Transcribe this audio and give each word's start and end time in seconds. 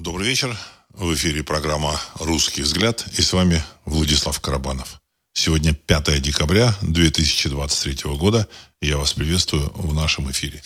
Добрый 0.00 0.28
вечер. 0.28 0.56
В 0.94 1.12
эфире 1.12 1.44
программа 1.44 2.00
«Русский 2.14 2.62
взгляд» 2.62 3.04
и 3.18 3.20
с 3.20 3.34
вами 3.34 3.62
Владислав 3.84 4.40
Карабанов. 4.40 4.98
Сегодня 5.34 5.74
5 5.74 6.22
декабря 6.22 6.74
2023 6.80 8.10
года. 8.16 8.48
И 8.80 8.86
я 8.86 8.96
вас 8.96 9.12
приветствую 9.12 9.70
в 9.74 9.92
нашем 9.92 10.30
эфире. 10.30 10.62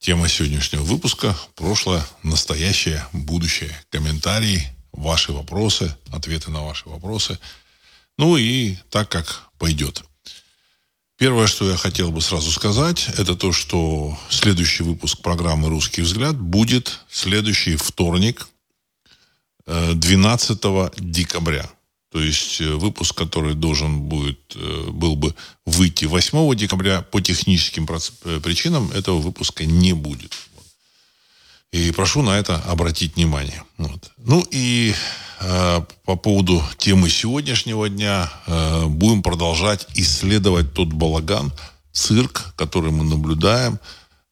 Тема 0.00 0.28
сегодняшнего 0.28 0.82
выпуска– 0.82 1.36
прошлое, 1.54 2.04
настоящее, 2.24 3.06
будущее. 3.12 3.70
Комментарии, 3.90 4.66
ваши 4.90 5.30
вопросы, 5.32 5.96
ответы 6.10 6.50
на 6.50 6.64
ваши 6.64 6.88
вопросы. 6.88 7.38
Ну 8.16 8.36
и 8.36 8.74
так, 8.90 9.08
как 9.08 9.44
пойдет. 9.58 10.02
Первое, 11.18 11.48
что 11.48 11.68
я 11.68 11.76
хотел 11.76 12.12
бы 12.12 12.20
сразу 12.20 12.52
сказать, 12.52 13.08
это 13.18 13.34
то, 13.34 13.50
что 13.50 14.16
следующий 14.30 14.84
выпуск 14.84 15.20
программы 15.20 15.68
«Русский 15.68 16.02
взгляд» 16.02 16.38
будет 16.38 17.00
следующий 17.10 17.74
вторник, 17.74 18.46
12 19.66 20.60
э, 20.62 20.90
декабря. 20.96 21.68
То 22.12 22.20
есть 22.20 22.60
э, 22.60 22.70
выпуск, 22.70 23.16
который 23.16 23.54
должен 23.54 24.02
будет, 24.02 24.38
э, 24.54 24.90
был 24.92 25.16
бы 25.16 25.34
выйти 25.66 26.04
8 26.04 26.54
декабря, 26.54 27.02
по 27.02 27.20
техническим 27.20 27.84
причинам 28.40 28.88
этого 28.92 29.18
выпуска 29.18 29.66
не 29.66 29.94
будет. 29.94 30.36
И 31.72 31.92
прошу 31.92 32.22
на 32.22 32.38
это 32.38 32.56
обратить 32.66 33.16
внимание. 33.16 33.62
Вот. 33.76 34.10
Ну 34.16 34.44
и 34.50 34.94
э, 35.40 35.80
по 36.04 36.16
поводу 36.16 36.62
темы 36.78 37.10
сегодняшнего 37.10 37.88
дня 37.90 38.32
э, 38.46 38.86
будем 38.86 39.22
продолжать 39.22 39.86
исследовать 39.94 40.72
тот 40.72 40.88
балаган, 40.88 41.52
цирк, 41.92 42.54
который 42.56 42.90
мы 42.90 43.04
наблюдаем 43.04 43.78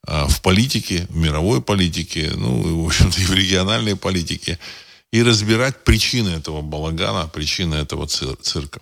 э, 0.07 0.27
в 0.29 0.41
политике, 0.41 1.07
в 1.11 1.17
мировой 1.17 1.61
политике, 1.61 2.33
ну 2.35 2.69
и, 2.69 2.73
в 2.83 2.87
общем-то, 2.87 3.21
и 3.21 3.25
в 3.25 3.35
региональной 3.35 3.97
политике, 3.97 4.59
и 5.13 5.23
разбирать 5.23 5.85
причины 5.85 6.31
этого 6.31 6.63
балагана, 6.63 7.29
причины 7.29 7.75
этого 7.75 8.07
цир- 8.07 8.37
цирка. 8.41 8.81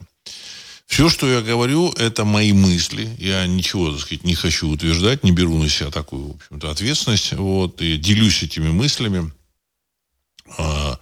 Все, 0.87 1.09
что 1.09 1.27
я 1.27 1.41
говорю, 1.41 1.93
это 1.93 2.25
мои 2.25 2.53
мысли. 2.53 3.09
Я 3.19 3.47
ничего, 3.47 3.91
так 3.91 4.01
сказать, 4.01 4.25
не 4.25 4.35
хочу 4.35 4.69
утверждать, 4.69 5.25
не 5.25 5.33
беру 5.33 5.59
на 5.59 5.69
себя 5.69 5.91
такую, 5.91 6.33
в 6.33 6.37
общем-то, 6.37 6.71
ответственность. 6.71 7.33
Вот, 7.33 7.81
и 7.81 7.97
делюсь 7.97 8.43
этими 8.43 8.69
мыслями, 8.69 9.33
э, 10.59 10.97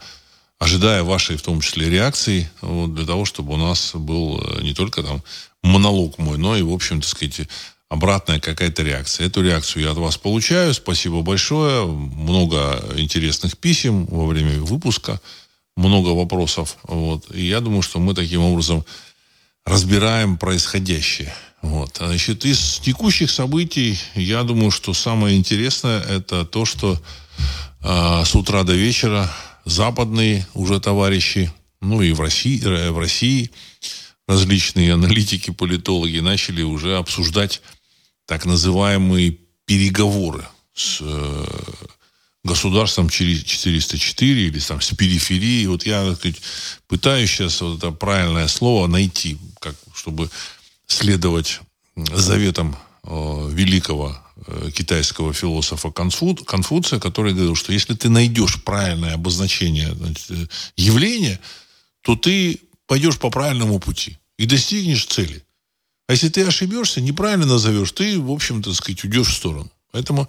ожидая 0.58 1.02
вашей, 1.02 1.36
в 1.36 1.42
том 1.42 1.60
числе, 1.60 1.90
реакции, 1.90 2.50
вот, 2.60 2.94
для 2.94 3.04
того, 3.04 3.24
чтобы 3.24 3.54
у 3.54 3.56
нас 3.56 3.92
был 3.94 4.40
э, 4.40 4.62
не 4.62 4.72
только 4.72 5.02
там 5.02 5.22
монолог 5.62 6.18
мой, 6.18 6.38
но 6.38 6.56
и, 6.56 6.62
в 6.62 6.72
общем, 6.72 7.00
так 7.00 7.10
сказать, 7.10 7.48
обратная 7.92 8.40
какая-то 8.40 8.82
реакция. 8.82 9.26
Эту 9.26 9.42
реакцию 9.42 9.82
я 9.82 9.90
от 9.90 9.98
вас 9.98 10.16
получаю. 10.16 10.72
Спасибо 10.72 11.20
большое. 11.20 11.84
Много 11.86 12.82
интересных 12.96 13.58
писем 13.58 14.06
во 14.06 14.24
время 14.26 14.60
выпуска. 14.60 15.20
Много 15.76 16.08
вопросов. 16.08 16.78
Вот. 16.84 17.30
И 17.34 17.46
я 17.46 17.60
думаю, 17.60 17.82
что 17.82 17.98
мы 18.00 18.14
таким 18.14 18.40
образом 18.40 18.84
разбираем 19.64 20.36
происходящее. 20.36 21.34
Вот. 21.62 21.96
Значит, 21.98 22.44
из 22.44 22.78
текущих 22.78 23.30
событий, 23.30 23.98
я 24.14 24.42
думаю, 24.42 24.70
что 24.70 24.94
самое 24.94 25.36
интересное 25.36 26.00
это 26.00 26.44
то, 26.44 26.64
что 26.64 27.00
э, 27.82 28.22
с 28.24 28.34
утра 28.34 28.64
до 28.64 28.74
вечера 28.74 29.32
западные 29.64 30.46
уже 30.54 30.80
товарищи, 30.80 31.52
ну 31.80 32.02
и 32.02 32.12
в 32.12 32.20
России, 32.20 32.60
э, 32.64 32.90
в 32.90 32.98
России 32.98 33.50
различные 34.26 34.94
аналитики, 34.94 35.50
политологи 35.50 36.18
начали 36.18 36.62
уже 36.62 36.96
обсуждать 36.96 37.62
так 38.26 38.44
называемые 38.44 39.38
переговоры 39.66 40.44
с 40.74 40.98
э, 41.00 41.44
государством 42.44 43.08
404 43.08 44.46
или 44.46 44.58
там 44.58 44.80
с 44.80 44.94
периферии. 44.94 45.66
Вот 45.66 45.86
я 45.86 46.04
так 46.04 46.18
сказать, 46.18 46.40
пытаюсь 46.88 47.30
сейчас 47.30 47.60
вот 47.60 47.78
это 47.78 47.90
правильное 47.92 48.48
слово 48.48 48.86
найти, 48.88 49.38
как, 49.60 49.76
чтобы 49.94 50.28
следовать 50.86 51.60
заветам 51.96 52.76
э, 53.04 53.48
великого 53.52 54.18
э, 54.46 54.70
китайского 54.74 55.32
философа 55.32 55.90
Конфу, 55.90 56.34
Конфуция, 56.34 56.98
который 56.98 57.32
говорил, 57.32 57.54
что 57.54 57.72
если 57.72 57.94
ты 57.94 58.08
найдешь 58.08 58.62
правильное 58.62 59.14
обозначение 59.14 59.94
значит, 59.94 60.30
э, 60.30 60.46
явления, 60.76 61.38
то 62.00 62.16
ты 62.16 62.60
пойдешь 62.86 63.18
по 63.18 63.30
правильному 63.30 63.78
пути 63.78 64.18
и 64.36 64.46
достигнешь 64.46 65.06
цели. 65.06 65.44
А 66.08 66.12
если 66.12 66.28
ты 66.28 66.44
ошибешься, 66.44 67.00
неправильно 67.00 67.46
назовешь, 67.46 67.92
ты, 67.92 68.18
в 68.18 68.30
общем-то, 68.30 68.74
сказать, 68.74 69.04
уйдешь 69.04 69.28
в 69.28 69.34
сторону. 69.34 69.70
Поэтому 69.92 70.28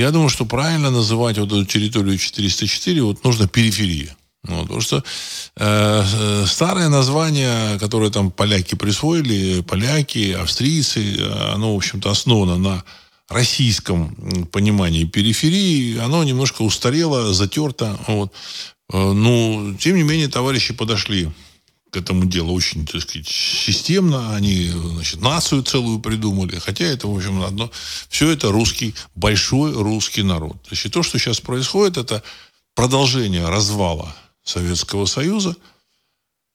я 0.00 0.10
думаю, 0.10 0.28
что 0.28 0.44
правильно 0.44 0.90
называть 0.90 1.38
вот 1.38 1.52
эту 1.52 1.64
территорию 1.64 2.18
404 2.18 3.02
вот 3.02 3.24
нужно 3.24 3.48
периферия. 3.48 4.16
Вот, 4.42 4.62
потому 4.62 4.80
что 4.80 4.96
э, 4.96 5.02
э, 5.56 6.46
старое 6.46 6.88
название, 6.88 7.78
которое 7.78 8.10
там 8.10 8.30
поляки 8.30 8.74
присвоили, 8.74 9.60
поляки, 9.60 10.32
австрийцы, 10.32 11.18
оно, 11.52 11.74
в 11.74 11.76
общем-то, 11.76 12.10
основано 12.10 12.56
на 12.56 12.82
российском 13.28 14.16
понимании 14.50 15.04
периферии, 15.04 15.98
оно 15.98 16.24
немножко 16.24 16.62
устарело, 16.62 17.34
затерто. 17.34 17.98
Вот. 18.06 18.32
Э, 18.92 19.12
ну, 19.12 19.76
тем 19.78 19.96
не 19.96 20.02
менее, 20.02 20.28
товарищи 20.28 20.72
подошли 20.72 21.28
к 21.90 21.96
этому 21.96 22.24
делу 22.24 22.54
очень, 22.54 22.86
так 22.86 23.02
сказать, 23.02 23.28
системно. 23.28 24.34
Они, 24.34 24.68
значит, 24.68 25.20
нацию 25.20 25.62
целую 25.62 25.98
придумали. 25.98 26.58
Хотя 26.58 26.84
это, 26.84 27.08
в 27.08 27.16
общем, 27.16 27.42
одно... 27.42 27.70
Все 28.08 28.30
это 28.30 28.50
русский, 28.50 28.94
большой 29.14 29.72
русский 29.72 30.22
народ. 30.22 30.56
Значит, 30.68 30.92
то, 30.92 31.02
что 31.02 31.18
сейчас 31.18 31.40
происходит, 31.40 31.96
это 31.96 32.22
продолжение 32.74 33.48
развала 33.48 34.14
Советского 34.44 35.06
Союза 35.06 35.56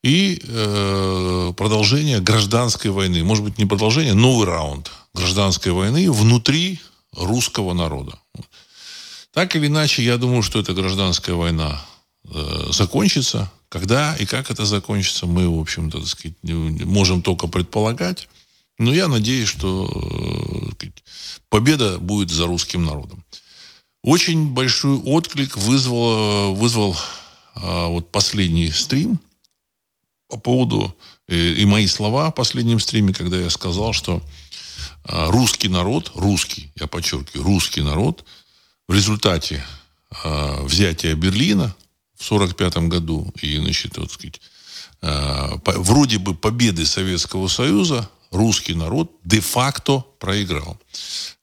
и 0.03 0.40
э, 0.41 1.53
продолжение 1.57 2.19
гражданской 2.19 2.91
войны. 2.91 3.24
Может 3.24 3.44
быть, 3.44 3.57
не 3.57 3.66
продолжение, 3.66 4.13
новый 4.13 4.45
раунд 4.45 4.91
гражданской 5.13 5.72
войны 5.72 6.12
внутри 6.12 6.79
русского 7.13 7.74
народа. 7.74 8.19
Так 9.34 9.56
или 9.56 9.68
иначе, 9.68 10.03
я 10.03 10.18
думаю, 10.18 10.44
что 10.44 10.59
эта 10.59 10.74
гражданская 10.74 11.35
война 11.35 11.84
э, 12.24 12.68
закончится. 12.69 13.51
Когда 13.75 14.16
и 14.16 14.25
как 14.25 14.50
это 14.52 14.63
закончится, 14.63 15.25
мы, 15.25 15.50
в 15.50 15.59
общем-то, 15.59 16.00
так 16.00 16.08
сказать, 16.08 16.38
можем 16.44 17.22
только 17.22 17.47
предполагать. 17.47 18.30
Но 18.78 18.94
я 18.94 19.09
надеюсь, 19.09 19.50
что 19.50 19.86
э, 19.86 20.72
сказать, 20.72 21.03
победа 21.50 22.00
будет 22.00 22.31
за 22.31 22.46
русским 22.47 22.86
народом. 22.86 23.25
Очень 24.02 24.53
большой 24.53 24.96
отклик 24.96 25.58
вызвал, 25.58 26.56
вызвал 26.56 26.96
а, 27.56 27.88
вот 27.88 28.13
последний 28.13 28.72
стрим 28.72 29.19
по 30.30 30.38
поводу 30.38 30.96
и, 31.28 31.36
э, 31.36 31.53
и 31.56 31.66
мои 31.66 31.88
слова 31.88 32.31
в 32.31 32.36
последнем 32.36 32.80
стриме, 32.80 33.13
когда 33.13 33.38
я 33.38 33.50
сказал, 33.50 33.92
что 33.92 34.24
а, 35.03 35.30
русский 35.31 35.68
народ, 35.68 36.13
русский, 36.16 36.72
я 36.80 36.88
подчеркиваю, 36.88 37.44
русский 37.44 37.81
народ 37.81 38.24
в 38.88 38.94
результате 38.94 39.66
а, 40.24 40.63
взятия 40.63 41.13
Берлина 41.13 41.75
в 42.17 42.31
1945 42.31 42.89
году 42.89 43.33
и, 43.41 43.57
значит, 43.57 43.97
вот, 43.97 44.11
сказать, 44.11 44.41
по, 45.01 45.73
вроде 45.77 46.17
бы 46.17 46.33
победы 46.33 46.85
Советского 46.85 47.47
Союза 47.47 48.09
русский 48.31 48.73
народ 48.73 49.11
де-факто 49.23 50.03
проиграл. 50.19 50.77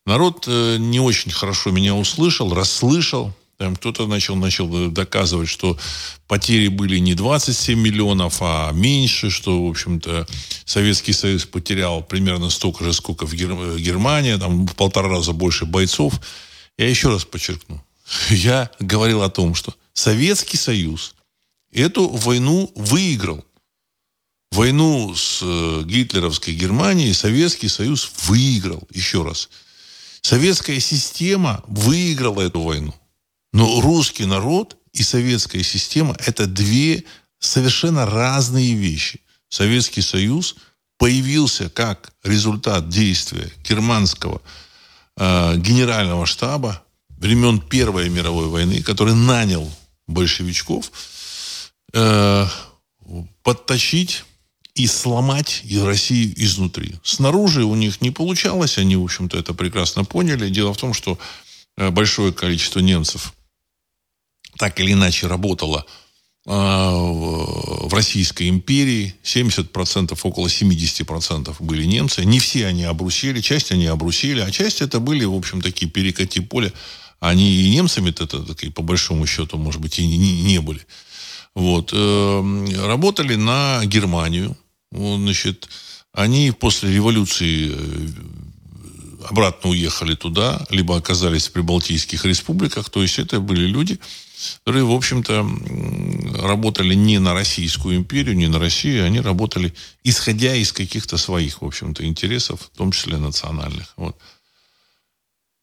Народ 0.05 0.45
э, 0.49 0.77
не 0.79 1.01
очень 1.01 1.31
хорошо 1.31 1.71
меня 1.71 1.95
услышал, 1.95 2.53
расслышал, 2.53 3.33
там 3.63 3.77
кто-то 3.77 4.09
начал, 4.09 4.35
начал 4.35 4.91
доказывать, 4.91 5.49
что 5.49 5.79
потери 6.27 6.67
были 6.67 6.99
не 6.99 7.15
27 7.15 7.79
миллионов, 7.79 8.39
а 8.41 8.73
меньше, 8.73 9.31
что, 9.31 9.65
в 9.65 9.71
общем-то, 9.71 10.27
Советский 10.65 11.13
Союз 11.13 11.47
потерял 11.47 12.03
примерно 12.03 12.51
столько 12.51 12.85
же, 12.85 12.93
сколько 12.93 13.25
в 13.25 13.33
Гер... 13.33 13.79
Германия, 13.79 14.37
там 14.39 14.67
в 14.67 14.75
полтора 14.75 15.09
раза 15.09 15.33
больше 15.33 15.65
бойцов. 15.65 16.21
Я 16.77 16.89
еще 16.89 17.11
раз 17.11 17.25
подчеркну. 17.25 17.81
Я 18.31 18.69
говорил 18.81 19.23
о 19.23 19.31
том, 19.31 19.55
что 19.55 19.75
Советский 19.95 20.57
Союз 20.57 21.15
эту 21.71 22.09
войну 22.09 22.71
выиграл. 22.75 23.45
Войну 24.51 25.15
с 25.15 25.41
э, 25.43 25.83
гитлеровской 25.85 26.55
Германией 26.55 27.15
Советский 27.15 27.69
Союз 27.69 28.11
выиграл. 28.27 28.87
Еще 28.91 29.23
раз. 29.23 29.49
Советская 30.21 30.79
система 30.79 31.65
выиграла 31.67 32.43
эту 32.43 32.61
войну. 32.61 32.95
Но 33.53 33.81
русский 33.81 34.27
народ 34.27 34.77
и 34.93 35.03
советская 35.03 35.63
система– 35.63 36.17
это 36.27 36.47
две 36.47 37.05
совершенно 37.39 38.07
разные 38.07 38.75
вещи. 38.75 39.21
Советский 39.49 40.03
Союз 40.03 40.57
появился 40.99 41.69
как 41.69 42.13
результат 42.23 42.89
действия 42.89 43.51
германского 43.67 44.43
э, 45.17 45.57
генерального 45.57 46.27
штаба 46.27 46.83
времен 47.19 47.61
Первой 47.61 48.09
мировой 48.09 48.49
войны, 48.49 48.83
который 48.83 49.15
нанял 49.15 49.71
большевичков 50.07 50.91
э, 51.93 52.47
подтащить 53.43 54.25
и 54.75 54.87
сломать 54.87 55.63
Россию 55.85 56.33
изнутри. 56.37 56.95
Снаружи 57.03 57.65
у 57.65 57.75
них 57.75 58.01
не 58.01 58.11
получалось, 58.11 58.79
они, 58.79 58.97
в 58.97 59.05
общем-то, 59.05 59.39
это 59.39 59.55
прекрасно 59.55 60.05
поняли. 60.05 60.49
Дело 60.49 60.73
в 60.73 60.79
том, 60.79 60.95
что 60.95 61.19
э, 61.77 61.91
большое 61.91 62.33
количество 62.33 62.81
немцев 62.81 63.35
так 64.59 64.79
или 64.81 64.93
иначе 64.93 65.27
работала 65.27 65.87
а, 66.45 66.91
в 66.93 67.95
Российской 67.95 68.49
империи. 68.49 69.15
70%, 69.23 70.19
около 70.23 70.47
70% 70.49 71.57
были 71.61 71.85
немцы. 71.85 72.25
Не 72.25 72.41
все 72.41 72.67
они 72.67 72.85
обрусели, 72.85 73.41
часть 73.41 73.71
они 73.71 73.87
обрусели, 73.87 74.41
а 74.41 74.51
часть 74.51 74.83
это 74.83 74.99
были, 74.99 75.25
в 75.25 75.35
общем, 75.35 75.61
такие 75.61 75.91
перекати 75.91 76.41
поля. 76.41 76.73
Они 77.23 77.49
и 77.53 77.71
немцами-то, 77.71 78.27
по 78.75 78.83
большому 78.83 79.27
счету, 79.27 79.57
может 79.57 79.81
быть, 79.81 80.01
и 80.01 80.05
не, 80.05 80.43
не 80.43 80.61
были. 80.61 80.85
Вот. 81.55 81.93
Э, 81.93 82.67
работали 82.85 83.37
на 83.37 83.81
Германию. 83.85 84.57
Значит, 84.91 85.69
они 86.13 86.51
после 86.51 86.93
революции 86.93 87.71
э, 87.73 88.09
обратно 89.31 89.71
уехали 89.71 90.17
туда, 90.17 90.67
либо 90.69 90.97
оказались 90.97 91.47
в 91.47 91.53
прибалтийских 91.53 92.25
республиках. 92.25 92.91
То 92.91 93.03
есть 93.03 93.21
это 93.21 93.39
были 93.39 93.67
люди, 93.67 94.01
которые, 94.65 94.85
в 94.85 94.91
общем-то, 94.91 95.49
работали 96.43 96.95
не 96.95 97.21
на 97.21 97.35
Российскую 97.35 97.99
империю, 97.99 98.37
не 98.37 98.49
на 98.49 98.59
Россию, 98.59 99.07
они 99.07 99.21
работали, 99.21 99.73
исходя 100.03 100.57
из 100.57 100.73
каких-то 100.73 101.19
своих, 101.19 101.63
в 101.63 101.65
общем-то, 101.65 102.05
интересов, 102.05 102.63
в 102.63 102.77
том 102.77 102.91
числе 102.91 103.17
национальных. 103.19 103.93
Вот. 103.97 104.17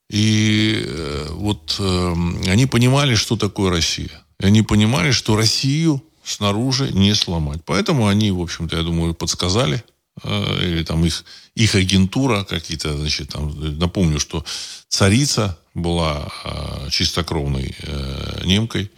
И 0.10 0.84
э, 0.86 1.28
вот 1.32 1.76
э, 1.80 2.14
они 2.48 2.66
понимали, 2.66 3.16
что 3.16 3.38
такое 3.38 3.70
Россия. 3.70 4.26
И 4.40 4.46
они 4.46 4.62
понимали, 4.62 5.12
что 5.12 5.36
Россию 5.36 6.04
снаружи 6.24 6.92
не 6.92 7.14
сломать. 7.14 7.62
Поэтому 7.66 8.08
они, 8.08 8.32
в 8.32 8.42
общем-то, 8.42 8.78
я 8.78 8.84
думаю, 8.84 9.14
подсказали 9.14 9.84
Э, 10.24 10.60
или 10.62 10.84
там 10.84 11.06
их, 11.06 11.24
их 11.56 11.76
агентура 11.76 12.44
какие-то, 12.44 12.98
значит, 12.98 13.30
там, 13.30 13.78
напомню, 13.78 14.20
что 14.20 14.44
царица 14.88 15.58
была 15.74 16.32
чистокровной 16.90 17.76
немкой, 18.44 18.92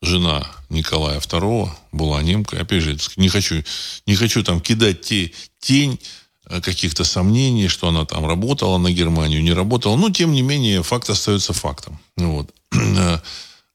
жена 0.00 0.46
Николая 0.70 1.18
II 1.20 1.70
была 1.92 2.22
немкой. 2.22 2.60
Опять 2.60 2.82
же, 2.82 2.96
не 3.16 3.28
хочу, 3.28 3.62
не 4.06 4.14
хочу 4.14 4.42
там 4.44 4.60
кидать 4.60 5.02
те, 5.02 5.32
тень 5.58 6.00
каких-то 6.48 7.04
сомнений, 7.04 7.68
что 7.68 7.88
она 7.88 8.04
там 8.04 8.26
работала 8.26 8.78
на 8.78 8.90
Германию, 8.90 9.42
не 9.42 9.52
работала. 9.52 9.96
Но, 9.96 10.10
тем 10.10 10.32
не 10.32 10.42
менее, 10.42 10.82
факт 10.82 11.10
остается 11.10 11.52
фактом. 11.52 11.98
Вот. 12.16 12.50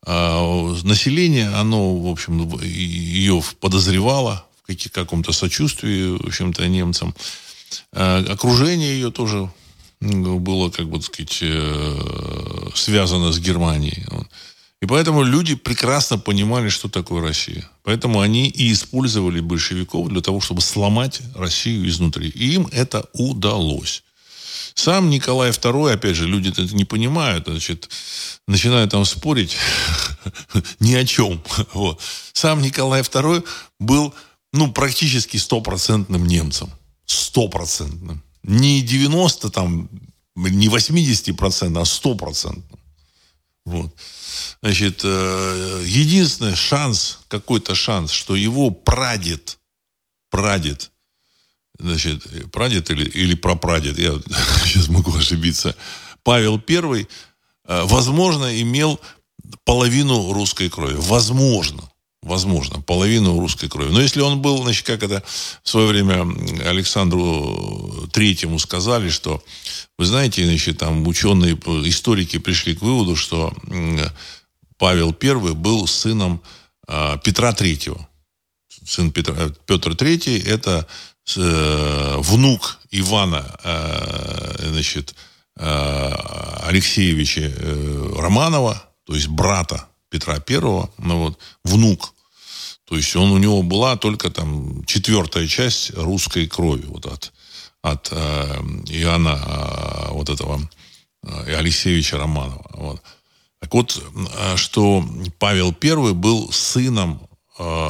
Э, 0.05 0.11
а 0.11 0.75
население, 0.83 1.47
оно, 1.47 1.97
в 1.97 2.07
общем, 2.07 2.59
ее 2.61 3.41
подозревало 3.61 4.45
в 4.67 4.89
каком-то 4.89 5.31
сочувствии, 5.31 6.17
в 6.17 6.27
общем-то, 6.27 6.67
немцам. 6.67 7.15
А 7.93 8.23
окружение 8.29 8.93
ее 8.95 9.11
тоже 9.11 9.49
было, 10.01 10.69
как 10.69 10.89
бы 10.89 11.01
сказать, 11.01 11.39
э, 11.41 12.69
связано 12.75 13.31
с 13.31 13.39
Германией. 13.39 14.05
И 14.83 14.85
поэтому 14.85 15.23
люди 15.23 15.55
прекрасно 15.55 16.17
понимали, 16.17 16.67
что 16.67 16.89
такое 16.89 17.21
Россия. 17.21 17.69
Поэтому 17.83 18.19
они 18.19 18.49
и 18.49 18.73
использовали 18.73 19.39
большевиков 19.39 20.09
для 20.09 20.19
того, 20.19 20.41
чтобы 20.41 20.59
сломать 20.59 21.21
Россию 21.35 21.87
изнутри. 21.87 22.27
И 22.27 22.55
им 22.55 22.67
это 22.69 23.05
удалось. 23.13 24.03
Сам 24.75 25.09
Николай 25.09 25.51
II, 25.51 25.93
опять 25.93 26.17
же, 26.17 26.27
люди 26.27 26.49
это 26.49 26.63
не 26.75 26.83
понимают, 26.83 27.45
значит, 27.47 27.89
начинают 28.45 28.91
там 28.91 29.05
спорить 29.05 29.55
ни 30.81 30.93
о 30.95 31.05
чем. 31.05 31.41
Вот. 31.73 32.01
Сам 32.33 32.61
Николай 32.61 33.03
II 33.03 33.45
был 33.79 34.13
ну, 34.51 34.69
практически 34.73 35.37
стопроцентным 35.37 36.27
немцем. 36.27 36.69
Стопроцентным. 37.05 38.21
Не 38.43 38.81
90 38.81 39.49
там, 39.49 39.89
не 40.35 40.67
80 40.67 41.37
процентов, 41.37 41.83
а 41.83 41.85
стопроцентным. 41.85 42.79
Вот. 43.65 43.95
Значит, 44.61 45.01
э, 45.03 45.83
единственный 45.85 46.55
шанс, 46.55 47.19
какой-то 47.29 47.75
шанс, 47.75 48.11
что 48.11 48.35
его 48.35 48.71
прадед, 48.71 49.59
прадед, 50.29 50.91
значит, 51.79 52.51
прадед 52.51 52.89
или, 52.91 53.09
или 53.09 53.35
прапрадед, 53.35 53.97
я 53.97 54.11
сейчас 54.65 54.89
могу 54.89 55.15
ошибиться, 55.15 55.75
Павел 56.23 56.61
I, 56.67 57.07
э, 57.65 57.83
возможно, 57.85 58.61
имел 58.61 58.99
половину 59.63 60.33
русской 60.33 60.69
крови. 60.69 60.95
Возможно 60.97 61.92
возможно, 62.23 62.81
половину 62.81 63.39
русской 63.39 63.67
крови. 63.69 63.91
Но 63.91 64.01
если 64.01 64.21
он 64.21 64.41
был, 64.41 64.63
значит, 64.63 64.85
как 64.85 65.03
это 65.03 65.23
в 65.63 65.69
свое 65.69 65.87
время 65.87 66.21
Александру 66.67 68.07
Третьему 68.11 68.59
сказали, 68.59 69.09
что, 69.09 69.43
вы 69.97 70.05
знаете, 70.05 70.45
значит, 70.45 70.79
там 70.79 71.05
ученые, 71.07 71.53
историки 71.87 72.39
пришли 72.39 72.75
к 72.75 72.81
выводу, 72.81 73.15
что 73.15 73.53
Павел 74.77 75.15
I 75.21 75.53
был 75.53 75.85
сыном 75.87 76.41
а, 76.87 77.17
Петра 77.17 77.53
Третьего. 77.53 78.07
Сын 78.85 79.11
Петра, 79.11 79.35
Петр 79.65 79.95
Третий– 79.95 80.37
это 80.45 80.87
э, 81.37 82.15
внук 82.17 82.79
Ивана, 82.91 83.45
э, 83.63 84.69
значит, 84.71 85.15
э, 85.57 86.13
Алексеевича 86.63 87.53
Романова, 88.17 88.83
то 89.05 89.15
есть 89.15 89.27
брата 89.27 89.87
Петра 90.13 90.39
Первого, 90.39 90.91
ну 90.99 91.23
вот, 91.23 91.39
внук. 91.63 92.13
То 92.85 92.95
есть 92.95 93.15
он 93.15 93.31
у 93.31 93.39
него 93.39 93.63
была 93.63 93.97
только 93.97 94.29
там 94.29 94.85
четвертая 94.85 95.47
часть 95.47 95.91
русской 95.95 96.45
крови 96.45 96.85
вот 96.85 97.07
от, 97.07 97.33
от 97.81 98.09
э, 98.11 98.15
Иоанна 98.89 99.41
э, 99.43 100.11
вот 100.11 100.29
этого 100.29 100.61
э, 101.23 101.55
Алексеевича 101.55 102.19
Романова. 102.19 102.63
Вот. 102.73 103.01
Так 103.59 103.73
вот, 103.73 104.03
э, 104.37 104.55
что 104.55 105.03
Павел 105.39 105.75
I 105.81 106.13
был 106.13 106.51
сыном 106.51 107.27
э, 107.57 107.89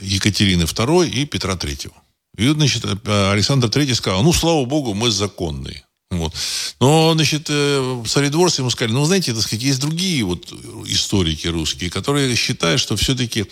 Екатерины 0.00 0.62
II 0.62 1.10
и 1.10 1.26
Петра 1.26 1.56
III. 1.56 1.92
И, 2.38 2.48
значит, 2.48 2.86
э, 2.86 3.32
Александр 3.32 3.68
III 3.68 3.94
сказал, 3.94 4.22
ну, 4.22 4.32
слава 4.32 4.64
богу, 4.64 4.94
мы 4.94 5.10
законные. 5.10 5.84
Вот. 6.10 6.34
Но, 6.80 7.12
значит, 7.14 7.46
э, 7.48 8.02
царедворцы 8.06 8.62
ему 8.62 8.70
сказали, 8.70 8.92
ну, 8.92 9.04
знаете, 9.04 9.32
так 9.32 9.42
сказать, 9.42 9.62
есть 9.62 9.80
другие 9.80 10.24
вот 10.24 10.52
историки 10.86 11.46
русские, 11.46 11.88
которые 11.88 12.34
считают, 12.34 12.80
что 12.80 12.96
все-таки 12.96 13.46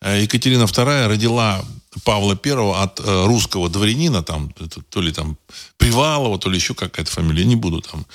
э, 0.00 0.22
Екатерина 0.22 0.62
II 0.62 1.06
родила 1.06 1.62
Павла 2.04 2.38
I 2.42 2.82
от 2.82 3.00
э, 3.00 3.26
русского 3.26 3.68
дворянина, 3.68 4.22
там, 4.22 4.54
то 4.88 5.00
ли 5.02 5.12
там 5.12 5.36
Привалова, 5.76 6.38
то 6.38 6.48
ли 6.48 6.56
еще 6.56 6.74
какая-то 6.74 7.10
фамилия, 7.10 7.44
не 7.44 7.56
буду 7.56 7.82
там. 7.82 8.06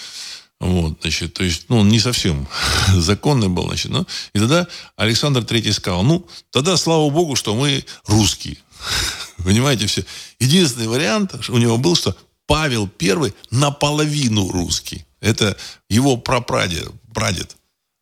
Вот, 0.60 0.98
значит, 1.02 1.34
то 1.34 1.44
есть, 1.44 1.66
ну, 1.70 1.80
он 1.80 1.90
не 1.90 2.00
совсем 2.00 2.48
законный 2.96 3.50
был, 3.50 3.68
значит, 3.68 3.92
ну, 3.92 4.08
и 4.34 4.40
тогда 4.40 4.68
Александр 4.96 5.42
III 5.42 5.72
сказал, 5.72 6.04
ну, 6.04 6.26
тогда, 6.52 6.78
слава 6.78 7.10
богу, 7.12 7.36
что 7.36 7.54
мы 7.54 7.86
русские. 8.08 8.58
Понимаете, 9.44 9.86
все. 9.86 10.04
Единственный 10.40 10.88
вариант 10.88 11.36
у 11.50 11.58
него 11.58 11.78
был, 11.78 11.96
что 11.96 12.16
Павел 12.48 12.90
I 13.02 13.34
наполовину 13.52 14.52
русский. 14.52 15.06
Это 15.22 15.58
его 15.90 16.18
прапрадед, 16.18 16.92
прадед. 17.14 17.56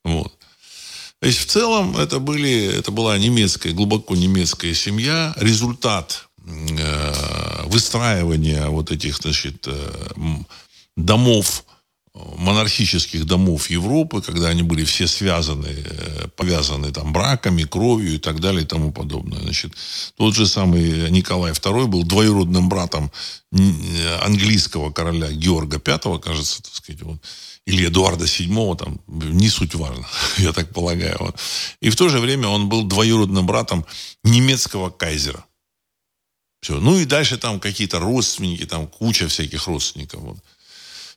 Вот. 0.03 0.33
То 1.19 1.27
есть 1.27 1.39
в 1.39 1.45
целом 1.45 1.97
это, 1.97 2.19
были, 2.19 2.79
это 2.79 2.91
была 2.91 3.17
немецкая, 3.17 3.73
глубоко 3.73 4.15
немецкая 4.15 4.73
семья. 4.73 5.33
Результат 5.37 6.27
э, 6.47 7.63
выстраивания 7.65 8.65
вот 8.67 8.91
этих 8.91 9.17
значит, 9.17 9.67
э, 9.67 10.13
домов 10.97 11.63
монархических 12.13 13.25
домов 13.25 13.69
Европы, 13.69 14.21
когда 14.21 14.49
они 14.49 14.63
были 14.63 14.83
все 14.83 15.07
связаны, 15.07 15.67
э, 15.67 16.27
повязаны 16.35 16.91
там 16.91 17.13
браками, 17.13 17.63
кровью 17.63 18.15
и 18.15 18.17
так 18.17 18.39
далее 18.39 18.63
и 18.63 18.65
тому 18.65 18.91
подобное. 18.91 19.39
Значит, 19.39 19.73
тот 20.17 20.35
же 20.35 20.45
самый 20.45 21.09
Николай 21.09 21.53
II 21.53 21.87
был 21.87 22.03
двоюродным 22.03 22.67
братом 22.67 23.11
английского 24.21 24.91
короля 24.91 25.31
Георга 25.31 25.81
V, 25.83 26.19
кажется, 26.19 26.61
так 26.61 26.73
сказать, 26.73 27.01
вот, 27.01 27.21
или 27.65 27.87
Эдуарда 27.87 28.25
VII, 28.25 28.77
там, 28.77 28.99
не 29.07 29.49
суть 29.49 29.75
важно, 29.75 30.05
я 30.37 30.51
так 30.51 30.73
полагаю. 30.73 31.17
Вот. 31.19 31.39
И 31.79 31.89
в 31.89 31.95
то 31.95 32.09
же 32.09 32.19
время 32.19 32.47
он 32.47 32.67
был 32.69 32.83
двоюродным 32.83 33.45
братом 33.45 33.85
немецкого 34.23 34.89
кайзера. 34.89 35.45
Все. 36.61 36.79
Ну 36.79 36.97
и 36.97 37.05
дальше 37.05 37.37
там 37.37 37.59
какие-то 37.59 37.99
родственники, 37.99 38.65
там 38.65 38.87
куча 38.87 39.27
всяких 39.27 39.67
родственников. 39.67 40.21
Вот. 40.21 40.37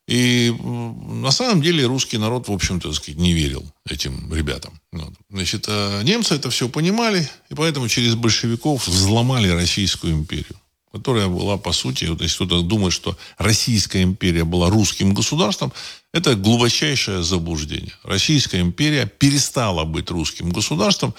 И 0.06 0.54
на 0.60 1.30
самом 1.30 1.62
деле 1.62 1.86
русский 1.86 2.18
народ, 2.18 2.48
в 2.48 2.52
общем-то, 2.52 2.92
сказать, 2.92 3.18
не 3.18 3.32
верил 3.32 3.64
этим 3.88 4.32
ребятам. 4.34 4.78
Вот. 4.92 5.14
Значит, 5.30 5.64
а 5.68 6.02
немцы 6.02 6.34
это 6.34 6.50
все 6.50 6.68
понимали, 6.68 7.28
и 7.48 7.54
поэтому 7.54 7.88
через 7.88 8.14
большевиков 8.14 8.86
взломали 8.86 9.48
Российскую 9.48 10.12
империю, 10.12 10.60
которая 10.92 11.28
была, 11.28 11.56
по 11.56 11.72
сути, 11.72 12.04
вот 12.04 12.20
если 12.20 12.44
кто-то 12.44 12.60
думает, 12.60 12.92
что 12.92 13.16
Российская 13.38 14.02
империя 14.02 14.44
была 14.44 14.68
русским 14.68 15.14
государством, 15.14 15.72
это 16.12 16.34
глубочайшее 16.34 17.22
заблуждение. 17.22 17.94
Российская 18.02 18.60
империя 18.60 19.06
перестала 19.06 19.84
быть 19.84 20.10
русским 20.10 20.50
государством 20.50 21.14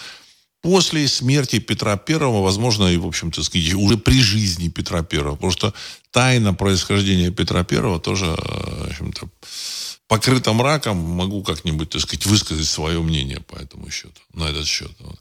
после 0.66 1.08
смерти 1.08 1.60
Петра 1.60 1.96
Первого, 1.96 2.42
возможно, 2.42 2.88
и, 2.88 2.98
в 2.98 3.06
общем-то, 3.06 3.42
уже 3.78 3.98
при 3.98 4.20
жизни 4.20 4.68
Петра 4.68 5.04
Первого, 5.04 5.36
потому 5.36 5.52
что 5.52 5.74
тайна 6.10 6.56
происхождения 6.56 7.30
Петра 7.30 7.64
Первого 7.64 8.00
тоже, 8.00 8.26
в 8.26 8.88
общем-то, 8.90 9.30
покрыта 10.08 10.54
мраком, 10.54 10.98
могу 10.98 11.44
как-нибудь, 11.44 11.92
так 11.92 12.02
сказать, 12.02 12.26
высказать 12.26 12.68
свое 12.68 13.00
мнение 13.00 13.42
по 13.42 13.58
этому 13.58 13.92
счету, 13.92 14.20
на 14.34 14.46
этот 14.46 14.66
счет. 14.66 14.92
Вот. 15.02 15.20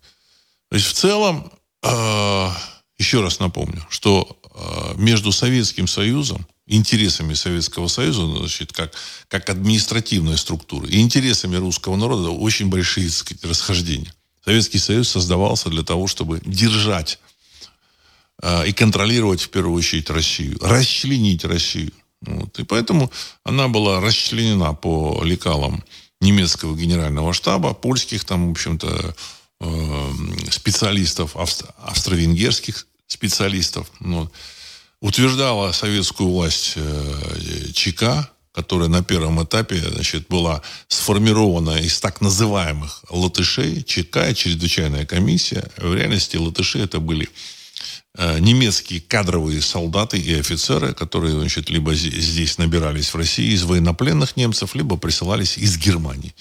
То 0.71 0.77
есть, 0.77 0.87
в 0.87 0.95
целом, 0.95 1.53
э, 1.83 2.49
еще 2.97 3.21
раз 3.21 3.39
напомню, 3.39 3.87
что 3.91 4.39
э, 4.55 4.95
между 4.97 5.31
Советским 5.31 5.87
Союзом, 5.87 6.47
интересами 6.67 7.35
Советского 7.35 7.89
Союза, 7.89 8.27
значит, 8.27 8.73
как, 8.73 8.95
как 9.29 9.51
административной 9.51 10.39
структуры, 10.39 10.89
и 10.89 11.03
интересами 11.03 11.57
русского 11.57 11.97
народа 11.97 12.31
очень 12.31 12.71
большие, 12.71 13.09
так 13.09 13.17
сказать, 13.19 13.45
расхождения. 13.45 14.15
Советский 14.45 14.79
Союз 14.79 15.09
создавался 15.09 15.71
для 15.71 15.83
того, 15.83 16.07
чтобы 16.07 16.41
держать 16.45 17.19
э, 18.43 18.69
и 18.69 18.73
контролировать 18.73 19.41
в 19.41 19.49
первую 19.49 19.79
очередь 19.79 20.11
Россию, 20.11 20.59
расчленить 20.61 21.45
Россию. 21.45 21.93
Вот. 22.21 22.59
И 22.59 22.65
поэтому 22.65 23.11
она 23.43 23.69
была 23.69 24.01
расчленена 24.01 24.75
по 24.75 25.23
лекалам 25.25 25.83
немецкого 26.21 26.77
генерального 26.77 27.33
штаба, 27.33 27.75
польских 27.75 28.25
там, 28.25 28.49
в 28.49 28.51
общем-то, 28.53 29.15
э, 29.61 30.13
специалистов, 30.51 31.37
австро-венгерских 31.37 32.87
специалистов. 33.07 33.91
Вот. 34.01 34.31
Утверждала 35.01 35.73
советскую 35.73 36.31
власть 36.31 36.75
э, 36.77 37.73
ЧК, 37.73 38.31
которая 38.55 38.89
на 38.89 39.03
первом 39.03 39.43
этапе 39.43 39.81
значит, 39.81 40.29
была 40.29 40.63
сформирована 40.87 41.81
из 41.81 41.99
так 41.99 42.21
называемых 42.21 43.03
латышей, 43.11 43.83
ЧК, 43.83 44.33
чрезвычайная 44.33 45.05
комиссия. 45.05 45.69
В 45.77 45.93
реальности 45.93 46.37
латыши 46.37 46.79
это 46.79 47.01
были 47.01 47.29
э, 48.17 48.39
немецкие 48.39 49.01
кадровые 49.01 49.61
солдаты 49.61 50.19
и 50.21 50.39
офицеры, 50.39 50.95
которые 50.95 51.33
значит, 51.33 51.69
либо 51.69 51.95
здесь 51.95 52.57
набирались 52.59 53.13
в 53.13 53.17
России 53.17 53.53
из 53.53 53.65
военнопленных 53.65 54.37
немцев, 54.37 54.77
либо 54.77 54.97
присылались 54.97 55.59
из 55.59 55.77
Германии. 55.77 56.33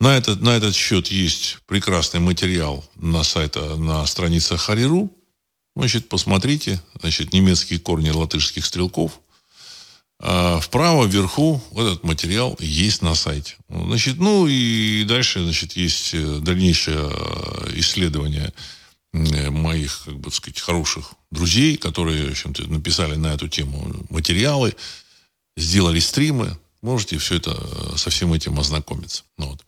На 0.00 0.16
этот, 0.16 0.42
на 0.42 0.56
этот 0.56 0.74
счет 0.74 1.08
есть 1.08 1.58
прекрасный 1.66 2.18
материал 2.18 2.84
на 2.96 3.22
сайте, 3.22 3.60
на 3.60 4.04
страницах 4.06 4.62
Хариру. 4.62 5.12
Значит, 5.76 6.08
посмотрите, 6.08 6.82
значит, 7.00 7.32
немецкие 7.32 7.78
корни 7.78 8.10
латышских 8.10 8.66
стрелков– 8.66 9.20
а 10.20 10.58
вправо 10.58 11.04
вверху 11.04 11.62
этот 11.76 12.02
материал 12.02 12.56
есть 12.58 13.02
на 13.02 13.14
сайте. 13.14 13.56
Значит, 13.68 14.18
ну 14.18 14.48
и 14.48 15.04
дальше, 15.04 15.42
значит, 15.42 15.74
есть 15.74 16.12
э, 16.12 16.38
дальнейшее 16.40 17.08
э, 17.08 17.70
исследование 17.76 18.52
моих, 19.12 20.02
как 20.04 20.18
бы 20.18 20.30
сказать, 20.32 20.60
хороших 20.60 21.12
друзей, 21.30 21.76
которые, 21.76 22.26
в 22.26 22.30
общем-то, 22.32 22.66
написали 22.66 23.14
на 23.14 23.28
эту 23.28 23.48
тему 23.48 24.06
материалы, 24.10 24.74
сделали 25.56 26.00
стримы. 26.00 26.58
Можете 26.82 27.18
все 27.18 27.36
это 27.36 27.56
э, 27.56 27.96
со 27.96 28.10
всем 28.10 28.32
этим 28.32 28.58
ознакомиться. 28.58 29.22
Ну, 29.38 29.50
вот. 29.50 29.64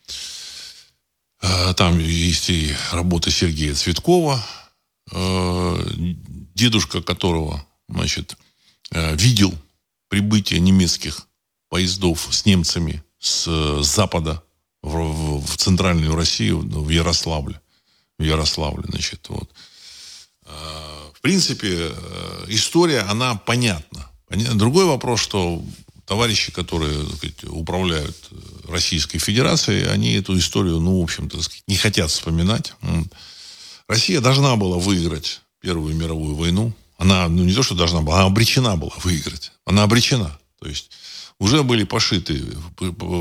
А 1.42 1.72
там 1.74 1.98
есть 2.00 2.50
и 2.50 2.74
работа 2.92 3.30
Сергея 3.30 3.74
Цветкова, 3.74 4.44
дедушка 6.54 7.00
которого, 7.00 7.66
значит, 7.88 8.36
видел 8.92 9.54
прибытие 10.10 10.60
немецких 10.60 11.26
поездов 11.70 12.28
с 12.30 12.44
немцами 12.44 13.02
с 13.18 13.46
э, 13.48 13.82
запада 13.82 14.42
в, 14.82 14.90
в, 14.90 15.46
в 15.46 15.56
центральную 15.56 16.14
Россию, 16.14 16.60
в 16.60 16.90
Ярославле. 16.90 17.60
В 18.18 18.22
Ярославле, 18.22 18.84
значит, 18.88 19.26
вот. 19.28 19.48
А, 20.44 21.10
в 21.14 21.20
принципе, 21.20 21.92
э, 21.92 22.44
история, 22.48 23.00
она 23.00 23.36
понятна. 23.36 24.10
Другой 24.28 24.84
вопрос, 24.84 25.20
что 25.20 25.64
товарищи, 26.06 26.50
которые 26.50 27.06
сказать, 27.16 27.44
управляют 27.44 28.16
э, 28.32 28.36
Российской 28.68 29.18
Федерацией, 29.18 29.86
они 29.86 30.14
эту 30.14 30.36
историю, 30.36 30.80
ну, 30.80 31.00
в 31.00 31.04
общем-то, 31.04 31.38
не 31.68 31.76
хотят 31.76 32.10
вспоминать. 32.10 32.74
Россия 33.86 34.20
должна 34.20 34.56
была 34.56 34.78
выиграть 34.78 35.40
Первую 35.60 35.94
мировую 35.94 36.36
войну. 36.36 36.72
Она, 37.00 37.28
ну, 37.28 37.44
не 37.44 37.54
то, 37.54 37.62
что 37.62 37.74
должна 37.74 38.02
была, 38.02 38.18
она 38.18 38.26
обречена 38.26 38.76
была 38.76 38.92
выиграть. 39.02 39.52
Она 39.64 39.84
обречена. 39.84 40.38
То 40.60 40.68
есть 40.68 40.90
уже 41.38 41.62
были 41.62 41.84
пошиты 41.84 42.44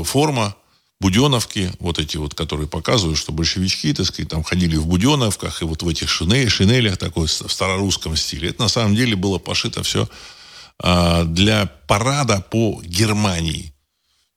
форма, 0.04 0.54
буденовки, 1.00 1.72
вот 1.78 1.98
эти 1.98 2.18
вот, 2.18 2.34
которые 2.34 2.68
показывают, 2.68 3.18
что 3.18 3.32
большевички, 3.32 3.94
так 3.94 4.04
сказать, 4.04 4.28
там 4.28 4.42
ходили 4.42 4.76
в 4.76 4.86
буденовках 4.86 5.62
и 5.62 5.64
вот 5.64 5.82
в 5.82 5.88
этих 5.88 6.10
шинель, 6.10 6.50
шинелях 6.50 6.98
такой 6.98 7.26
в 7.26 7.30
старорусском 7.30 8.16
стиле. 8.16 8.50
Это 8.50 8.60
на 8.64 8.68
самом 8.68 8.94
деле 8.94 9.16
было 9.16 9.38
пошито 9.38 9.82
все 9.82 10.06
а, 10.78 11.24
для 11.24 11.64
парада 11.86 12.44
по 12.50 12.82
Германии. 12.84 13.72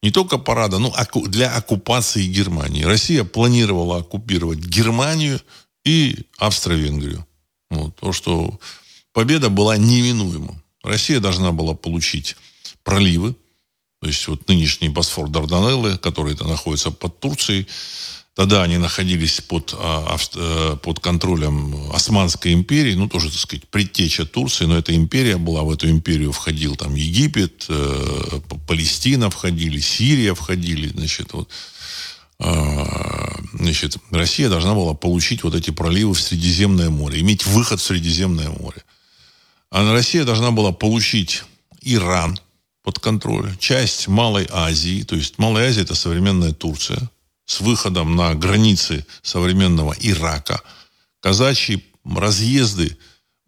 Не 0.02 0.10
только 0.10 0.38
парада, 0.38 0.78
но 0.78 0.94
для 1.26 1.54
оккупации 1.54 2.24
Германии. 2.24 2.84
Россия 2.84 3.24
планировала 3.24 3.98
оккупировать 3.98 4.60
Германию 4.60 5.38
и 5.84 6.24
Австро-Венгрию. 6.38 7.26
Вот, 7.68 7.96
то, 7.96 8.12
что 8.14 8.58
победа 9.14 9.48
была 9.48 9.78
неминуема. 9.78 10.54
Россия 10.82 11.20
должна 11.20 11.52
была 11.52 11.74
получить 11.74 12.36
проливы, 12.82 13.34
то 14.02 14.08
есть 14.08 14.28
вот 14.28 14.46
нынешний 14.48 14.90
Босфор 14.90 15.30
Дарданеллы, 15.30 15.96
который 15.96 16.34
находится 16.34 16.90
под 16.90 17.18
Турцией, 17.18 17.66
Тогда 18.34 18.64
они 18.64 18.78
находились 18.78 19.40
под, 19.40 19.74
а, 19.78 20.16
э, 20.34 20.76
под 20.82 20.98
контролем 20.98 21.92
Османской 21.92 22.52
империи, 22.52 22.94
ну, 22.94 23.08
тоже, 23.08 23.30
так 23.30 23.38
сказать, 23.38 23.68
предтеча 23.68 24.24
Турции, 24.24 24.64
но 24.64 24.76
эта 24.76 24.92
империя 24.94 25.36
была, 25.36 25.62
в 25.62 25.70
эту 25.70 25.88
империю 25.88 26.32
входил 26.32 26.74
там 26.74 26.96
Египет, 26.96 27.66
э, 27.68 28.40
Палестина 28.66 29.30
входили, 29.30 29.78
Сирия 29.78 30.34
входили, 30.34 30.88
значит, 30.88 31.32
вот. 31.32 31.48
А, 32.40 33.38
значит, 33.52 33.98
Россия 34.10 34.48
должна 34.48 34.74
была 34.74 34.94
получить 34.94 35.44
вот 35.44 35.54
эти 35.54 35.70
проливы 35.70 36.12
в 36.14 36.20
Средиземное 36.20 36.90
море, 36.90 37.20
иметь 37.20 37.46
выход 37.46 37.80
в 37.80 37.84
Средиземное 37.84 38.50
море. 38.50 38.82
А 39.74 39.92
Россия 39.92 40.22
должна 40.22 40.52
была 40.52 40.70
получить 40.70 41.42
Иран 41.82 42.38
под 42.84 43.00
контроль, 43.00 43.56
часть 43.58 44.06
Малой 44.06 44.46
Азии, 44.52 45.02
то 45.02 45.16
есть 45.16 45.36
Малая 45.38 45.68
Азия 45.68 45.82
это 45.82 45.96
современная 45.96 46.52
Турция, 46.52 47.10
с 47.44 47.60
выходом 47.60 48.14
на 48.14 48.36
границы 48.36 49.04
современного 49.22 49.92
Ирака. 49.98 50.62
Казачьи 51.18 51.84
разъезды 52.04 52.96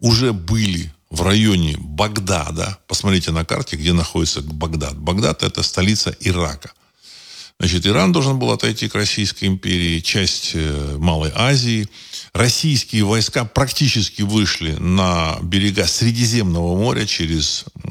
уже 0.01 0.33
были 0.33 0.93
в 1.11 1.23
районе 1.23 1.77
Багдада. 1.79 2.77
Посмотрите 2.89 3.31
на 3.31 3.45
карте, 3.45 3.77
где 3.77 3.93
находится 3.93 4.43
Багдад. 4.43 4.99
Багдад– 4.99 5.43
это 5.45 5.63
столица 5.63 6.13
Ирака. 6.19 6.73
Значит, 7.61 7.87
Иран 7.87 8.11
должен 8.11 8.41
был 8.41 8.51
отойти 8.51 8.89
к 8.89 8.97
Российской 8.97 9.45
империи, 9.45 10.01
часть 10.01 10.51
э, 10.55 10.97
Малой 10.99 11.31
Азии. 11.37 11.89
Российские 12.37 13.05
войска 13.05 13.47
практически 13.47 14.21
вышли 14.21 14.73
на 14.73 15.39
берега 15.41 15.87
Средиземного 15.87 16.77
моря 16.77 17.07
через 17.07 17.65
э, 17.83 17.89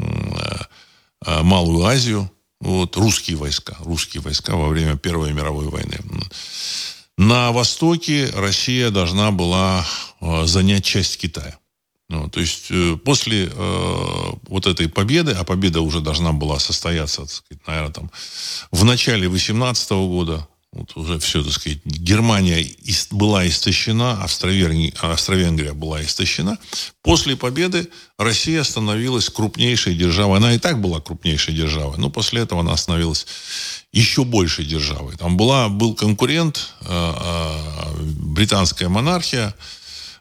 э, 1.25 1.41
Малую 1.41 1.83
Азию. 1.83 2.31
Вот, 2.61 2.95
русские 2.95 3.37
войска, 3.37 3.75
русские 3.79 4.21
войска 4.21 4.55
во 4.55 4.67
время 4.67 4.97
Первой 4.97 5.33
мировой 5.33 5.67
войны. 5.69 5.97
На 7.17 7.51
востоке 7.51 8.29
Россия 8.35 8.91
должна 8.91 9.31
была 9.31 9.83
занять 10.43 10.85
часть 10.85 11.17
Китая. 11.17 11.57
Ну, 12.07 12.29
то 12.29 12.39
есть 12.39 12.67
э, 12.69 12.97
после 13.03 13.49
э, 13.51 14.31
вот 14.47 14.67
этой 14.67 14.87
победы, 14.87 15.31
а 15.31 15.43
победа 15.43 15.81
уже 15.81 16.01
должна 16.01 16.33
была 16.33 16.59
состояться, 16.59 17.21
так 17.21 17.31
сказать, 17.31 17.65
наверное, 17.65 17.93
там 17.93 18.11
в 18.69 18.83
начале 18.83 19.27
18 19.27 19.89
года, 19.91 20.47
вот 20.75 20.95
уже 20.97 21.19
все, 21.19 21.41
так 21.41 21.53
сказать, 21.53 21.79
Германия 21.85 22.67
была 23.11 23.47
истощена, 23.47 24.21
Австро-Венгрия, 24.21 24.93
Австро-Венгрия 25.01 25.73
была 25.73 26.03
истощена. 26.03 26.57
После 27.01 27.37
победы 27.37 27.89
Россия 28.17 28.61
становилась 28.63 29.29
крупнейшей 29.29 29.95
державой. 29.95 30.37
Она 30.37 30.53
и 30.53 30.59
так 30.59 30.81
была 30.81 30.99
крупнейшей 30.99 31.55
державой, 31.55 31.97
но 31.97 32.09
после 32.09 32.41
этого 32.41 32.59
она 32.59 32.75
становилась 32.75 33.25
еще 33.93 34.25
большей 34.25 34.65
державой. 34.65 35.15
Там 35.15 35.37
была, 35.37 35.69
был 35.69 35.95
конкурент, 35.95 36.73
э, 36.81 36.87
э, 36.89 38.01
британская 38.03 38.89
монархия, 38.89 39.55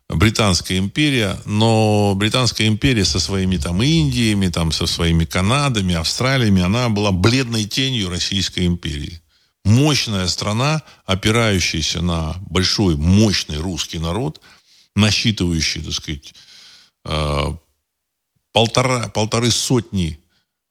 Британская 0.08 0.78
империя, 0.78 1.40
но 1.46 2.14
Британская 2.14 2.68
империя 2.68 3.06
со 3.06 3.18
своими 3.18 3.56
там 3.56 3.82
Индиями, 3.82 4.48
там 4.48 4.70
со 4.70 4.86
своими 4.86 5.24
Канадами, 5.24 5.94
Австралиями, 5.94 6.62
она 6.62 6.90
была 6.90 7.10
бледной 7.10 7.64
тенью 7.64 8.10
Российской 8.10 8.66
империи. 8.66 9.20
Мощная 9.64 10.26
страна, 10.28 10.82
опирающаяся 11.06 12.02
на 12.02 12.36
большой, 12.50 12.96
мощный 12.96 13.58
русский 13.58 13.98
народ, 13.98 14.40
насчитывающий, 14.94 15.82
так 15.82 15.92
сказать, 15.94 16.34
э, 17.06 17.56
полтора, 18.52 19.08
полторы 19.08 19.50
сотни 19.50 20.20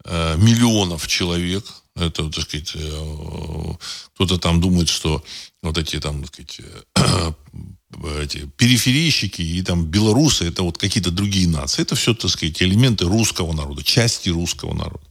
э, 0.05 0.37
миллионов 0.37 1.07
человек. 1.07 1.65
Это, 1.95 2.29
так 2.29 2.43
сказать, 2.43 2.71
э, 2.75 3.73
кто-то 4.13 4.37
там 4.37 4.61
думает, 4.61 4.89
что 4.89 5.23
вот 5.63 5.77
эти 5.77 5.99
там, 5.99 6.23
так 6.23 6.33
сказать, 6.33 6.61
эти 8.21 8.45
периферийщики 8.57 9.41
и 9.41 9.61
там 9.63 9.85
белорусы, 9.85 10.47
это 10.47 10.63
вот 10.63 10.77
какие-то 10.77 11.11
другие 11.11 11.47
нации. 11.47 11.81
Это 11.81 11.95
все, 11.95 12.13
так 12.13 12.29
сказать, 12.29 12.61
элементы 12.61 13.05
русского 13.05 13.53
народа, 13.53 13.83
части 13.83 14.29
русского 14.29 14.73
народа. 14.73 15.03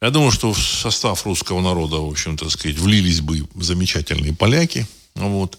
Я 0.00 0.10
думаю, 0.10 0.30
что 0.30 0.52
в 0.52 0.58
состав 0.58 1.26
русского 1.26 1.60
народа, 1.60 1.96
в 1.96 2.08
общем-то, 2.08 2.44
так 2.44 2.52
сказать, 2.52 2.78
влились 2.78 3.20
бы 3.20 3.48
замечательные 3.56 4.32
поляки, 4.32 4.86
вот, 5.14 5.58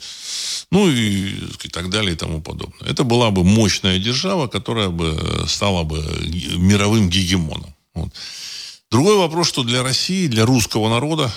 ну 0.72 0.89
и 0.89 1.36
так 1.72 1.89
далее 1.89 2.13
и 2.13 2.15
тому 2.15 2.41
подобное. 2.41 2.89
Это 2.89 3.03
была 3.03 3.31
бы 3.31 3.43
мощная 3.43 4.00
держава, 4.00 4.48
которая 4.48 4.89
бы 4.89 5.46
стала 5.48 5.84
бы 5.84 5.98
мировым 6.58 7.10
гегемоном. 7.10 7.75
Вот. 7.93 8.13
Другой 8.89 9.17
вопрос, 9.17 9.50
что 9.50 9.63
для 9.63 9.84
России, 9.84 10.27
для 10.27 10.46
русского 10.46 10.89
народа, 10.89 11.31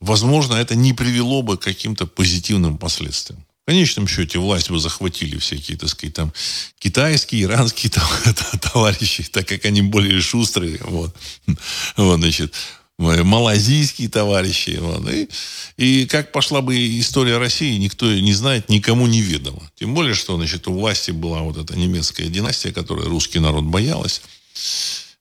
возможно, 0.00 0.54
это 0.54 0.74
не 0.74 0.92
привело 0.92 1.42
бы 1.42 1.56
к 1.56 1.62
каким-то 1.62 2.06
позитивным 2.06 2.76
последствиям. 2.76 3.44
В 3.68 3.70
конечном 3.70 4.08
счете 4.08 4.38
власть 4.38 4.70
бы 4.70 4.80
захватили 4.80 5.36
всякие, 5.36 5.76
так 5.76 5.90
сказать, 5.90 6.14
там, 6.14 6.32
китайские, 6.78 7.42
иранские 7.42 7.92
там, 7.92 8.08
товарищи, 8.72 9.24
так 9.24 9.46
как 9.46 9.66
они 9.66 9.82
более 9.82 10.22
шустрые, 10.22 10.78
вот, 10.84 11.14
вот 11.98 12.18
значит, 12.18 12.54
малазийские 12.96 14.08
товарищи. 14.08 14.78
Вот, 14.80 15.06
и, 15.10 15.28
и 15.76 16.06
как 16.06 16.32
пошла 16.32 16.62
бы 16.62 16.98
история 16.98 17.36
России, 17.36 17.76
никто 17.76 18.10
не 18.10 18.32
знает, 18.32 18.70
никому 18.70 19.06
не 19.06 19.20
ведомо. 19.20 19.60
Тем 19.74 19.92
более, 19.92 20.14
что, 20.14 20.36
значит, 20.38 20.66
у 20.66 20.72
власти 20.72 21.10
была 21.10 21.42
вот 21.42 21.58
эта 21.58 21.76
немецкая 21.76 22.28
династия, 22.28 22.72
которой 22.72 23.06
русский 23.06 23.38
народ 23.38 23.64
боялась. 23.64 24.22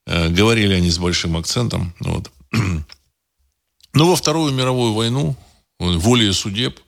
Э, 0.06 0.30
говорили 0.30 0.74
они 0.74 0.90
с 0.90 1.00
большим 1.00 1.36
акцентом. 1.36 1.94
Вот. 2.00 2.32
Но 3.94 4.08
во 4.10 4.16
Вторую 4.16 4.54
мировую 4.54 4.94
войну, 4.94 5.36
волей 5.80 6.32
судеб, 6.32 6.80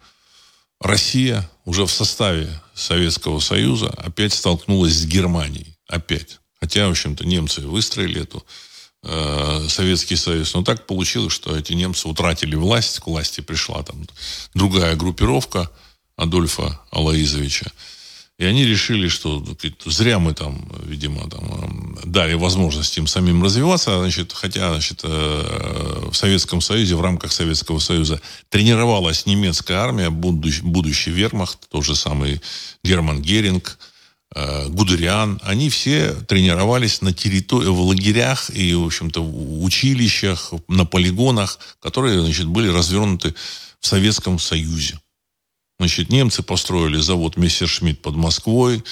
Россия 0.79 1.50
уже 1.65 1.86
в 1.86 1.91
составе 1.91 2.62
Советского 2.74 3.39
Союза 3.39 3.89
опять 3.89 4.33
столкнулась 4.33 4.93
с 4.93 5.05
Германией. 5.05 5.75
Опять. 5.88 6.39
Хотя, 6.59 6.88
в 6.88 6.91
общем-то, 6.91 7.25
немцы 7.25 7.62
выстроили 7.62 8.21
эту 8.21 8.45
э, 9.03 9.67
Советский 9.69 10.15
Союз. 10.15 10.53
Но 10.53 10.63
так 10.63 10.88
получилось, 10.88 11.33
что 11.33 11.55
эти 11.55 11.74
немцы 11.74 12.07
утратили 12.07 12.55
власть. 12.55 13.00
К 13.00 13.07
власти 13.07 13.41
пришла 13.41 13.83
там 13.83 14.05
другая 14.53 14.95
группировка 14.95 15.69
Адольфа 16.15 16.81
Алаизовича. 16.91 17.71
И 18.39 18.46
они 18.46 18.65
решили, 18.65 19.10
что 19.10 19.43
зря 19.86 20.17
мы 20.17 20.34
там, 20.34 20.65
видимо, 20.86 21.29
там, 21.29 22.00
дали 22.05 22.36
возможность 22.36 22.98
им 22.98 23.05
самим 23.05 23.43
развиваться. 23.43 24.00
Значит, 24.00 24.31
хотя 24.31 24.72
значит, 24.72 25.01
э, 25.03 26.08
в 26.10 26.15
Советском 26.15 26.62
Союзе, 26.62 26.96
в 26.96 27.01
рамках 27.01 27.34
Советского 27.34 27.79
Союза 27.79 28.22
тренировалась 28.48 29.25
немецкая 29.25 29.79
армия, 29.79 30.10
будущий, 30.10 30.62
будущий 30.62 31.12
вермахт, 31.12 31.67
тот 31.69 31.84
же 31.84 31.96
самый 31.96 32.41
Герман 32.81 33.22
Геринг, 33.22 33.77
э, 34.34 34.69
Гудериан. 34.69 35.41
Они 35.43 35.69
все 35.69 36.13
тренировались 36.13 37.01
на 37.01 37.12
территории, 37.12 37.67
в 37.67 37.81
лагерях 37.81 38.50
и, 38.51 38.74
в 38.74 38.86
общем-то, 38.86 39.22
в 39.22 39.65
училищах, 39.65 40.53
на 40.69 40.86
полигонах, 40.86 41.60
которые 41.81 42.22
значит, 42.22 42.46
были 42.46 42.69
развернуты 42.69 43.36
в 43.81 43.86
Советском 43.86 44.39
Союзе. 44.39 44.98
Значит, 45.79 46.09
немцы 46.09 46.43
построили 46.43 46.98
завод 46.98 47.38
Мессершмитт 47.38 48.01
под 48.01 48.15
Москвой, 48.15 48.83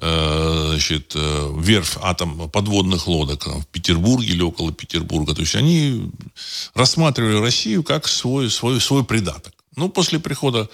э, 0.00 0.66
значит, 0.70 1.12
э, 1.16 1.54
верфь 1.58 1.96
атом 2.00 2.48
подводных 2.50 3.08
лодок 3.08 3.46
в 3.46 3.66
Петербурге 3.66 4.28
или 4.28 4.42
около 4.42 4.72
Петербурга. 4.72 5.34
То 5.34 5.40
есть 5.40 5.56
они 5.56 6.10
рассматривали 6.74 7.40
Россию 7.40 7.82
как 7.82 8.06
свой, 8.06 8.48
свой, 8.48 8.80
свой 8.80 9.04
придаток. 9.04 9.54
Ну, 9.74 9.88
после 9.88 10.20
прихода 10.20 10.70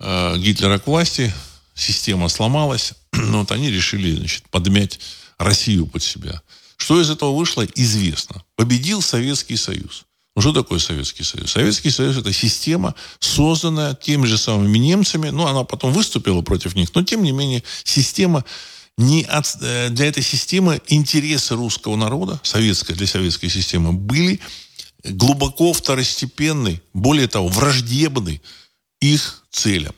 э, 0.00 0.38
Гитлера 0.38 0.78
к 0.78 0.86
власти 0.86 1.32
система 1.74 2.28
сломалась. 2.28 2.94
Но 3.12 3.40
вот 3.40 3.52
они 3.52 3.70
решили 3.70 4.16
значит, 4.16 4.48
подмять 4.48 5.00
Россию 5.36 5.86
под 5.86 6.02
себя. 6.02 6.40
Что 6.78 7.00
из 7.00 7.10
этого 7.10 7.36
вышло, 7.36 7.62
известно. 7.74 8.42
Победил 8.56 9.02
Советский 9.02 9.56
Союз. 9.56 10.06
Ну, 10.36 10.42
что 10.42 10.52
такое 10.52 10.80
Советский 10.80 11.22
Союз? 11.22 11.52
Советский 11.52 11.90
Союз– 11.90 12.16
это 12.18 12.32
система, 12.32 12.94
созданная 13.20 13.94
теми 13.94 14.26
же 14.26 14.36
самыми 14.36 14.78
немцами. 14.78 15.28
Ну, 15.28 15.46
она 15.46 15.62
потом 15.62 15.92
выступила 15.92 16.42
против 16.42 16.74
них, 16.74 16.92
но, 16.94 17.02
тем 17.02 17.22
не 17.22 17.30
менее, 17.30 17.62
система 17.84 18.44
не 18.98 19.22
от, 19.22 19.56
э, 19.60 19.90
для 19.90 20.06
этой 20.06 20.22
системы 20.22 20.80
интересы 20.88 21.54
русского 21.54 21.96
народа, 21.96 22.40
советской, 22.42 22.94
для 22.94 23.06
советской 23.06 23.48
системы, 23.48 23.92
были 23.92 24.40
глубоко 25.04 25.72
второстепенны, 25.72 26.80
более 26.92 27.28
того, 27.28 27.48
враждебны 27.48 28.40
их 29.00 29.44
целям. 29.50 29.94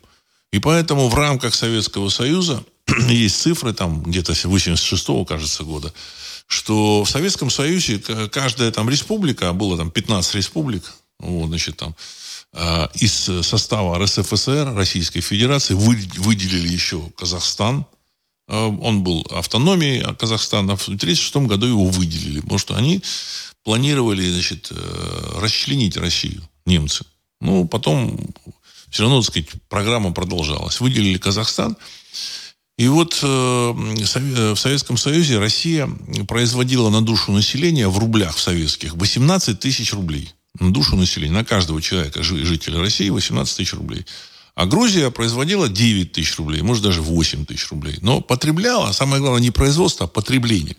И 0.52 0.58
поэтому 0.58 1.08
в 1.08 1.14
рамках 1.14 1.54
Советского 1.54 2.08
Союза 2.08 2.64
есть 3.08 3.40
цифры, 3.40 3.72
там 3.72 4.02
где-то 4.02 4.32
86-го, 4.32 5.24
кажется, 5.24 5.64
года, 5.64 5.92
что 6.46 7.04
в 7.04 7.10
Советском 7.10 7.50
Союзе 7.50 7.98
каждая 8.30 8.70
там 8.70 8.88
республика, 8.88 9.48
а 9.48 9.52
было 9.52 9.76
там 9.76 9.90
15 9.90 10.34
республик, 10.36 10.94
вот, 11.18 11.48
значит, 11.48 11.76
там, 11.76 11.94
э, 12.52 12.88
из 12.94 13.30
состава 13.46 13.98
РСФСР, 13.98 14.74
Российской 14.74 15.20
Федерации, 15.20 15.74
вы, 15.74 15.96
выделили 16.16 16.68
еще 16.68 17.10
Казахстан. 17.16 17.86
Э, 18.48 18.66
он 18.66 19.02
был 19.02 19.26
автономией 19.30 20.02
Казахстана. 20.14 20.76
В 20.76 20.82
1936 20.82 21.48
году 21.48 21.66
его 21.66 21.86
выделили, 21.86 22.40
потому 22.40 22.58
что 22.58 22.76
они 22.76 23.02
планировали, 23.64 24.30
значит, 24.30 24.68
э, 24.70 25.38
расчленить 25.40 25.96
Россию, 25.96 26.48
немцы. 26.66 27.04
Ну, 27.40 27.66
потом 27.66 28.18
все 28.90 29.02
равно, 29.02 29.20
так 29.20 29.30
сказать, 29.30 29.48
программа 29.68 30.12
продолжалась. 30.12 30.80
Выделили 30.80 31.18
Казахстан. 31.18 31.76
И 32.78 32.88
вот 32.88 33.20
э, 33.22 33.26
э, 33.26 34.54
в 34.54 34.56
Советском 34.56 34.98
Союзе 34.98 35.38
Россия 35.38 35.88
производила 36.28 36.90
на 36.90 37.00
душу 37.00 37.32
населения 37.32 37.88
в 37.88 37.98
рублях 37.98 38.36
в 38.36 38.40
советских 38.40 38.94
18 38.94 39.58
тысяч 39.58 39.94
рублей. 39.94 40.34
На 40.60 40.72
душу 40.72 40.96
населения, 40.96 41.32
на 41.32 41.44
каждого 41.44 41.80
человека, 41.80 42.22
жителя 42.22 42.80
России 42.80 43.08
18 43.08 43.56
тысяч 43.56 43.72
рублей. 43.72 44.04
А 44.54 44.64
Грузия 44.64 45.10
производила 45.10 45.68
9 45.68 46.12
тысяч 46.12 46.36
рублей, 46.38 46.62
может 46.62 46.82
даже 46.82 47.02
8 47.02 47.44
тысяч 47.44 47.70
рублей. 47.70 47.98
Но 48.00 48.20
потребляла, 48.20 48.92
самое 48.92 49.20
главное, 49.20 49.42
не 49.42 49.50
производство, 49.50 50.04
а 50.04 50.08
потребление. 50.08 50.76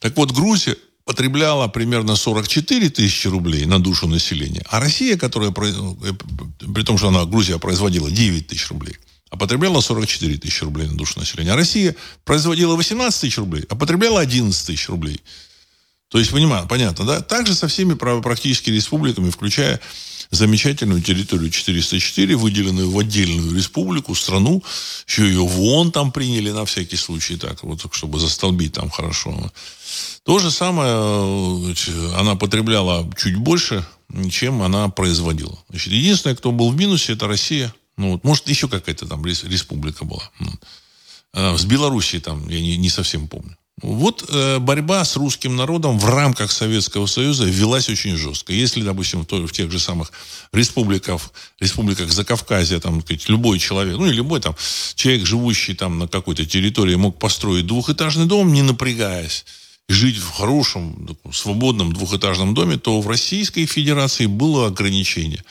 Так 0.00 0.16
вот, 0.16 0.32
Грузия 0.32 0.76
потребляла 1.06 1.68
примерно 1.68 2.16
44 2.16 2.90
тысячи 2.90 3.28
рублей 3.28 3.64
на 3.64 3.78
душу 3.78 4.06
населения. 4.06 4.62
А 4.68 4.80
Россия, 4.80 5.16
которая, 5.16 5.50
э, 5.50 6.12
при 6.74 6.82
том, 6.82 6.98
что 6.98 7.08
она, 7.08 7.24
Грузия 7.24 7.58
производила 7.58 8.10
9 8.10 8.48
тысяч 8.48 8.68
рублей, 8.68 8.96
а 9.30 9.36
потребляла 9.36 9.80
44 9.80 10.38
тысячи 10.38 10.64
рублей 10.64 10.88
на 10.88 10.96
душу 10.96 11.18
населения. 11.18 11.52
А 11.52 11.56
Россия 11.56 11.96
производила 12.24 12.76
18 12.76 13.20
тысяч 13.20 13.38
рублей, 13.38 13.64
а 13.68 13.74
потребляла 13.74 14.20
11 14.20 14.66
тысяч 14.66 14.88
рублей. 14.88 15.20
То 16.08 16.18
есть, 16.18 16.30
понимаю, 16.30 16.68
понятно, 16.68 17.04
да? 17.04 17.20
Также 17.20 17.54
со 17.54 17.66
всеми 17.66 17.94
практически 17.94 18.70
республиками, 18.70 19.30
включая 19.30 19.80
замечательную 20.30 21.02
территорию 21.02 21.50
404, 21.50 22.36
выделенную 22.36 22.90
в 22.90 22.98
отдельную 22.98 23.54
республику, 23.54 24.14
страну. 24.14 24.62
Еще 25.06 25.26
ее 25.26 25.44
в 25.44 25.60
ООН 25.60 25.90
там 25.90 26.12
приняли 26.12 26.52
на 26.52 26.64
всякий 26.64 26.96
случай, 26.96 27.36
так 27.36 27.64
вот, 27.64 27.84
чтобы 27.92 28.20
застолбить 28.20 28.74
там 28.74 28.90
хорошо. 28.90 29.52
То 30.24 30.38
же 30.38 30.50
самое 30.50 31.74
она 32.16 32.36
потребляла 32.36 33.08
чуть 33.16 33.36
больше, 33.36 33.84
чем 34.30 34.62
она 34.62 34.88
производила. 34.88 35.58
Значит, 35.68 35.92
единственное, 35.92 36.36
кто 36.36 36.52
был 36.52 36.70
в 36.70 36.76
минусе, 36.76 37.14
это 37.14 37.26
Россия– 37.26 37.74
ну, 37.96 38.12
вот, 38.12 38.24
может, 38.24 38.48
еще 38.48 38.68
какая-то 38.68 39.06
там 39.06 39.24
республика 39.24 40.04
была. 40.04 40.30
А, 41.32 41.56
с 41.56 41.64
Белоруссией 41.64 42.22
там, 42.22 42.48
я 42.48 42.60
не, 42.60 42.76
не 42.76 42.90
совсем 42.90 43.28
помню. 43.28 43.56
Вот 43.82 44.24
э, 44.30 44.58
борьба 44.58 45.04
с 45.04 45.16
русским 45.16 45.54
народом 45.54 45.98
в 45.98 46.06
рамках 46.06 46.50
Советского 46.50 47.04
Союза 47.04 47.44
велась 47.44 47.90
очень 47.90 48.16
жестко. 48.16 48.54
Если, 48.54 48.80
допустим, 48.80 49.26
в, 49.26 49.46
в 49.46 49.52
тех 49.52 49.70
же 49.70 49.78
самых 49.78 50.12
республиках, 50.54 51.20
республиках 51.60 52.10
Закавказья, 52.10 52.80
там, 52.80 53.02
сказать, 53.02 53.28
любой 53.28 53.58
человек, 53.58 53.98
ну, 53.98 54.06
и 54.06 54.14
любой 54.14 54.40
там 54.40 54.56
человек, 54.94 55.26
живущий 55.26 55.74
там 55.74 55.98
на 55.98 56.08
какой-то 56.08 56.46
территории, 56.46 56.94
мог 56.94 57.18
построить 57.18 57.66
двухэтажный 57.66 58.24
дом, 58.24 58.50
не 58.50 58.62
напрягаясь, 58.62 59.44
жить 59.90 60.16
в 60.16 60.30
хорошем, 60.30 61.18
свободном 61.30 61.92
двухэтажном 61.92 62.54
доме, 62.54 62.78
то 62.78 63.02
в 63.02 63.08
Российской 63.08 63.66
Федерации 63.66 64.24
было 64.24 64.68
ограничение, 64.68 65.44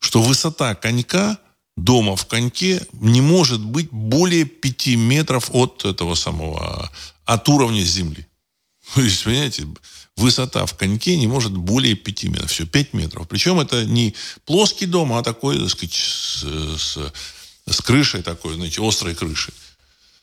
что 0.00 0.22
высота 0.22 0.74
конька 0.74 1.36
дома 1.84 2.16
в 2.16 2.26
коньке 2.26 2.86
не 2.92 3.20
может 3.20 3.60
быть 3.60 3.88
более 3.90 4.44
5 4.44 4.96
метров 4.96 5.50
от 5.52 5.84
этого 5.84 6.14
самого, 6.14 6.90
от 7.24 7.48
уровня 7.48 7.82
земли. 7.82 8.26
То 8.94 9.02
есть, 9.02 9.24
понимаете, 9.24 9.66
высота 10.16 10.66
в 10.66 10.74
коньке 10.74 11.16
не 11.16 11.26
может 11.26 11.56
более 11.56 11.94
5 11.94 12.24
метров. 12.24 12.50
Все, 12.50 12.66
5 12.66 12.94
метров. 12.94 13.28
Причем 13.28 13.60
это 13.60 13.84
не 13.84 14.14
плоский 14.44 14.86
дом, 14.86 15.12
а 15.12 15.22
такой, 15.22 15.58
так 15.58 15.70
сказать, 15.70 15.94
с, 15.94 16.44
с, 17.66 17.80
крышей 17.80 18.22
такой, 18.22 18.54
знаете, 18.54 18.86
острой 18.86 19.14
крышей. 19.14 19.54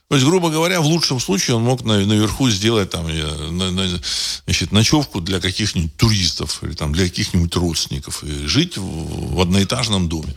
То 0.07 0.15
есть, 0.15 0.27
грубо 0.27 0.51
говоря, 0.51 0.81
в 0.81 0.85
лучшем 0.85 1.19
случае 1.19 1.55
он 1.55 1.63
мог 1.63 1.83
на, 1.83 2.05
наверху 2.05 2.49
сделать 2.51 2.91
там, 2.91 3.07
на, 3.07 3.71
на, 3.71 3.99
значит, 4.45 4.71
ночевку 4.71 5.19
для 5.19 5.39
каких-нибудь 5.39 5.95
туристов 5.97 6.63
или 6.63 6.73
там, 6.73 6.93
для 6.93 7.05
каких-нибудь 7.05 7.55
родственников 7.55 8.23
и 8.23 8.45
жить 8.45 8.77
в 8.77 9.41
одноэтажном 9.41 10.07
доме. 10.07 10.35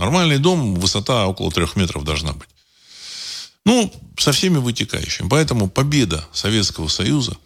Нормальный 0.00 0.38
дом, 0.38 0.76
высота 0.76 1.26
около 1.26 1.52
трех 1.52 1.76
метров 1.76 2.04
должна 2.04 2.32
быть. 2.32 2.48
Ну, 3.66 3.92
со 4.18 4.32
всеми 4.32 4.56
вытекающими. 4.56 5.28
Поэтому 5.28 5.68
победа 5.68 6.26
Советского 6.32 6.88
Союза 6.88 7.36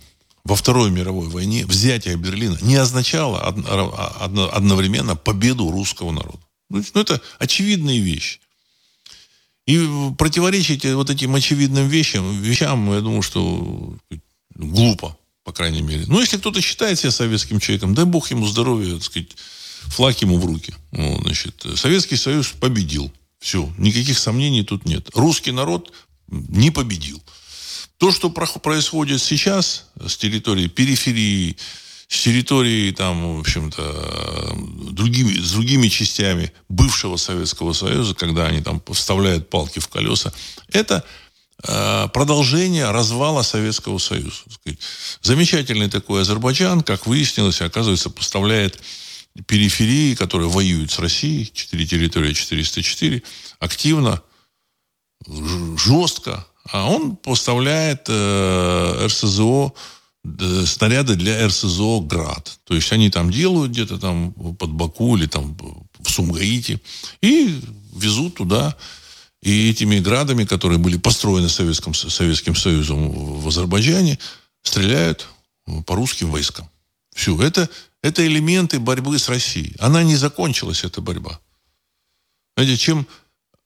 во 0.45 0.55
Второй 0.55 0.93
мировой 0.93 1.27
войне, 1.27 1.67
взятие 1.67 2.15
Берлина, 2.17 2.57
не 2.63 2.77
означало 2.77 3.41
одновременно 3.41 5.17
победу 5.17 5.69
русского 5.69 6.13
народа. 6.13 6.39
Ну, 6.71 6.81
это 6.95 7.21
очевидные 7.41 7.99
вещи. 7.99 8.39
И 9.67 9.89
противоречить 10.17 10.85
вот 10.85 11.11
этим 11.11 11.35
очевидным 11.35 11.89
вещам, 11.89 12.41
вещам, 12.41 12.93
я 12.95 13.01
думаю, 13.01 13.23
что 13.23 13.97
глупо, 14.55 15.17
по 15.43 15.53
крайней 15.53 15.83
мере. 15.83 16.05
Но 16.07 16.21
если 16.21 16.37
кто-то 16.37 16.61
считает 16.61 17.01
себя 17.01 17.11
советским 17.11 17.59
человеком, 17.59 17.97
дай 17.97 18.05
бог 18.05 18.31
ему 18.31 18.47
здоровья, 18.47 18.95
так 18.95 19.03
сказать, 19.03 19.37
флаг 19.89 20.21
ему 20.23 20.39
в 20.39 20.45
руки. 20.45 20.75
Вот, 20.93 21.23
значит, 21.23 21.65
Советский 21.77 22.17
Союз 22.17 22.49
победил. 22.49 23.13
Все, 23.39 23.71
никаких 23.79 24.19
сомнений 24.19 24.65
тут 24.65 24.87
нет. 24.87 25.11
Русский 25.15 25.53
народ 25.53 25.93
не 26.29 26.71
победил. 26.71 27.23
То, 27.99 28.11
что 28.11 28.31
происходит 28.31 29.23
сейчас 29.23 29.87
с 30.05 30.17
территории 30.17 30.67
периферии, 30.67 31.57
с 32.09 32.23
территории, 32.23 32.91
там, 32.91 33.37
в 33.37 33.41
общем-то, 33.41 34.57
другими, 34.91 35.39
с 35.39 35.53
другими 35.53 35.89
частями 35.89 36.53
бывшего 36.69 37.17
Советского 37.17 37.73
Союза, 37.73 38.15
когда 38.15 38.47
они 38.47 38.63
там 38.63 38.83
вставляют 38.93 39.49
палки 39.51 39.79
в 39.79 39.89
колеса, 39.89 40.33
это 40.71 41.05
э, 41.67 42.09
продолжение 42.13 42.91
развала 42.91 43.43
Советского 43.43 43.99
Союза. 43.99 44.43
Замечательный 45.23 45.89
такой 45.89 46.23
Азербайджан, 46.23 46.83
как 46.83 47.07
выяснилось, 47.07 47.61
оказывается, 47.61 48.11
поставляет 48.11 48.81
периферии, 49.47 50.15
которые 50.15 50.49
воюют 50.49 50.91
с 50.91 50.99
Россией, 50.99 51.51
4 51.53 51.87
территории 51.87 52.33
404, 52.33 53.23
активно, 53.59 54.23
жестко, 55.27 56.47
а 56.71 56.89
он 56.89 57.17
поставляет 57.17 58.07
э, 58.09 59.07
РСЗО 59.07 59.73
Э, 60.25 60.65
снаряды 60.67 61.17
для 61.17 61.47
РСЗО 61.47 62.01
«Град». 62.01 62.59
То 62.65 62.75
есть 62.75 62.91
они 62.93 63.11
там 63.11 63.31
делают 63.31 63.73
где-то 63.73 63.99
там 63.99 64.33
под 64.33 64.71
Баку 64.71 65.17
или 65.17 65.27
там 65.27 65.57
в 65.99 66.11
Сумгаите 66.11 66.81
и 67.21 67.61
везут 67.95 68.37
туда. 68.37 68.75
И 69.43 69.71
этими 69.71 69.99
градами, 69.99 70.45
которые 70.45 70.79
были 70.79 70.97
построены 70.97 71.51
Советским, 71.51 71.93
Советским 71.93 72.57
Союзом 72.57 73.11
в 73.11 73.47
Азербайджане, 73.47 74.19
стреляют 74.63 75.29
по 75.85 75.95
русским 75.95 76.31
войскам. 76.31 76.71
Все. 77.15 77.39
Это, 77.43 77.69
это 78.05 78.27
элементы 78.27 78.79
борьбы 78.79 79.19
с 79.19 79.31
Россией. 79.31 79.75
Она 79.79 80.03
не 80.03 80.17
закончилась, 80.17 80.85
эта 80.85 81.01
борьба. 81.01 81.41
Знаете, 82.55 82.77
чем 82.77 83.07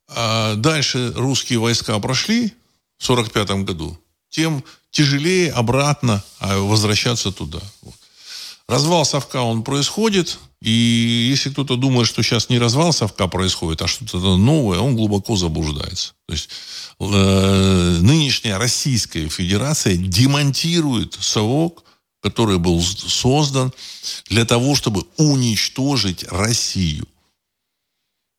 а, 0.06 0.54
дальше 0.54 1.12
русские 1.16 1.58
войска 1.58 1.98
прошли 1.98 2.54
в 2.98 3.10
1945 3.10 3.64
году, 3.64 3.98
тем 4.30 4.62
тяжелее 4.92 5.50
обратно 5.50 6.22
а, 6.38 6.56
возвращаться 6.56 7.32
туда. 7.32 7.60
Развал 8.68 9.04
совка, 9.04 9.42
он 9.42 9.64
происходит, 9.64 10.38
и 10.62 10.70
если 11.30 11.50
кто-то 11.50 11.74
думает, 11.74 12.06
что 12.06 12.22
сейчас 12.22 12.48
не 12.48 12.60
развал 12.60 12.92
совка 12.92 13.26
происходит, 13.26 13.82
а 13.82 13.88
что-то 13.88 14.36
новое, 14.36 14.78
он 14.78 14.94
глубоко 14.94 15.34
заблуждается. 15.34 16.12
То 16.28 16.34
есть 16.34 16.48
э, 17.00 17.98
нынешняя 18.02 18.56
Российская 18.56 19.28
Федерация 19.28 19.96
демонтирует 19.96 21.18
совок, 21.18 21.82
который 22.20 22.58
был 22.58 22.80
создан 22.82 23.72
для 24.28 24.44
того, 24.44 24.74
чтобы 24.74 25.04
уничтожить 25.16 26.24
Россию. 26.24 27.06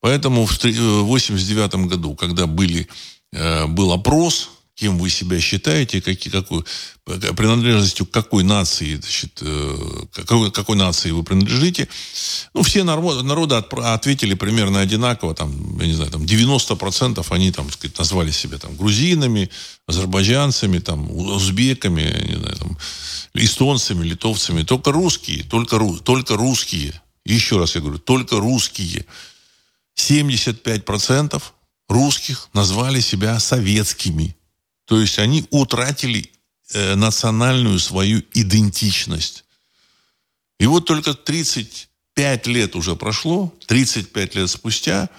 Поэтому 0.01 0.45
в 0.45 0.57
1989 0.57 1.87
году, 1.87 2.15
когда 2.15 2.47
были, 2.47 2.87
э, 3.33 3.67
был 3.67 3.91
опрос 3.91 4.49
кем 4.79 4.97
вы 4.97 5.09
себя 5.09 5.41
считаете, 5.41 6.01
какие, 6.01 6.31
какой, 6.31 6.63
принадлежностью 7.05 8.05
к 8.05 8.11
какой 8.11 8.43
нации, 8.43 8.95
значит, 8.95 9.39
э, 9.41 10.05
какой, 10.13 10.51
какой 10.51 10.77
нации 10.77 11.11
вы 11.11 11.23
принадлежите. 11.23 11.89
Ну, 12.53 12.63
все 12.63 12.83
народы, 12.83 13.23
народы 13.23 13.55
ответили 13.55 14.35
примерно 14.35 14.79
одинаково, 14.79 15.35
там, 15.35 15.77
я 15.79 15.87
не 15.87 15.93
знаю, 15.93 16.11
там 16.11 16.23
90% 16.23 17.25
они, 17.29 17.51
там, 17.51 17.69
сказать, 17.71 17.97
назвали 17.99 18.31
себя 18.31 18.57
там 18.57 18.77
грузинами, 18.77 19.49
азербайджанцами, 19.85 20.79
там, 20.79 21.11
узбеками, 21.11 22.25
не 22.29 22.37
знаю, 22.37 22.55
там, 22.55 22.77
эстонцами, 23.33 24.05
литовцами. 24.05 24.63
Только 24.63 24.93
русские, 24.93 25.43
только, 25.43 25.77
только 26.03 26.37
русские. 26.37 26.93
Еще 27.25 27.59
раз 27.59 27.75
я 27.75 27.81
говорю, 27.81 27.99
только 27.99 28.39
русские. 28.39 29.05
75% 29.97 31.43
русских 31.89 32.47
назвали 32.53 33.01
себя 33.01 33.37
советскими. 33.39 34.37
То 34.89 34.99
есть 34.99 35.19
они 35.19 35.45
утратили 35.52 36.32
э, 36.73 36.95
национальную 36.95 37.78
свою 37.78 38.23
идентичность. 38.34 39.45
И 40.60 40.65
вот 40.65 40.88
только 40.88 41.13
35 41.13 42.47
лет 42.47 42.75
уже 42.75 42.95
прошло, 42.95 43.54
35 43.67 44.36
лет 44.36 44.49
спустя 44.49 45.10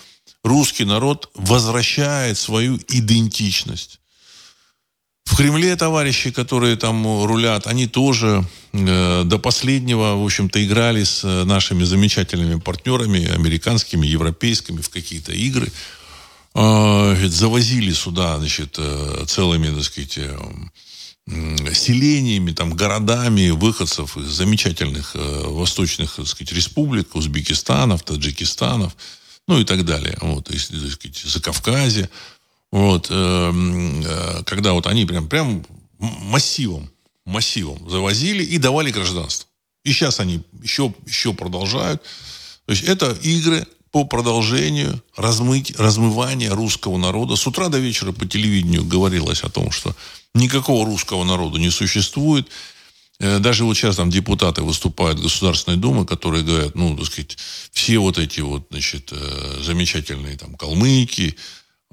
русский 0.42 0.84
народ 0.84 1.30
возвращает 1.34 2.36
свою 2.36 2.80
идентичность. 2.88 4.00
В 5.24 5.36
Кремле 5.36 5.76
товарищи, 5.76 6.32
которые 6.32 6.74
там 6.74 7.24
рулят, 7.24 7.68
они 7.68 7.86
тоже 7.86 8.44
э, 8.72 9.22
до 9.24 9.38
последнего, 9.38 10.16
в 10.16 10.24
общем-то, 10.24 10.64
играли 10.64 11.04
с 11.04 11.22
э, 11.22 11.44
нашими 11.44 11.84
замечательными 11.84 12.58
партнерами, 12.58 13.24
американскими, 13.24 14.04
европейскими, 14.04 14.80
в 14.80 14.88
какие-то 14.88 15.30
игры– 15.30 15.70
а, 16.52 17.14
завозили 17.28 17.92
сюда, 17.92 18.38
значит, 18.38 18.76
э, 18.78 19.24
целыми, 19.26 19.72
так 19.74 19.84
сказать, 19.84 20.18
э, 20.18 20.38
селениями, 21.72 22.50
там, 22.50 22.74
городами 22.74 23.50
выходцев 23.50 24.16
из 24.16 24.30
замечательных 24.30 25.14
э, 25.14 25.42
восточных, 25.46 26.16
так 26.16 26.26
сказать, 26.26 26.52
республик, 26.52 27.14
Узбекистанов, 27.14 28.02
Таджикистанов, 28.02 28.96
ну 29.46 29.60
и 29.60 29.64
так 29.64 29.84
далее. 29.84 30.18
Вот, 30.20 30.50
есть, 30.52 30.70
так 30.70 30.90
сказать, 30.90 31.16
Закавказье. 31.18 32.10
Вот, 32.72 33.08
когда 33.08 34.74
вот 34.74 34.86
они 34.86 35.04
прям, 35.04 35.28
прям 35.28 35.66
массивом, 35.98 36.88
массивом 37.26 37.90
завозили 37.90 38.44
и 38.44 38.58
давали 38.58 38.92
гражданство. 38.92 39.48
И 39.84 39.92
сейчас 39.92 40.20
они 40.20 40.42
еще, 40.62 40.94
еще 41.04 41.34
продолжают. 41.34 42.00
То 42.66 42.72
есть 42.72 42.84
это 42.84 43.10
игры 43.22 43.66
по 43.90 44.04
продолжению 44.04 45.02
размыть, 45.16 45.78
размывания 45.78 46.52
русского 46.52 46.96
народа. 46.96 47.36
С 47.36 47.46
утра 47.46 47.68
до 47.68 47.78
вечера 47.78 48.12
по 48.12 48.26
телевидению 48.26 48.84
говорилось 48.84 49.42
о 49.42 49.50
том, 49.50 49.70
что 49.70 49.94
никакого 50.34 50.86
русского 50.86 51.24
народа 51.24 51.58
не 51.58 51.70
существует. 51.70 52.48
Э, 53.18 53.38
даже 53.38 53.64
вот 53.64 53.74
сейчас 53.74 53.96
там 53.96 54.10
депутаты 54.10 54.62
выступают 54.62 55.20
Государственной 55.20 55.76
Думе, 55.76 56.06
которые 56.06 56.44
говорят, 56.44 56.74
ну, 56.74 56.96
так 56.96 57.06
сказать, 57.06 57.36
все 57.72 57.98
вот 57.98 58.18
эти 58.18 58.40
вот, 58.40 58.66
значит, 58.70 59.10
э, 59.12 59.60
замечательные 59.62 60.36
там 60.36 60.54
калмыки, 60.54 61.36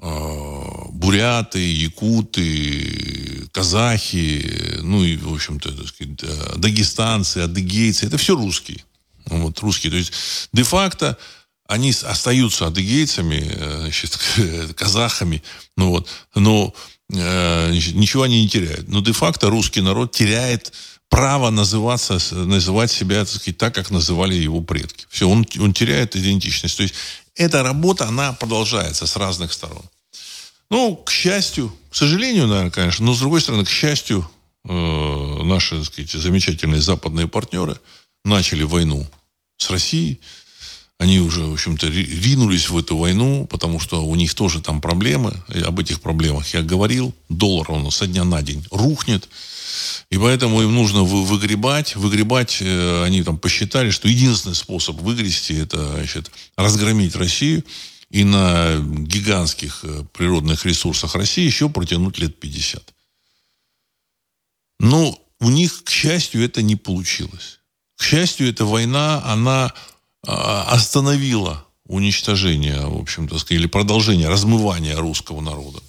э, 0.00 0.84
буряты, 0.90 1.58
якуты, 1.58 3.48
казахи, 3.50 4.78
ну 4.82 5.02
и, 5.02 5.16
в 5.16 5.34
общем-то, 5.34 5.72
так 5.72 5.88
сказать, 5.88 6.60
дагестанцы, 6.60 7.38
адыгейцы, 7.38 8.06
это 8.06 8.18
все 8.18 8.36
русские. 8.36 8.84
Вот, 9.26 9.58
русские. 9.60 9.90
То 9.90 9.98
есть, 9.98 10.12
де-факто, 10.52 11.18
они 11.68 11.90
остаются 11.90 12.66
адыгейцами, 12.66 13.46
э, 13.46 13.80
значит, 13.82 14.18
казахами, 14.74 15.42
ну 15.76 15.90
вот, 15.90 16.08
но 16.34 16.74
э, 17.12 17.68
значит, 17.70 17.94
ничего 17.94 18.22
они 18.24 18.42
не 18.42 18.48
теряют. 18.48 18.88
Но 18.88 19.02
де-факто 19.02 19.50
русский 19.50 19.82
народ 19.82 20.12
теряет 20.12 20.72
право 21.10 21.50
называться, 21.50 22.18
называть 22.34 22.90
себя 22.90 23.20
так, 23.20 23.28
сказать, 23.28 23.58
так, 23.58 23.74
как 23.74 23.90
называли 23.90 24.34
его 24.34 24.62
предки. 24.62 25.06
Все, 25.10 25.28
он, 25.28 25.46
он 25.60 25.74
теряет 25.74 26.16
идентичность. 26.16 26.76
То 26.76 26.82
есть 26.82 26.94
эта 27.34 27.62
работа, 27.62 28.08
она 28.08 28.32
продолжается 28.32 29.06
с 29.06 29.16
разных 29.16 29.52
сторон. 29.52 29.84
Ну, 30.70 30.96
к 30.96 31.10
счастью, 31.10 31.74
к 31.90 31.96
сожалению, 31.96 32.46
наверное, 32.46 32.70
конечно, 32.70 33.04
но 33.04 33.12
с 33.14 33.18
другой 33.18 33.42
стороны, 33.42 33.66
к 33.66 33.70
счастью, 33.70 34.28
э, 34.64 35.42
наши, 35.44 35.76
так 35.76 35.84
сказать, 35.84 36.10
замечательные 36.12 36.80
западные 36.80 37.28
партнеры 37.28 37.78
начали 38.24 38.62
войну 38.62 39.06
с 39.58 39.70
Россией, 39.70 40.20
они 40.98 41.20
уже, 41.20 41.44
в 41.44 41.52
общем-то, 41.52 41.86
ринулись 41.86 42.68
в 42.68 42.76
эту 42.76 42.96
войну, 42.96 43.46
потому 43.46 43.78
что 43.78 44.04
у 44.04 44.16
них 44.16 44.34
тоже 44.34 44.60
там 44.60 44.80
проблемы. 44.80 45.32
И 45.54 45.60
об 45.60 45.78
этих 45.78 46.00
проблемах 46.00 46.52
я 46.52 46.62
говорил. 46.62 47.14
Доллар 47.28 47.70
он 47.70 47.90
со 47.92 48.08
дня 48.08 48.24
на 48.24 48.42
день 48.42 48.64
рухнет. 48.72 49.28
И 50.10 50.18
поэтому 50.18 50.60
им 50.60 50.74
нужно 50.74 51.04
выгребать. 51.04 51.94
Выгребать, 51.94 52.58
э, 52.60 53.04
они 53.04 53.22
там 53.22 53.38
посчитали, 53.38 53.90
что 53.90 54.08
единственный 54.08 54.56
способ 54.56 54.96
выгрести, 55.00 55.52
это 55.52 55.92
значит, 55.92 56.32
разгромить 56.56 57.14
Россию 57.14 57.62
и 58.10 58.24
на 58.24 58.78
гигантских 58.78 59.84
э, 59.84 60.04
природных 60.12 60.66
ресурсах 60.66 61.14
России 61.14 61.44
еще 61.44 61.68
протянуть 61.68 62.18
лет 62.18 62.40
50. 62.40 62.82
Но 64.80 65.16
у 65.38 65.50
них, 65.50 65.84
к 65.84 65.90
счастью, 65.90 66.44
это 66.44 66.60
не 66.60 66.74
получилось. 66.74 67.60
К 67.96 68.02
счастью, 68.02 68.48
эта 68.48 68.64
война, 68.64 69.22
она 69.24 69.72
а, 70.26 70.64
остановила 70.64 71.64
уничтожение, 71.86 72.86
в 72.86 72.98
общем-то, 72.98 73.36
или 73.54 73.66
продолжение 73.66 74.28
размывания 74.28 74.96
русского 74.96 75.40
народа. 75.40 75.80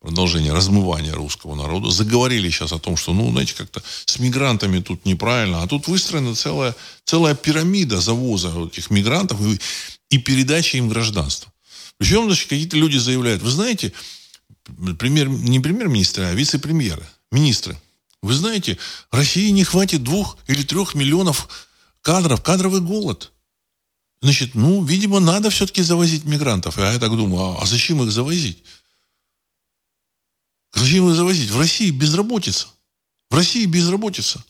продолжение 0.00 0.52
размывания 0.52 1.14
русского 1.14 1.54
народа. 1.54 1.90
Заговорили 1.90 2.50
сейчас 2.50 2.72
о 2.72 2.78
том, 2.78 2.96
что, 2.96 3.12
ну, 3.12 3.30
знаете, 3.30 3.54
как-то 3.54 3.82
с 4.04 4.18
мигрантами 4.18 4.80
тут 4.80 5.04
неправильно. 5.04 5.62
А 5.62 5.68
тут 5.68 5.86
выстроена 5.86 6.34
целая, 6.34 6.74
целая 7.04 7.34
пирамида 7.34 8.00
завоза 8.00 8.52
этих 8.66 8.90
мигрантов 8.90 9.40
и, 9.40 9.60
и 10.10 10.18
передачи 10.18 10.76
им 10.76 10.88
гражданства. 10.88 11.52
Причем, 11.98 12.24
значит, 12.24 12.48
какие-то 12.48 12.76
люди 12.76 12.98
заявляют, 12.98 13.42
вы 13.42 13.50
знаете, 13.50 13.92
премьер, 14.98 15.28
не 15.28 15.60
премьер-министры, 15.60 16.24
а 16.24 16.34
вице-премьеры, 16.34 17.06
министры. 17.30 17.78
Вы 18.22 18.34
знаете, 18.34 18.78
России 19.10 19.50
не 19.50 19.64
хватит 19.64 20.02
двух 20.02 20.36
или 20.48 20.62
трех 20.62 20.94
миллионов 20.94 21.48
кадров, 22.00 22.42
кадровый 22.42 22.80
голод. 22.80 23.32
Значит, 24.22 24.54
ну, 24.54 24.84
видимо, 24.84 25.18
надо 25.18 25.50
все-таки 25.50 25.82
завозить 25.82 26.24
мигрантов. 26.24 26.78
А 26.78 26.92
я 26.92 26.98
так 27.00 27.10
думаю, 27.10 27.56
а, 27.56 27.62
а 27.62 27.66
зачем 27.66 28.00
их 28.04 28.12
завозить? 28.12 28.62
Зачем 30.72 31.10
их 31.10 31.16
завозить? 31.16 31.50
В 31.50 31.58
России 31.58 31.90
безработица. 31.90 32.68
В 33.30 33.34
России 33.34 33.66
безработица. 33.66 34.42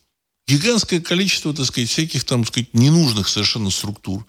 Гигантское 0.46 1.00
количество, 1.00 1.54
так 1.54 1.64
сказать, 1.64 1.88
всяких 1.88 2.24
там, 2.24 2.44
так 2.44 2.52
сказать, 2.52 2.74
ненужных 2.74 3.28
совершенно 3.28 3.70
структур, 3.70 4.26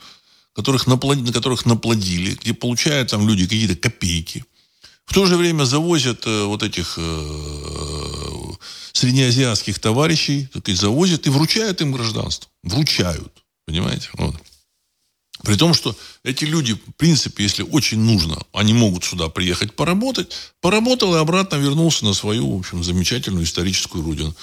которых 0.53 0.87
наплодили, 0.87 1.27
на 1.27 1.33
которых 1.33 1.65
наплодили, 1.65 2.35
где 2.35 2.53
получают 2.53 3.09
там 3.09 3.27
люди 3.27 3.43
какие-то 3.43 3.75
копейки. 3.75 4.45
В 5.05 5.13
то 5.13 5.25
же 5.25 5.35
время 5.35 5.65
завозят 5.65 6.25
э, 6.25 6.45
вот 6.45 6.63
этих 6.63 6.93
э, 6.97 8.51
среднеазиатских 8.93 9.77
товарищей, 9.79 10.47
так 10.53 10.63
сказать, 10.63 10.79
завозят 10.79 11.27
и 11.27 11.29
вручают 11.29 11.81
им 11.81 11.91
гражданство. 11.91 12.49
Вручают. 12.63 13.43
Понимаете? 13.65 14.09
Вот. 14.13 14.35
При 15.43 15.55
том, 15.55 15.73
что 15.73 15.95
эти 16.23 16.45
люди, 16.45 16.73
в 16.73 16.93
принципе, 16.95 17.43
если 17.43 17.63
очень 17.63 17.99
нужно, 17.99 18.41
они 18.53 18.73
могут 18.73 19.03
сюда 19.03 19.27
приехать 19.27 19.75
поработать. 19.75 20.31
Поработал 20.61 21.15
и 21.15 21.19
обратно 21.19 21.57
вернулся 21.57 22.05
на 22.05 22.13
свою, 22.13 22.55
в 22.55 22.59
общем, 22.59 22.81
замечательную 22.81 23.43
историческую 23.43 24.05
родину. 24.05 24.33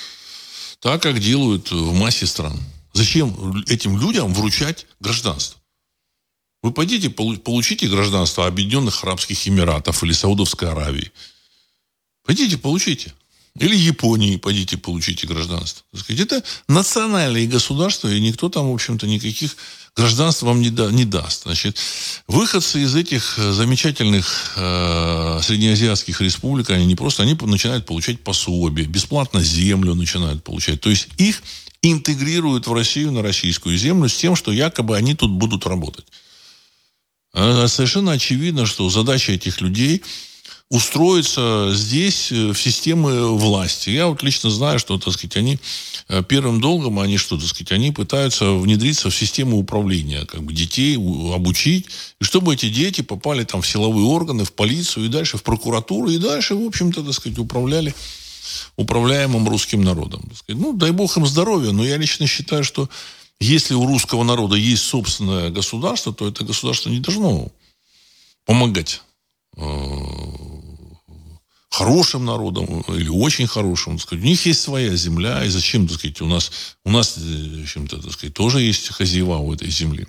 Так, 0.79 1.03
как 1.03 1.19
делают 1.19 1.71
в 1.71 1.95
массе 1.95 2.27
стран. 2.27 2.61
Зачем 2.93 3.63
этим 3.67 3.99
людям 3.99 4.35
вручать 4.35 4.87
гражданство? 5.01 5.59
Вы 6.63 6.73
пойдите, 6.73 7.09
получите 7.09 7.89
гражданство 7.89 8.47
Объединенных 8.47 9.03
Арабских 9.03 9.49
Эмиратов 9.49 10.05
или 10.05 10.13
Саудовской 10.13 10.71
Аравии. 10.71 11.11
Пойдите, 12.27 12.59
получите. 12.59 13.15
Или 13.59 13.75
Японии 13.75 14.37
пойдите, 14.37 14.79
получите 14.79 15.27
гражданство. 15.27 15.85
Это 16.09 16.43
национальные 16.69 17.49
государства, 17.49 18.09
и 18.09 18.21
никто 18.21 18.49
там, 18.49 18.71
в 18.71 18.75
общем-то, 18.75 19.07
никаких 19.07 19.57
гражданств 19.97 20.43
вам 20.43 20.61
не, 20.61 20.71
да, 20.71 20.91
не 20.91 21.05
даст. 21.05 21.43
Значит, 21.43 21.77
выходцы 22.29 22.81
из 22.81 22.95
этих 22.95 23.39
э, 23.39 23.53
замечательных 23.53 24.53
э, 24.57 25.41
среднеазиатских 25.43 26.21
республик, 26.21 26.71
они 26.71 26.87
не 26.87 26.95
просто, 26.95 27.25
они 27.25 27.37
начинают 27.43 27.87
получать 27.87 28.21
пособие, 28.21 28.87
бесплатно 28.87 29.43
землю 29.43 29.95
начинают 29.95 30.45
получать. 30.45 30.81
То 30.81 30.89
есть 30.89 31.09
их 31.17 31.43
интегрируют 31.83 32.69
в 32.69 32.73
Россию 32.73 33.11
на 33.11 33.23
российскую 33.23 33.77
землю 33.77 34.09
с 34.09 34.17
тем, 34.17 34.37
что 34.37 34.53
якобы 34.53 34.97
они 34.97 35.15
тут 35.17 35.33
будут 35.33 35.67
работать. 35.67 36.07
А 37.33 37.67
совершенно 37.67 38.13
очевидно, 38.13 38.65
что 38.65 38.89
задача 38.91 39.33
этих 39.33 39.61
людей– 39.61 40.03
устроиться 40.71 41.71
здесь 41.75 42.31
э, 42.31 42.53
в 42.53 42.57
системы 42.57 43.37
власти. 43.37 43.91
Я 43.91 44.07
вот 44.07 44.23
лично 44.23 44.51
знаю, 44.51 44.79
что, 44.79 44.99
так 44.99 45.13
сказать, 45.13 45.37
они 45.37 45.59
э, 46.09 46.23
первым 46.23 46.61
долгом, 46.61 47.01
они 47.01 47.17
что, 47.17 47.37
так 47.37 47.49
сказать, 47.49 47.73
они 47.73 47.91
пытаются 47.91 48.53
внедриться 48.53 49.11
в 49.11 49.15
систему 49.15 49.59
управления, 49.59 50.25
как 50.27 50.45
бы 50.45 50.53
детей 50.53 50.97
обучить, 50.97 51.87
и 52.21 52.25
чтобы 52.25 52.55
эти 52.55 52.69
дети 52.69 53.01
попали 53.01 53.43
там 53.45 53.63
в 53.63 53.67
силовые 53.67 54.07
органы, 54.07 54.45
в 54.45 54.53
полицию 54.53 55.07
и 55.07 55.09
дальше 55.09 55.39
в 55.39 55.43
прокуратуру, 55.43 56.09
и 56.09 56.19
дальше, 56.19 56.55
в 56.55 56.65
общем-то, 56.65 57.03
так 57.03 57.15
сказать, 57.15 57.39
управляли 57.39 57.93
управляемым 58.77 59.49
русским 59.49 59.83
народом. 59.83 60.23
Ну, 60.49 60.73
дай 60.73 60.93
бог 60.93 61.17
им 61.17 61.27
здоровья, 61.27 61.73
но 61.73 61.85
я 61.85 61.97
лично 61.97 62.27
считаю, 62.27 62.63
что 62.63 62.89
если 63.41 63.75
у 63.75 63.87
русского 63.87 64.23
народа 64.23 64.55
есть 64.55 64.83
собственное 64.83 65.51
государство, 65.51 66.13
то 66.13 66.29
это 66.29 66.45
государство 66.45 66.91
не 66.91 67.01
должно 67.01 67.49
помогать 68.45 69.03
э, 69.57 69.63
хорошим 71.71 72.25
народом 72.25 72.83
или 72.89 73.09
очень 73.09 73.47
хорошим. 73.47 73.97
Так 73.97 74.03
сказать. 74.03 74.25
У 74.25 74.27
них 74.27 74.45
есть 74.47 74.61
своя 74.61 74.95
земля, 74.97 75.45
и 75.45 75.49
зачем, 75.49 75.87
так 75.87 75.99
сказать, 75.99 76.21
у 76.21 76.27
нас, 76.27 76.51
у 76.85 76.91
нас 76.91 77.17
э, 77.17 77.65
чем-то, 77.67 78.03
так 78.03 78.13
сказать, 78.13 78.35
тоже 78.35 78.61
есть 78.61 78.89
хозяева 78.89 79.37
у 79.37 79.55
этой 79.55 79.71
земли. 79.71 80.07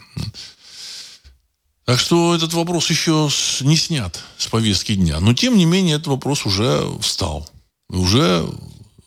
Так 1.86 2.00
что 2.00 2.36
этот 2.36 2.54
вопрос 2.54 2.90
еще 2.90 3.30
не 3.62 3.78
снят 3.78 4.20
с 4.38 4.48
повестки 4.48 4.96
дня. 4.96 5.20
Но, 5.20 5.34
тем 5.34 5.58
не 5.58 5.66
менее, 5.66 5.96
этот 5.96 6.08
вопрос 6.08 6.46
уже 6.46 6.84
встал. 7.00 7.50
Уже, 7.90 8.48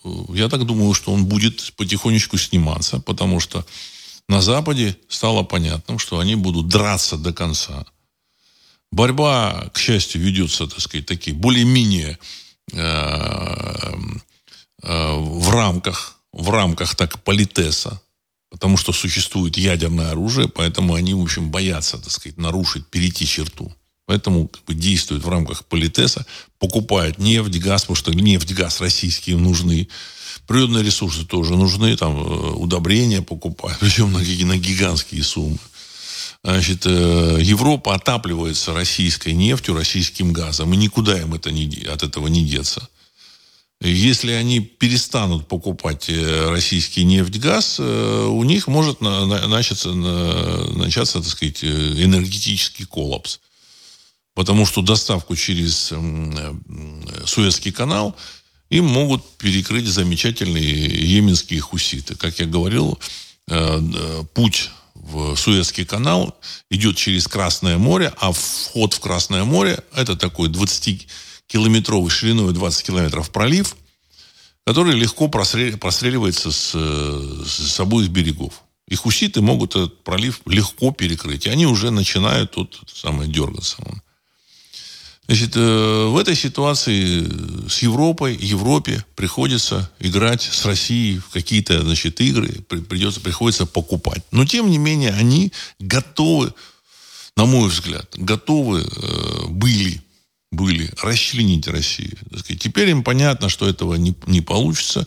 э, 0.04 0.08
я 0.34 0.48
так 0.48 0.64
думаю, 0.64 0.94
что 0.94 1.12
он 1.12 1.26
будет 1.26 1.72
потихонечку 1.76 2.38
сниматься, 2.38 3.00
потому 3.00 3.40
что 3.40 3.66
на 4.28 4.40
Западе 4.40 4.96
стало 5.08 5.42
понятным, 5.42 5.98
что 5.98 6.20
они 6.20 6.36
будут 6.36 6.68
драться 6.68 7.16
до 7.16 7.32
конца. 7.32 7.84
Борьба, 8.92 9.70
к 9.74 9.78
счастью, 9.78 10.22
ведется, 10.22 10.68
так 10.68 10.80
сказать, 10.80 11.06
такие 11.06 11.34
более-менее 11.34 12.16
Э, 12.16 12.16
э, 12.16 12.43
в 14.83 15.50
рамках, 15.50 16.18
в 16.33 16.50
рамках 16.50 16.94
так 16.94 17.22
политеса, 17.22 18.00
потому 18.50 18.77
что 18.77 18.92
существует 18.92 19.57
ядерное 19.57 20.11
оружие, 20.11 20.48
поэтому 20.48 20.94
они, 20.94 21.14
в 21.14 21.22
общем, 21.22 21.50
боятся, 21.50 21.98
так 21.98 22.11
сказать, 22.11 22.38
нарушить, 22.38 22.87
перейти 22.87 23.27
черту. 23.27 23.74
Поэтому 24.07 24.48
как 24.48 24.64
бы, 24.64 24.74
действуют 24.74 25.24
в 25.24 25.29
рамках 25.29 25.64
политеса, 25.64 26.27
покупают 26.59 27.18
нефть, 27.18 27.59
газ, 27.59 27.83
потому 27.83 27.96
что 27.96 28.12
нефть, 28.12 28.53
газ 28.53 28.81
российские 28.81 29.37
нужны. 29.37 29.88
Природные 30.46 30.85
ресурсы 30.85 31.24
тоже 31.24 31.57
нужны, 31.57 31.96
там 31.96 32.16
э, 32.16 32.50
удобрения 32.53 33.22
покупают, 33.22 33.79
причем 33.81 34.12
на, 34.12 34.18
на 34.18 34.59
гигантские 34.59 35.22
суммы. 35.22 35.59
Значит, 36.44 36.85
э, 36.85 37.38
Европа 37.40 37.94
отапливается 37.94 38.74
российской 38.74 39.33
нефтью, 39.33 39.74
российским 39.74 40.35
газом, 40.35 40.74
и 40.74 40.76
никуда 40.76 41.18
им 41.18 41.33
это 41.33 41.50
не, 41.50 41.87
от 41.87 42.02
этого 42.02 42.26
не 42.26 42.44
деться. 42.44 42.87
Если 43.80 44.33
они 44.33 44.61
перестанут 44.61 45.48
покупать 45.48 46.11
э, 46.11 46.50
российский 46.50 47.04
нефть, 47.04 47.38
газ, 47.38 47.76
э, 47.78 48.26
у 48.28 48.44
них 48.44 48.66
может 48.66 49.00
начаться, 49.00 49.94
начаться 49.94 51.20
так 51.20 51.30
сказать, 51.30 51.64
энергетический 51.64 52.85
коллапс. 52.85 53.40
Потому 54.35 54.66
что 54.66 54.83
доставку 54.83 55.37
через 55.37 55.94
Суэцкий 57.24 57.72
канал 57.72 58.14
им 58.68 58.85
могут 58.85 59.24
перекрыть 59.38 59.87
замечательные 59.87 60.88
йеменские 60.88 61.61
хуситы. 61.61 62.16
Как 62.16 62.38
я 62.40 62.46
говорил, 62.46 62.98
путь 64.35 64.70
в 65.04 65.36
Суэцкий 65.36 65.84
канал 65.84 66.36
идет 66.70 66.96
через 66.96 67.28
Красное 67.28 67.76
море, 67.76 68.12
а 68.18 68.32
вход 68.32 68.94
в 68.94 69.00
Красное 69.00 69.44
море 69.44 69.78
это 69.94 70.16
такой 70.16 70.48
20-километровый 70.48 72.10
шириной 72.10 72.52
20 72.52 72.86
километров 72.86 73.30
пролив, 73.30 73.76
который 74.66 74.94
легко 74.94 75.28
простреливается 75.28 76.50
с, 76.50 76.72
с 76.72 77.80
обоих 77.80 78.08
берегов. 78.08 78.62
И 78.88 78.94
хуситы 78.96 79.40
могут 79.40 79.76
этот 79.76 80.02
пролив 80.04 80.40
легко 80.46 80.90
перекрыть. 80.90 81.46
И 81.46 81.50
они 81.50 81.66
уже 81.66 81.90
начинают 81.90 82.52
тут 82.52 82.82
самое 82.92 83.30
дергаться. 83.30 83.76
Значит, 85.26 85.56
э, 85.56 86.06
в 86.06 86.18
этой 86.18 86.37
ситуации 86.37 87.26
с 87.68 87.78
Европой, 87.78 88.37
Европе 88.37 89.04
приходится 89.16 89.90
играть 89.98 90.42
с 90.42 90.66
Россией 90.66 91.18
в 91.18 91.30
какие-то, 91.30 91.80
значит, 91.82 92.20
игры, 92.20 92.48
придется, 92.68 93.20
приходится 93.20 93.64
покупать. 93.64 94.22
Но, 94.32 94.44
тем 94.44 94.70
не 94.70 94.76
менее, 94.76 95.12
они 95.12 95.50
готовы, 95.80 96.52
на 97.37 97.46
мой 97.46 97.70
взгляд, 97.70 98.06
готовы 98.16 98.80
э, 98.82 99.46
были, 99.48 100.02
были 100.52 100.90
расчленить 101.00 101.68
Россию. 101.68 102.18
Теперь 102.60 102.90
им 102.90 103.02
понятно, 103.02 103.48
что 103.48 103.66
этого 103.66 103.94
не, 103.94 104.14
не 104.26 104.42
получится. 104.42 105.06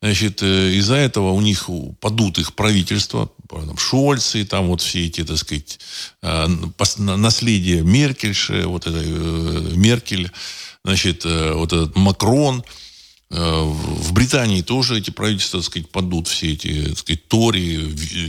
Значит, 0.00 0.42
э, 0.42 0.74
из-за 0.74 0.94
этого 0.94 1.32
у 1.32 1.40
них 1.40 1.68
падут 2.00 2.38
их 2.38 2.54
правительства, 2.54 3.30
там, 3.48 3.76
Шольцы, 3.76 4.44
там 4.44 4.68
вот 4.68 4.80
все 4.80 5.06
эти, 5.06 5.24
так 5.24 5.38
сказать, 5.38 5.80
э, 6.22 6.46
наследие 6.98 7.82
Меркельши, 7.82 8.64
вот 8.66 8.86
это 8.86 9.00
э, 9.02 9.72
Меркель, 9.74 10.30
значит, 10.84 11.24
вот 11.24 11.72
этот 11.72 11.96
Макрон, 11.96 12.62
в 13.30 14.12
Британии 14.14 14.62
тоже 14.62 14.98
эти 14.98 15.10
правительства, 15.10 15.60
так 15.60 15.66
сказать, 15.66 15.90
падут, 15.90 16.28
все 16.28 16.52
эти, 16.52 16.86
так 16.86 16.98
сказать, 16.98 17.28
Тори, 17.28 17.74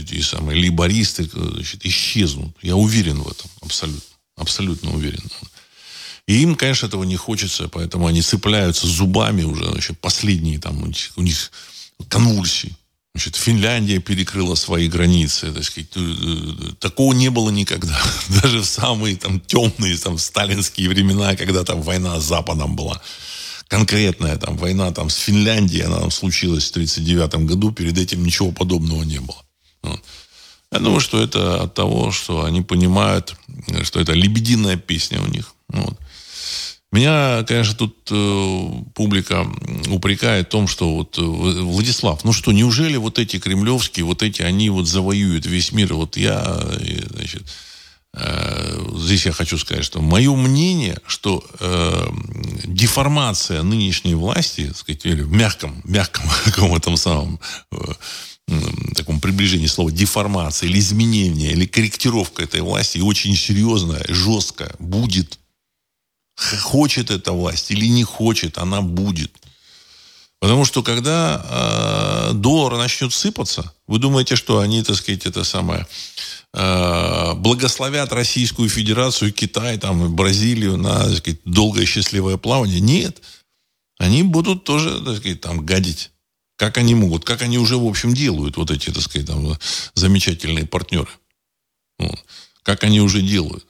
эти 0.02 0.20
самые 0.20 0.60
либористы, 0.60 1.24
значит, 1.24 1.86
исчезнут. 1.86 2.54
Я 2.60 2.76
уверен 2.76 3.22
в 3.22 3.28
этом, 3.30 3.50
абсолютно, 3.62 4.02
абсолютно 4.36 4.92
уверен. 4.92 5.22
И 6.30 6.42
им, 6.42 6.54
конечно, 6.54 6.86
этого 6.86 7.02
не 7.02 7.16
хочется, 7.16 7.68
поэтому 7.68 8.06
они 8.06 8.22
цепляются 8.22 8.86
зубами 8.86 9.42
уже, 9.42 9.64
значит, 9.64 9.98
последние 9.98 10.60
там 10.60 10.80
у 10.80 11.22
них 11.22 11.50
конвульсии. 12.08 12.76
Значит, 13.14 13.34
Финляндия 13.34 13.98
перекрыла 13.98 14.54
свои 14.54 14.88
границы. 14.88 15.52
Так 15.52 15.64
сказать, 15.64 15.90
э, 15.96 16.00
э, 16.00 16.72
такого 16.78 17.14
не 17.14 17.30
было 17.30 17.50
никогда. 17.50 18.00
Даже 18.42 18.60
в 18.60 18.64
самые 18.64 19.16
там, 19.16 19.40
темные 19.40 19.98
там, 19.98 20.18
сталинские 20.18 20.88
времена, 20.88 21.34
когда 21.34 21.64
там 21.64 21.82
война 21.82 22.20
с 22.20 22.24
Западом 22.24 22.76
была. 22.76 23.02
конкретная 23.66 24.36
там 24.36 24.56
война 24.56 24.92
там 24.92 25.10
с 25.10 25.16
Финляндией, 25.16 25.86
она 25.86 25.98
там 25.98 26.12
случилась 26.12 26.66
в 26.66 26.70
1939 26.70 27.48
году, 27.48 27.72
перед 27.72 27.98
этим 27.98 28.24
ничего 28.24 28.52
подобного 28.52 29.02
не 29.02 29.18
было. 29.18 29.42
Вот. 29.82 30.00
Я 30.70 30.78
думаю, 30.78 31.00
что 31.00 31.20
это 31.20 31.62
от 31.64 31.74
того, 31.74 32.12
что 32.12 32.44
они 32.44 32.62
понимают, 32.62 33.34
что 33.82 33.98
это 33.98 34.12
лебединая 34.12 34.76
песня 34.76 35.20
у 35.20 35.26
них. 35.26 35.54
Вот. 35.68 35.98
Меня, 36.92 37.44
конечно, 37.44 37.74
тут 37.74 38.08
э, 38.10 38.70
публика 38.94 39.46
упрекает 39.88 40.48
в 40.48 40.50
том, 40.50 40.66
что 40.66 40.96
вот 40.96 41.18
э, 41.18 41.22
Владислав, 41.22 42.24
ну 42.24 42.32
что, 42.32 42.50
неужели 42.50 42.96
вот 42.96 43.20
эти 43.20 43.38
кремлевские, 43.38 44.04
вот 44.04 44.24
эти, 44.24 44.42
они 44.42 44.70
вот 44.70 44.88
завоюют 44.88 45.46
весь 45.46 45.70
мир? 45.70 45.94
Вот 45.94 46.16
я, 46.16 46.42
э, 46.42 47.06
значит, 47.10 47.44
э, 48.14 48.88
здесь 48.96 49.24
я 49.26 49.30
хочу 49.30 49.56
сказать, 49.56 49.84
что 49.84 50.00
мое 50.00 50.34
мнение, 50.34 50.98
что 51.06 51.44
э, 51.60 52.08
деформация 52.64 53.62
нынешней 53.62 54.16
власти, 54.16 54.66
так 54.66 54.76
сказать, 54.76 55.06
или 55.06 55.22
в 55.22 55.30
мягком, 55.30 55.80
мягком 55.84 56.24
каком 56.44 56.74
этом 56.74 56.96
самом 56.96 57.38
э, 57.70 57.76
таком 58.96 59.20
приближении 59.20 59.68
слова 59.68 59.92
деформация 59.92 60.68
или 60.68 60.80
изменение, 60.80 61.52
или 61.52 61.66
корректировка 61.66 62.42
этой 62.42 62.62
власти 62.62 62.98
очень 62.98 63.36
серьезная, 63.36 64.04
жесткая 64.08 64.74
будет 64.78 65.39
хочет 66.60 67.10
эта 67.10 67.32
власть 67.32 67.70
или 67.70 67.86
не 67.86 68.04
хочет, 68.04 68.58
она 68.58 68.80
будет. 68.80 69.32
Потому 70.40 70.64
что 70.64 70.82
когда 70.82 72.30
э, 72.30 72.32
доллар 72.32 72.78
начнет 72.78 73.12
сыпаться, 73.12 73.74
вы 73.86 73.98
думаете, 73.98 74.36
что 74.36 74.60
они, 74.60 74.82
так 74.82 74.96
сказать, 74.96 75.26
это 75.26 75.44
самое, 75.44 75.86
э, 76.54 77.34
благословят 77.34 78.10
Российскую 78.12 78.70
Федерацию, 78.70 79.34
Китай, 79.34 79.76
там, 79.76 80.16
Бразилию 80.16 80.78
на, 80.78 81.04
так 81.04 81.18
сказать, 81.18 81.40
долгое 81.44 81.84
счастливое 81.84 82.38
плавание? 82.38 82.80
Нет. 82.80 83.20
Они 83.98 84.22
будут 84.22 84.64
тоже, 84.64 85.04
так 85.04 85.18
сказать, 85.18 85.42
там, 85.42 85.64
гадить. 85.66 86.10
Как 86.56 86.78
они 86.78 86.94
могут, 86.94 87.26
как 87.26 87.42
они 87.42 87.58
уже, 87.58 87.76
в 87.76 87.86
общем, 87.86 88.14
делают, 88.14 88.56
вот 88.56 88.70
эти, 88.70 88.90
так 88.90 89.02
сказать, 89.02 89.26
там, 89.26 89.58
замечательные 89.94 90.64
партнеры. 90.64 91.10
Вот. 91.98 92.18
Как 92.62 92.82
они 92.84 93.02
уже 93.02 93.20
делают. 93.20 93.66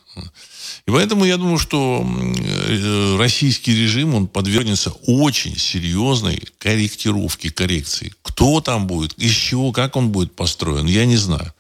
И 0.87 0.91
поэтому 0.91 1.25
я 1.25 1.37
думаю, 1.37 1.59
что 1.59 2.05
э, 2.05 3.17
российский 3.19 3.75
режим, 3.75 4.15
он 4.15 4.27
подвергнется 4.27 4.91
очень 5.07 5.57
серьезной 5.57 6.43
корректировке, 6.59 7.51
коррекции. 7.51 8.13
Кто 8.23 8.61
там 8.61 8.87
будет, 8.87 9.13
из 9.15 9.33
чего, 9.33 9.73
как 9.73 9.97
он 9.97 10.11
будет 10.11 10.35
построен, 10.35 10.87
я 10.87 11.05
не 11.05 11.17
знаю. 11.17 11.53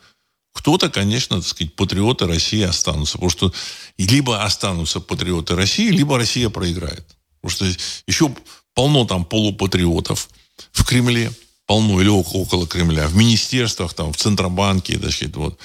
Кто-то, 0.53 0.91
конечно, 0.91 1.37
так 1.37 1.47
сказать, 1.47 1.75
патриоты 1.75 2.27
России 2.27 2.63
останутся. 2.63 3.15
Потому 3.15 3.31
что 3.31 3.53
либо 3.99 4.43
останутся 4.43 5.01
патриоты 5.01 5.55
России, 5.55 5.91
либо 5.91 6.19
Россия 6.19 6.49
проиграет. 6.49 7.07
Потому 7.41 7.51
что 7.73 7.83
еще 8.07 8.35
полно 8.75 9.05
там 9.05 9.25
полупатриотов 9.25 10.29
в 10.73 10.85
Кремле, 10.85 11.33
полно 11.67 12.01
или 12.01 12.09
около 12.09 12.67
Кремля, 12.67 13.07
в 13.07 13.15
министерствах, 13.15 13.95
там, 13.95 14.13
в 14.13 14.17
Центробанке, 14.17 14.99
так 14.99 15.13
сказать, 15.13 15.37
вот. 15.37 15.59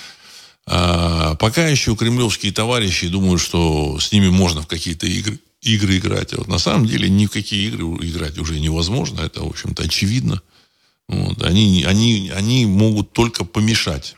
А, 0.67 1.35
пока 1.35 1.67
еще 1.67 1.95
кремлевские 1.95 2.51
товарищи 2.51 3.07
думают, 3.07 3.41
что 3.41 3.99
с 3.99 4.11
ними 4.11 4.29
можно 4.29 4.61
в 4.61 4.67
какие-то 4.67 5.05
игры, 5.05 5.39
игры 5.61 5.97
играть. 5.97 6.33
А 6.33 6.37
вот 6.37 6.47
на 6.47 6.57
самом 6.57 6.87
деле 6.87 7.09
ни 7.09 7.27
в 7.27 7.31
какие 7.31 7.67
игры 7.67 7.85
играть 8.07 8.37
уже 8.37 8.59
невозможно. 8.59 9.21
Это, 9.21 9.43
в 9.43 9.47
общем-то, 9.47 9.83
очевидно. 9.83 10.41
Вот. 11.07 11.43
Они, 11.43 11.83
они, 11.83 12.31
они 12.35 12.65
могут 12.65 13.13
только 13.13 13.45
помешать. 13.45 14.15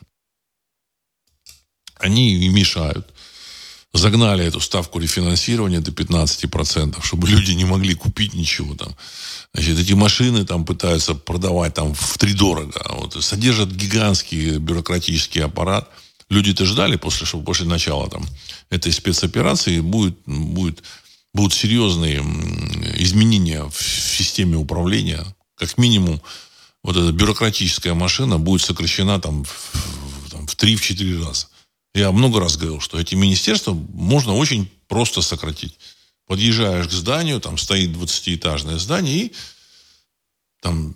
Они 1.96 2.34
и 2.34 2.48
мешают. 2.48 3.14
Загнали 3.94 4.46
эту 4.46 4.60
ставку 4.60 5.00
рефинансирования 5.00 5.82
до 5.82 5.92
15%, 5.92 7.04
чтобы 7.04 7.28
люди 7.28 7.52
не 7.52 7.66
могли 7.66 7.94
купить 7.96 8.34
ничего 8.34 8.76
там. 8.76 8.96
Значит, 9.54 9.80
эти 9.80 9.94
машины 9.94 10.46
там 10.46 10.66
пытаются 10.66 11.16
продавать 11.16 11.74
там 11.74 11.94
в 11.94 12.18
три 12.18 12.34
дорого. 12.34 12.80
Вот, 12.90 13.22
содержат 13.24 13.72
гигантский 13.72 14.60
бюрократический 14.60 15.44
аппарат– 15.44 15.90
люди-то 16.30 16.66
ждали 16.66 16.96
после, 16.96 17.26
после 17.42 17.66
начала 17.66 18.10
там, 18.10 18.26
этой 18.70 18.92
спецоперации 18.92 19.80
будет, 19.80 20.18
будет, 20.26 20.84
будут 21.34 21.54
серьезные 21.54 22.20
изменения 22.98 23.64
в 23.64 23.82
системе 23.82 24.58
управления. 24.58 25.24
Как 25.56 25.78
минимум, 25.78 26.22
вот 26.84 26.96
эта 26.96 27.12
бюрократическая 27.12 27.94
машина 27.94 28.38
будет 28.40 28.62
сокращена 28.62 29.20
там 29.20 29.44
в, 29.44 30.30
там, 30.32 30.48
в 30.48 30.56
3-4 30.56 31.26
раза. 31.26 31.48
Я 31.94 32.12
много 32.12 32.40
раз 32.40 32.58
говорил, 32.58 32.80
что 32.80 33.00
эти 33.00 33.16
министерства 33.16 33.74
можно 33.74 34.34
очень 34.34 34.70
просто 34.88 35.22
сократить. 35.22 35.80
Подъезжаешь 36.28 36.88
к 36.88 36.92
зданию, 36.92 37.40
там 37.40 37.58
стоит 37.58 37.90
20-этажное 37.90 38.78
здание, 38.78 39.16
и 39.16 39.34
там 40.62 40.94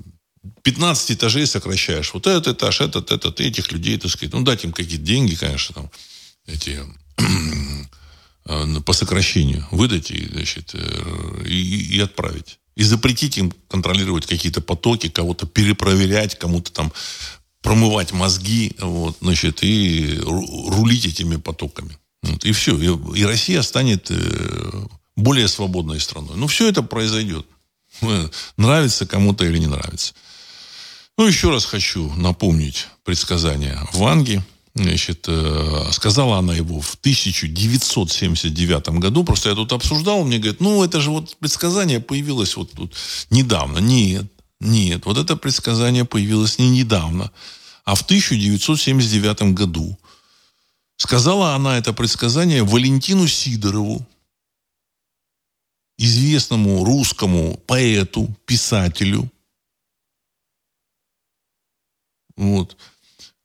15 0.63 1.11
этажей 1.11 1.45
сокращаешь. 1.45 2.13
Вот 2.13 2.27
этот 2.27 2.57
этаж, 2.57 2.81
этот, 2.81 3.11
этот, 3.11 3.39
этих 3.39 3.71
людей, 3.71 3.97
так 3.97 4.11
сказать. 4.11 4.33
Ну, 4.33 4.41
дать 4.41 4.63
им 4.63 4.71
какие-то 4.71 5.03
деньги, 5.03 5.35
конечно, 5.35 5.75
там, 5.75 5.91
эти 6.47 6.79
э, 8.45 8.81
по 8.85 8.93
сокращению 8.93 9.67
выдать 9.71 10.11
и, 10.11 10.25
значит, 10.25 10.71
э, 10.73 11.43
и, 11.45 11.95
и 11.95 11.99
отправить. 11.99 12.59
И 12.75 12.83
запретить 12.83 13.37
им 13.37 13.53
контролировать 13.67 14.25
какие-то 14.25 14.61
потоки, 14.61 15.09
кого-то 15.09 15.45
перепроверять, 15.45 16.39
кому-то 16.39 16.71
там 16.71 16.91
промывать 17.61 18.11
мозги, 18.11 18.75
вот, 18.79 19.17
значит, 19.21 19.59
и 19.61 20.19
рулить 20.23 21.05
этими 21.05 21.35
потоками. 21.35 21.97
Вот, 22.23 22.43
и 22.45 22.51
все. 22.51 22.77
И, 22.79 23.19
и 23.19 23.25
Россия 23.25 23.61
станет 23.61 24.09
э, 24.09 24.85
более 25.15 25.47
свободной 25.47 25.99
страной. 25.99 26.35
Ну, 26.35 26.47
все 26.47 26.67
это 26.67 26.81
произойдет. 26.81 27.45
Нравится 28.57 29.05
кому-то 29.05 29.45
или 29.45 29.57
не 29.57 29.67
нравится. 29.67 30.13
Ну, 31.17 31.27
еще 31.27 31.51
раз 31.51 31.65
хочу 31.65 32.11
напомнить 32.13 32.87
предсказание 33.03 33.77
Ванги. 33.93 34.41
Значит, 34.73 35.25
э, 35.27 35.89
сказала 35.91 36.37
она 36.37 36.55
его 36.55 36.79
в 36.79 36.95
1979 36.95 38.99
году. 38.99 39.25
Просто 39.25 39.49
я 39.49 39.55
тут 39.55 39.73
обсуждал, 39.73 40.23
мне 40.23 40.37
говорят, 40.37 40.61
ну, 40.61 40.81
это 40.83 41.01
же 41.01 41.11
вот 41.11 41.35
предсказание 41.37 41.99
появилось 41.99 42.55
вот 42.55 42.71
тут 42.71 42.95
недавно. 43.29 43.79
Нет, 43.79 44.31
нет, 44.61 45.05
вот 45.05 45.17
это 45.17 45.35
предсказание 45.35 46.05
появилось 46.05 46.57
не 46.57 46.69
недавно, 46.69 47.31
а 47.83 47.95
в 47.95 48.03
1979 48.03 49.53
году. 49.53 49.99
Сказала 50.95 51.55
она 51.55 51.77
это 51.77 51.91
предсказание 51.93 52.63
Валентину 52.63 53.27
Сидорову, 53.27 54.07
известному 56.01 56.83
русскому 56.83 57.59
поэту, 57.67 58.27
писателю, 58.45 59.31
вот, 62.35 62.75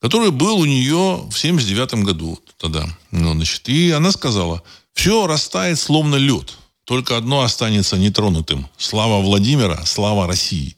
который 0.01 0.31
был 0.31 0.59
у 0.61 0.64
нее 0.64 1.27
в 1.31 1.37
79 1.37 2.05
году 2.05 2.40
тогда. 2.57 2.87
Ну, 3.11 3.35
значит, 3.35 3.69
и 3.69 3.90
она 3.90 4.11
сказала, 4.11 4.62
все 4.95 5.27
растает 5.27 5.79
словно 5.79 6.16
лед, 6.16 6.57
только 6.85 7.19
одно 7.19 7.42
останется 7.42 7.99
нетронутым. 7.99 8.66
Слава 8.79 9.21
Владимира, 9.21 9.85
слава 9.85 10.27
России. 10.27 10.77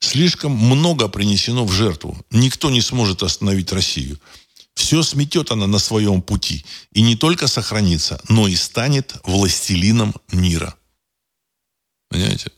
Слишком 0.00 0.52
много 0.52 1.08
принесено 1.08 1.64
в 1.64 1.72
жертву. 1.72 2.18
Никто 2.30 2.68
не 2.70 2.82
сможет 2.82 3.22
остановить 3.22 3.72
Россию. 3.72 4.20
Все 4.74 5.02
сметет 5.02 5.50
она 5.50 5.66
на 5.66 5.78
своем 5.78 6.20
пути. 6.20 6.66
И 6.92 7.00
не 7.00 7.16
только 7.16 7.46
сохранится, 7.46 8.20
но 8.28 8.46
и 8.46 8.56
станет 8.56 9.14
властелином 9.24 10.14
мира. 10.30 10.74
Понимаете? 12.14 12.52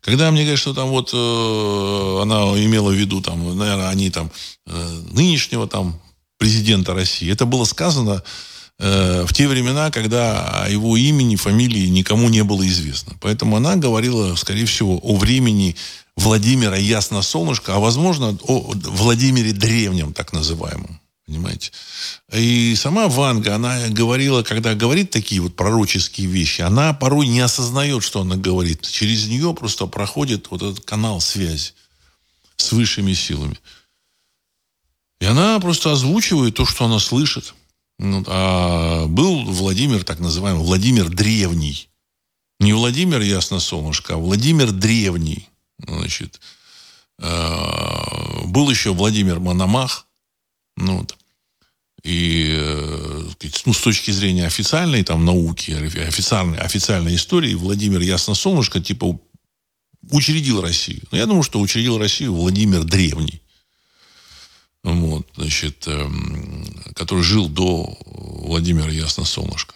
Когда 0.00 0.32
мне 0.32 0.42
говорят, 0.42 0.58
что 0.58 0.74
там 0.74 0.88
вот 0.88 1.10
э, 1.12 2.22
она 2.22 2.36
имела 2.64 2.90
в 2.90 2.94
виду, 2.94 3.20
там, 3.20 3.56
наверное, 3.56 3.90
они 3.90 4.10
там 4.10 4.32
э, 4.66 5.02
нынешнего 5.12 5.68
там 5.68 6.00
президента 6.36 6.94
России, 6.94 7.30
это 7.30 7.46
было 7.46 7.64
сказано 7.64 8.24
э, 8.80 9.24
в 9.24 9.32
те 9.32 9.46
времена, 9.46 9.92
когда 9.92 10.64
о 10.64 10.68
его 10.68 10.96
имени, 10.96 11.36
фамилии 11.36 11.86
никому 11.86 12.28
не 12.28 12.42
было 12.42 12.66
известно. 12.66 13.12
Поэтому 13.20 13.54
она 13.56 13.76
говорила, 13.76 14.34
скорее 14.34 14.66
всего, 14.66 14.98
о 15.00 15.16
времени 15.16 15.76
Владимира 16.16 16.76
Ясно 16.76 17.22
Солнышко, 17.22 17.76
а 17.76 17.78
возможно, 17.78 18.36
о 18.42 18.74
Владимире 18.74 19.52
Древнем, 19.52 20.12
так 20.12 20.32
называемом. 20.32 21.00
Понимаете? 21.28 21.72
И 22.32 22.74
сама 22.74 23.06
Ванга, 23.06 23.54
она 23.54 23.88
говорила, 23.90 24.42
когда 24.42 24.74
говорит 24.74 25.10
такие 25.10 25.42
вот 25.42 25.54
пророческие 25.54 26.26
вещи, 26.26 26.62
она 26.62 26.94
порой 26.94 27.26
не 27.26 27.40
осознает, 27.40 28.02
что 28.02 28.22
она 28.22 28.36
говорит. 28.36 28.88
Через 28.88 29.28
нее 29.28 29.52
просто 29.52 29.86
проходит 29.86 30.50
вот 30.50 30.62
этот 30.62 30.86
канал 30.86 31.20
связи 31.20 31.74
с 32.56 32.72
высшими 32.72 33.12
силами. 33.12 33.58
И 35.20 35.26
она 35.26 35.60
просто 35.60 35.92
озвучивает 35.92 36.54
то, 36.54 36.64
что 36.64 36.86
она 36.86 36.98
слышит. 36.98 37.54
Ну, 37.98 38.24
а 38.26 39.06
был 39.06 39.44
Владимир, 39.44 40.04
так 40.04 40.20
называемый, 40.20 40.64
Владимир 40.64 41.10
Древний. 41.10 41.90
Не 42.58 42.72
Владимир 42.72 43.20
Ясно 43.20 43.60
Солнышко, 43.60 44.14
а 44.14 44.16
Владимир 44.16 44.72
Древний. 44.72 45.46
Значит, 45.86 46.40
э, 47.18 48.44
был 48.46 48.70
еще 48.70 48.94
Владимир 48.94 49.40
Мономах. 49.40 50.06
Ну, 50.78 50.98
вот. 50.98 51.17
И 52.08 52.54
э, 52.58 53.22
ну, 53.66 53.74
с 53.74 53.80
точки 53.82 54.10
зрения 54.12 54.46
официальной 54.46 55.04
там, 55.04 55.26
науки, 55.26 55.72
официальной, 55.72 56.56
официальной 56.56 57.16
истории, 57.16 57.52
Владимир 57.52 58.00
Ясно 58.00 58.34
Солнышко, 58.34 58.80
типа 58.80 59.20
учредил 60.10 60.62
Россию? 60.62 61.02
Ну, 61.12 61.18
я 61.18 61.26
думаю, 61.26 61.42
что 61.42 61.60
учредил 61.60 61.98
Россию 61.98 62.32
Владимир 62.32 62.84
Древний. 62.84 63.42
Вот, 64.82 65.28
значит, 65.36 65.86
эм, 65.86 66.64
который 66.94 67.22
жил 67.22 67.46
до 67.46 67.98
Владимира 68.06 68.90
Ясносолнышко. 68.90 69.74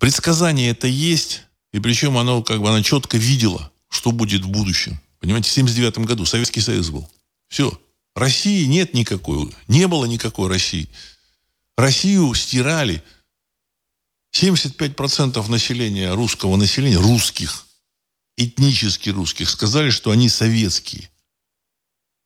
Предсказание 0.00 0.70
это 0.70 0.88
есть, 0.88 1.42
и 1.72 1.78
причем 1.78 2.18
оно 2.18 2.42
как 2.42 2.60
бы 2.60 2.68
она 2.70 2.82
четко 2.82 3.18
видела, 3.18 3.70
что 3.88 4.10
будет 4.10 4.42
в 4.42 4.48
будущем. 4.48 5.00
Понимаете, 5.20 5.48
в 5.48 5.52
79 5.52 5.98
году 5.98 6.24
Советский 6.24 6.60
Союз 6.60 6.90
был. 6.90 7.08
Все. 7.46 7.80
России 8.16 8.64
нет 8.64 8.94
никакой. 8.94 9.54
Не 9.68 9.86
было 9.86 10.06
никакой 10.06 10.48
России. 10.48 10.88
Россию 11.76 12.34
стирали. 12.34 13.02
75% 14.34 15.48
населения, 15.50 16.12
русского 16.14 16.56
населения, 16.56 16.98
русских, 16.98 17.66
этнически 18.36 19.10
русских, 19.10 19.50
сказали, 19.50 19.90
что 19.90 20.10
они 20.10 20.28
советские. 20.28 21.10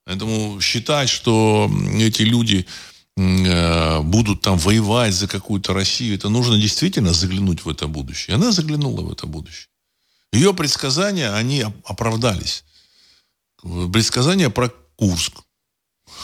Поэтому 0.05 0.61
считать, 0.61 1.09
что 1.09 1.69
эти 1.95 2.21
люди 2.21 2.67
э, 3.17 4.01
будут 4.01 4.41
там 4.41 4.57
воевать 4.59 5.15
за 5.15 5.27
какую-то 5.27 5.73
Россию, 5.73 6.15
это 6.15 6.29
нужно 6.29 6.59
действительно 6.59 7.11
заглянуть 7.11 7.65
в 7.65 7.69
это 7.69 7.87
будущее. 7.87 8.35
Она 8.35 8.51
заглянула 8.51 9.01
в 9.01 9.11
это 9.11 9.25
будущее. 9.25 9.67
Ее 10.31 10.53
предсказания, 10.53 11.33
они 11.33 11.65
оправдались. 11.85 12.65
Предсказания 13.61 14.49
про 14.49 14.69
Курск. 14.95 15.44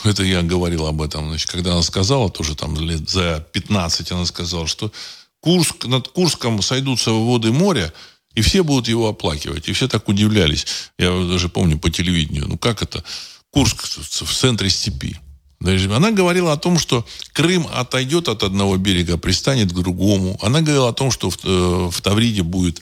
Это 0.04 0.24
я 0.24 0.42
говорил 0.42 0.88
об 0.88 1.02
этом. 1.02 1.30
Значит, 1.30 1.50
когда 1.52 1.74
она 1.74 1.82
сказала, 1.82 2.30
тоже 2.30 2.56
там 2.56 2.76
лет 2.80 3.10
за 3.10 3.46
15, 3.52 4.12
она 4.12 4.26
сказала, 4.26 4.68
что 4.68 4.92
Курск, 5.40 5.86
над 5.86 6.08
Курском 6.08 6.62
сойдутся 6.62 7.12
воды 7.12 7.52
моря, 7.52 7.94
и 8.34 8.42
все 8.42 8.64
будут 8.64 8.88
его 8.88 9.10
оплакивать. 9.10 9.68
И 9.68 9.74
все 9.74 9.88
так 9.88 10.08
удивлялись. 10.08 10.66
Я 10.98 11.10
даже 11.28 11.50
помню 11.50 11.78
по 11.78 11.90
телевидению. 11.90 12.48
Ну 12.48 12.58
как 12.58 12.82
это? 12.82 13.04
Курск 13.52 13.84
в 13.84 14.34
центре 14.34 14.70
степи. 14.70 15.18
Она 15.64 16.12
говорила 16.12 16.54
о 16.54 16.58
том, 16.58 16.80
что 16.80 17.06
Крым 17.34 17.68
отойдет 17.72 18.30
от 18.30 18.44
одного 18.44 18.78
берега, 18.78 19.18
пристанет 19.18 19.72
к 19.72 19.80
другому. 19.80 20.40
Она 20.42 20.62
говорила 20.62 20.90
о 20.90 20.94
том, 20.94 21.12
что 21.12 21.30
в, 21.30 21.38
э, 21.44 21.90
в 21.92 22.02
Тавриде 22.02 22.42
будет 22.42 22.82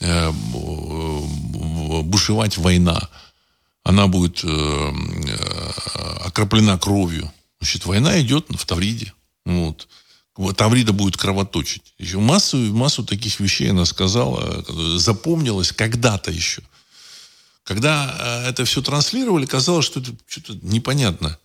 э, 0.00 0.30
бушевать 2.02 2.56
война. 2.56 3.08
Она 3.82 4.06
будет 4.06 4.40
э, 4.44 4.92
окроплена 6.24 6.78
кровью. 6.78 7.32
Значит, 7.60 7.86
война 7.86 8.20
идет 8.20 8.46
в 8.48 8.66
Тавриде. 8.66 9.12
Вот. 9.44 9.88
Таврида 10.56 10.92
будет 10.92 11.16
кровоточить. 11.16 11.94
Еще 11.98 12.18
массу, 12.18 12.56
массу 12.56 13.04
таких 13.04 13.40
вещей 13.40 13.70
она 13.70 13.84
сказала, 13.84 14.64
запомнилась 14.98 15.72
когда-то 15.72 16.30
еще. 16.30 16.62
Когда 17.64 18.42
э, 18.44 18.48
это 18.48 18.64
все 18.64 18.82
транслировали, 18.82 19.46
казалось, 19.46 19.86
что 19.86 20.00
это 20.00 20.12
что-то 20.26 20.58
непонятно, 20.62 21.38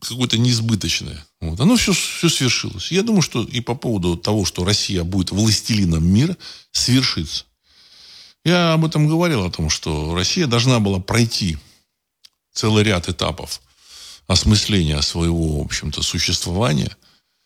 какое-то 0.00 0.38
неизбыточное. 0.38 1.24
Вот. 1.40 1.60
Оно 1.60 1.76
все, 1.76 1.92
все 1.92 2.28
свершилось. 2.28 2.92
Я 2.92 3.02
думаю, 3.02 3.22
что 3.22 3.42
и 3.42 3.60
по 3.60 3.74
поводу 3.74 4.16
того, 4.16 4.44
что 4.44 4.64
Россия 4.64 5.04
будет 5.04 5.30
властелином 5.30 6.06
мира, 6.06 6.36
свершится. 6.72 7.44
Я 8.44 8.74
об 8.74 8.84
этом 8.84 9.08
говорил, 9.08 9.44
о 9.44 9.50
том, 9.50 9.70
что 9.70 10.14
Россия 10.14 10.46
должна 10.46 10.78
была 10.80 11.00
пройти 11.00 11.56
целый 12.54 12.84
ряд 12.84 13.08
этапов 13.08 13.60
осмысления 14.26 15.00
своего, 15.02 15.60
в 15.62 15.66
общем-то, 15.66 16.02
существования, 16.02 16.96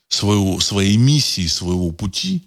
своего, 0.09 0.61
своей 0.61 0.97
миссии, 0.97 1.47
своего 1.47 1.91
пути 1.91 2.47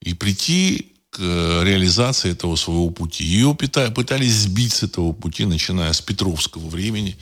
и 0.00 0.14
прийти 0.14 0.92
к 1.10 1.18
э, 1.18 1.64
реализации 1.64 2.30
этого 2.30 2.56
своего 2.56 2.90
пути. 2.90 3.24
Ее 3.24 3.54
пытались 3.54 4.32
сбить 4.32 4.74
с 4.74 4.82
этого 4.84 5.12
пути, 5.12 5.44
начиная 5.44 5.92
с 5.92 6.00
Петровского 6.00 6.68
времени, 6.68 7.16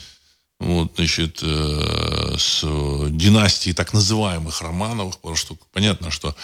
вот, 0.59 0.93
значит, 0.97 1.41
э, 1.43 2.37
с 2.39 2.63
династии 3.11 3.73
так 3.73 3.93
называемых 3.93 4.61
Романовых, 4.61 5.19
потому 5.19 5.37
что 5.37 5.57
понятно, 5.73 6.11
что 6.11 6.37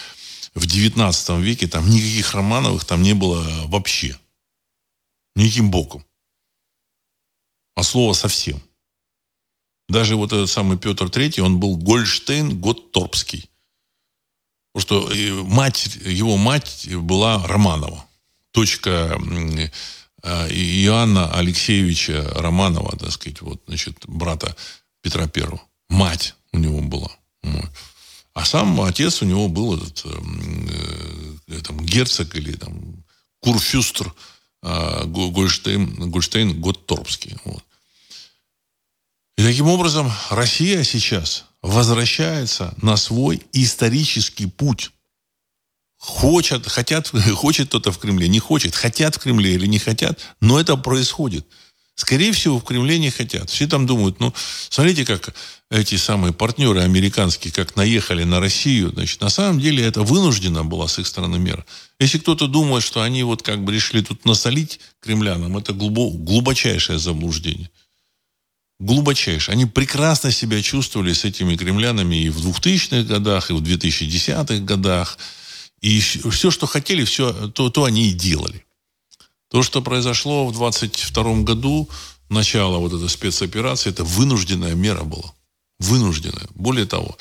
в 0.55 0.65
XIX 0.65 1.41
веке 1.41 1.67
там 1.67 1.89
никаких 1.89 2.33
Романовых 2.33 2.83
там 2.85 3.01
не 3.01 3.13
было 3.13 3.45
вообще. 3.67 4.17
Никаким 5.35 5.71
боком. 5.71 6.03
А 7.79 7.83
слово 7.83 8.11
совсем. 8.11 8.61
Даже 9.87 10.17
вот 10.17 10.33
этот 10.33 10.49
самый 10.49 10.77
Петр 10.77 11.05
III, 11.05 11.39
он 11.39 11.61
был 11.61 11.77
Гольштейн 11.77 12.59
Готторпский. 12.59 13.49
Потому 14.73 15.07
что 15.07 15.45
мать, 15.45 15.95
его 16.03 16.35
мать 16.35 16.89
была 16.93 17.47
Романова. 17.47 18.05
Дочка 18.53 19.17
э, 19.17 20.49
Иоанна 20.51 21.33
Алексеевича 21.33 22.29
Романова, 22.35 22.97
так 22.97 23.13
сказать, 23.13 23.39
вот, 23.39 23.61
значит, 23.65 24.03
брата 24.07 24.57
Петра 25.01 25.29
Первого. 25.29 25.61
Мать 25.87 26.35
у 26.51 26.57
него 26.57 26.81
была. 26.81 27.11
А 28.33 28.43
сам 28.43 28.81
отец 28.81 29.21
у 29.21 29.25
него 29.25 29.47
был 29.47 29.77
этот 29.77 30.03
э, 30.03 31.61
там, 31.61 31.79
герцог 31.85 32.35
или 32.35 32.51
там 32.57 33.05
курфюстр 33.39 34.13
э, 34.63 35.05
Гольштейн, 35.05 36.11
Гольштейн 36.11 36.59
Готторпский. 36.59 37.37
Вот. 37.45 37.63
И 39.39 39.41
таким 39.41 39.69
образом 39.69 40.11
Россия 40.31 40.83
сейчас 40.83 41.45
возвращается 41.61 42.73
на 42.81 42.97
свой 42.97 43.41
исторический 43.53 44.47
путь. 44.47 44.91
Хочет, 45.97 46.67
хотят, 46.67 47.07
хочет 47.35 47.69
кто-то 47.69 47.93
в 47.93 47.99
Кремле, 47.99 48.27
не 48.27 48.39
хочет, 48.39 48.75
хотят 48.75 49.15
в 49.15 49.19
Кремле 49.19 49.53
или 49.53 49.65
не 49.65 49.79
хотят, 49.79 50.19
но 50.41 50.59
это 50.59 50.75
происходит. 50.75 51.47
Скорее 51.95 52.33
всего, 52.33 52.59
в 52.59 52.65
Кремле 52.65 52.99
не 52.99 53.11
хотят. 53.11 53.49
Все 53.49 53.65
там 53.65 53.85
думают, 53.85 54.19
ну, 54.19 54.33
смотрите, 54.67 55.05
как 55.05 55.33
эти 55.71 55.95
самые 55.95 56.33
партнеры 56.33 56.81
американские, 56.81 57.53
как 57.53 57.77
наехали 57.77 58.25
на 58.25 58.41
Россию. 58.41 58.91
Значит, 58.93 59.21
на 59.21 59.29
самом 59.29 59.61
деле 59.61 59.85
это 59.85 60.01
вынуждена 60.01 60.65
была 60.65 60.89
с 60.89 60.99
их 60.99 61.07
стороны 61.07 61.39
мера. 61.39 61.65
Если 61.97 62.17
кто-то 62.17 62.47
думает, 62.47 62.83
что 62.83 63.01
они 63.01 63.23
вот 63.23 63.41
как 63.41 63.63
бы 63.63 63.73
решили 63.73 64.01
тут 64.01 64.25
насолить 64.25 64.81
кремлянам, 64.99 65.57
это 65.57 65.71
глубочайшее 65.71 66.99
заблуждение 66.99 67.69
глубочайше. 68.79 69.51
Они 69.51 69.65
прекрасно 69.65 70.31
себя 70.31 70.61
чувствовали 70.61 71.13
с 71.13 71.25
этими 71.25 71.55
кремлянами 71.55 72.23
и 72.23 72.29
в 72.29 72.37
2000-х 72.37 73.03
годах, 73.03 73.49
и 73.51 73.53
в 73.53 73.61
2010-х 73.61 74.59
годах. 74.59 75.17
И 75.81 75.99
все, 75.99 76.51
что 76.51 76.65
хотели, 76.65 77.03
все, 77.03 77.49
то, 77.49 77.69
то 77.69 77.83
они 77.83 78.09
и 78.09 78.13
делали. 78.13 78.65
То, 79.49 79.63
что 79.63 79.81
произошло 79.81 80.47
в 80.47 80.53
22 80.53 81.41
году, 81.41 81.89
начало 82.29 82.77
вот 82.77 82.93
этой 82.93 83.09
спецоперации, 83.09 83.89
это 83.89 84.03
вынужденная 84.03 84.75
мера 84.75 85.03
была. 85.03 85.33
Вынужденная. 85.79 86.47
Более 86.55 86.85
того, 86.85 87.17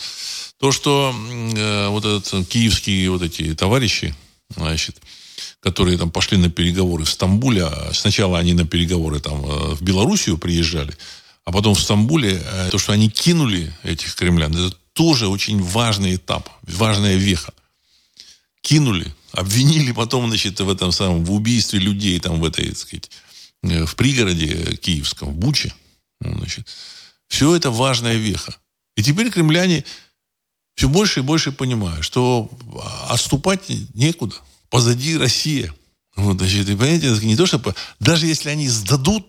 то, 0.58 0.72
что 0.72 1.14
э, 1.14 1.88
вот 1.88 2.04
этот 2.04 2.48
киевские 2.48 3.10
вот 3.10 3.22
эти 3.22 3.54
товарищи, 3.54 4.14
значит, 4.56 5.00
которые 5.60 5.96
там 5.96 6.10
пошли 6.10 6.36
на 6.36 6.50
переговоры 6.50 7.04
в 7.04 7.10
Стамбуле, 7.10 7.64
а 7.64 7.92
сначала 7.94 8.38
они 8.38 8.54
на 8.54 8.66
переговоры 8.66 9.20
там 9.20 9.44
э, 9.44 9.74
в 9.74 9.82
Белоруссию 9.82 10.38
приезжали, 10.38 10.96
а 11.48 11.50
потом 11.50 11.74
в 11.74 11.80
Стамбуле, 11.80 12.42
э, 12.44 12.68
то, 12.70 12.76
что 12.76 12.92
они 12.92 13.08
кинули 13.08 13.74
этих 13.82 14.14
кремлян, 14.16 14.54
это 14.54 14.76
тоже 14.92 15.28
очень 15.28 15.62
важный 15.62 16.16
этап, 16.16 16.50
важная 16.60 17.16
веха. 17.16 17.54
Кинули, 18.60 19.14
обвинили 19.32 19.92
потом, 19.92 20.28
значит, 20.28 20.60
в 20.60 20.68
этом 20.68 20.92
самом, 20.92 21.24
в 21.24 21.32
убийстве 21.32 21.78
людей 21.78 22.20
там 22.20 22.38
в 22.38 22.44
этой, 22.44 22.68
так 22.68 22.76
сказать, 22.76 23.10
э, 23.62 23.86
в 23.86 23.96
пригороде 23.96 24.76
киевском, 24.76 25.30
в 25.30 25.36
Буче. 25.36 25.72
Ну, 26.20 26.36
значит, 26.36 26.68
все 27.28 27.56
это 27.56 27.70
важная 27.70 28.16
веха. 28.16 28.54
И 28.94 29.02
теперь 29.02 29.30
кремляне 29.30 29.86
все 30.74 30.86
больше 30.86 31.20
и 31.20 31.22
больше 31.22 31.50
понимают, 31.50 32.04
что 32.04 32.50
отступать 33.08 33.70
некуда. 33.94 34.36
Позади 34.68 35.16
Россия. 35.16 35.74
Вот, 36.14 36.36
значит, 36.36 36.68
и 36.68 36.76
понимаете, 36.76 37.08
не 37.26 37.36
то, 37.36 37.46
что... 37.46 37.74
Даже 38.00 38.26
если 38.26 38.50
они 38.50 38.68
сдадут, 38.68 39.26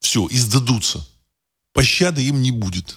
все, 0.00 0.26
и 0.26 0.36
сдадутся– 0.36 1.08
пощады 1.74 2.22
им 2.22 2.40
не 2.40 2.52
будет. 2.52 2.96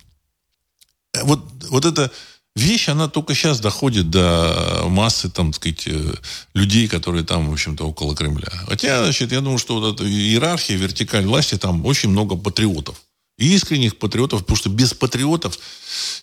Э, 1.13 1.23
вот, 1.23 1.43
вот 1.69 1.83
эта 1.83 2.09
вещь, 2.55 2.87
она 2.87 3.09
только 3.09 3.35
сейчас 3.35 3.59
доходит 3.59 4.09
до 4.09 4.85
массы, 4.87 5.29
там, 5.29 5.51
так 5.51 5.61
сказать, 5.61 5.87
э, 5.87 6.13
людей, 6.53 6.87
которые 6.87 7.25
там, 7.25 7.49
в 7.49 7.53
общем-то, 7.53 7.85
около 7.85 8.15
Кремля. 8.15 8.51
Хотя, 8.67 9.03
значит, 9.03 9.33
я 9.33 9.41
думаю, 9.41 9.57
что 9.57 9.79
вот 9.79 9.95
эта 9.95 10.09
иерархия, 10.09 10.77
вертикаль 10.77 11.25
власти, 11.25 11.57
там 11.57 11.85
очень 11.85 12.09
много 12.09 12.37
патриотов. 12.37 13.01
Искренних 13.37 13.99
патриотов, 13.99 14.41
потому 14.41 14.57
что 14.57 14.69
без 14.69 14.93
патриотов 14.93 15.59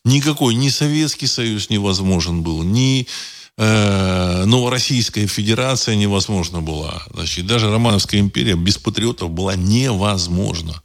никакой 0.05 0.55
ни 0.55 0.69
Советский 0.69 1.29
Союз 1.29 1.71
невозможен 1.71 2.43
был, 2.43 2.65
ни 2.65 3.07
э, 3.57 4.45
Новороссийская 4.47 5.29
Федерация 5.29 5.95
невозможна 5.95 6.61
была. 6.61 7.05
Значит, 7.13 7.47
даже 7.47 7.71
Романовская 7.71 8.21
империя 8.21 8.57
без 8.57 8.79
патриотов 8.79 9.31
была 9.31 9.55
невозможна. 9.55 10.83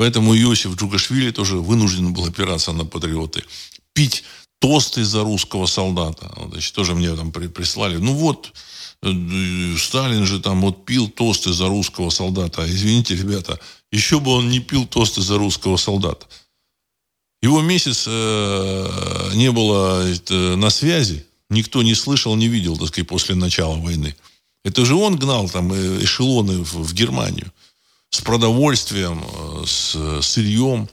Поэтому 0.00 0.34
Иосиф 0.34 0.76
Джугашвили 0.76 1.30
тоже 1.30 1.58
вынужден 1.58 2.14
был 2.14 2.24
опираться 2.24 2.72
на 2.72 2.86
патриоты. 2.86 3.44
Пить 3.92 4.24
тосты 4.58 5.04
за 5.04 5.22
русского 5.22 5.66
солдата. 5.66 6.32
Значит, 6.48 6.74
тоже 6.74 6.94
мне 6.94 7.14
там 7.14 7.30
прислали. 7.30 7.98
Ну 7.98 8.14
вот, 8.14 8.50
э, 9.02 9.76
Сталин 9.76 10.24
же 10.24 10.40
там 10.40 10.62
вот 10.62 10.86
пил 10.86 11.10
тосты 11.10 11.52
за 11.52 11.68
русского 11.68 12.08
солдата. 12.08 12.64
Извините, 12.66 13.14
ребята, 13.14 13.60
еще 13.92 14.20
бы 14.20 14.30
он 14.30 14.48
не 14.48 14.60
пил 14.60 14.86
тосты 14.86 15.20
за 15.20 15.36
русского 15.36 15.76
солдата. 15.76 16.26
Его 17.42 17.60
месяц 17.60 18.06
э, 18.06 19.30
не 19.34 19.52
было 19.52 20.02
э, 20.02 20.56
на 20.56 20.70
связи, 20.70 21.26
никто 21.50 21.82
не 21.82 21.94
слышал, 21.94 22.34
не 22.36 22.48
видел, 22.48 22.78
так 22.78 22.88
сказать, 22.88 23.06
после 23.06 23.34
начала 23.34 23.76
войны. 23.76 24.16
Это 24.64 24.86
же 24.86 24.94
он 24.94 25.16
гнал 25.16 25.50
там 25.50 25.70
э, 25.74 26.02
эшелоны 26.02 26.64
в, 26.64 26.88
в 26.88 26.94
Германию 26.94 27.52
с 28.10 28.20
продовольствием, 28.20 29.24
э, 29.24 29.64
с 29.66 30.22
сырьем 30.22 30.88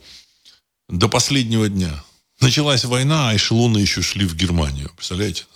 до 0.88 1.08
последнего 1.08 1.68
дня. 1.68 2.02
Началась 2.40 2.84
война, 2.84 3.30
а 3.30 3.36
эшелоны 3.36 3.78
еще 3.78 4.00
шли 4.00 4.24
в 4.24 4.34
Германию. 4.34 4.90
Представляете? 4.96 5.46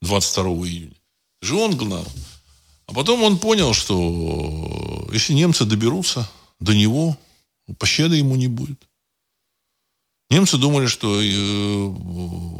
22 0.00 0.44
июня. 0.66 0.94
Же 1.42 1.54
он 1.54 1.76
гнал. 1.76 2.06
А 2.86 2.92
потом 2.92 3.22
он 3.22 3.38
понял, 3.38 3.74
что 3.74 5.08
если 5.12 5.34
немцы 5.34 5.64
доберутся 5.64 6.28
до 6.58 6.74
него, 6.74 7.16
пощады 7.78 8.16
ему 8.16 8.34
не 8.36 8.48
будет. 8.48 8.80
Немцы 10.30 10.58
думали, 10.58 10.86
что 10.86 11.20
э, 11.20 11.26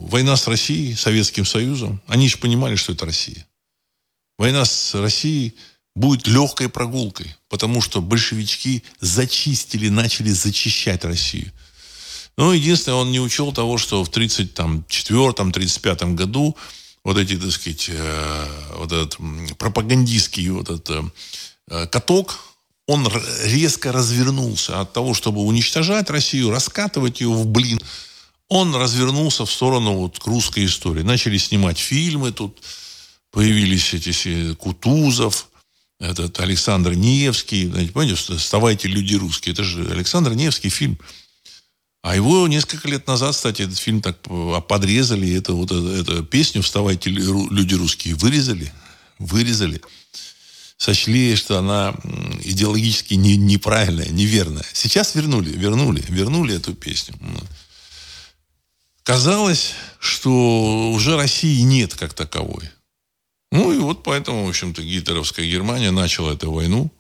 война 0.09 0.37
с 0.37 0.47
Россией, 0.47 0.95
Советским 0.95 1.45
Союзом, 1.45 2.01
они 2.07 2.29
же 2.29 2.39
понимали, 2.39 2.75
что 2.75 2.93
это 2.93 3.07
Россия. 3.07 3.47
Война 4.39 4.65
с 4.65 4.95
Россией 4.95 5.55
будет 5.95 6.27
легкой 6.27 6.69
прогулкой, 6.69 7.37
потому 7.49 7.81
что 7.83 8.01
большевички 8.01 8.83
зачистили, 9.01 9.89
начали 9.89 10.31
зачищать 10.31 11.05
Россию. 11.05 11.53
Но 12.37 12.55
единственное, 12.55 12.99
он 12.99 13.11
не 13.11 13.19
учел 13.21 13.53
того, 13.53 13.77
что 13.77 14.05
в 14.05 14.11
1934-1935 14.11 16.15
году 16.15 16.57
вот 17.05 17.19
эти, 17.19 17.37
так 17.37 17.51
сказать, 17.51 17.91
э, 17.91 18.47
вот 18.77 18.93
этот 18.93 19.19
пропагандистский 19.59 20.49
вот 20.51 20.71
этот 20.71 21.13
э, 21.69 21.89
каток, 21.89 22.39
он 22.87 23.09
резко 23.45 23.93
развернулся 23.93 24.81
от 24.81 24.93
того, 24.93 25.15
чтобы 25.15 25.43
уничтожать 25.43 26.11
Россию, 26.11 26.51
раскатывать 26.51 27.21
ее 27.21 27.29
в 27.29 27.47
блин. 27.47 27.81
Он 28.49 28.75
развернулся 28.75 29.45
в 29.45 29.53
сторону 29.53 29.95
вот 29.95 30.19
к 30.19 30.27
русской 30.27 30.67
истории. 30.67 31.03
Начали 31.03 31.39
снимать 31.39 31.79
фильмы 31.79 32.33
тут, 32.33 32.61
появились 33.31 33.95
эти 33.95 34.55
Кутузов, 34.55 35.50
этот 36.01 36.41
Александр 36.41 36.95
Невский, 36.95 37.69
знаете, 37.69 37.93
понимаете, 37.93 38.37
«Вставайте, 38.37 38.89
люди 38.89 39.15
русские». 39.15 39.53
Это 39.53 39.63
же 39.63 39.89
Александр 39.91 40.33
Невский 40.33 40.71
фильм. 40.71 40.99
А 42.03 42.17
его 42.17 42.49
несколько 42.49 42.89
лет 42.89 43.07
назад, 43.07 43.35
кстати, 43.35 43.63
этот 43.63 43.79
фильм 43.79 44.01
так 44.01 44.19
подрезали, 44.67 45.37
это 45.37 45.53
вот 45.53 45.71
эту, 45.71 45.89
эту 45.89 46.25
песню 46.25 46.63
«Вставайте, 46.63 47.11
люди 47.11 47.75
русские» 47.75 48.15
вырезали. 48.15 48.73
Вырезали 49.19 49.81
сочли, 50.81 51.37
что 51.37 51.59
она 51.59 51.95
идеологически 52.43 53.13
не, 53.13 53.37
неправильная, 53.37 54.09
неверная. 54.09 54.65
Сейчас 54.73 55.15
вернули, 55.15 55.51
вернули, 55.51 56.03
вернули 56.09 56.57
эту 56.57 56.73
песню. 56.73 57.15
Казалось, 59.03 59.75
что 59.99 60.91
уже 60.91 61.17
России 61.17 61.61
нет 61.61 61.95
как 61.95 62.15
таковой. 62.15 62.71
Ну 63.53 63.73
и 63.73 63.79
вот 63.79 64.03
поэтому, 64.03 64.47
в 64.47 64.49
общем-то, 64.49 64.83
гитлеровская 64.83 65.47
Германия 65.47 65.91
начала 65.91 66.33
эту 66.33 66.53
войну. 66.53 66.91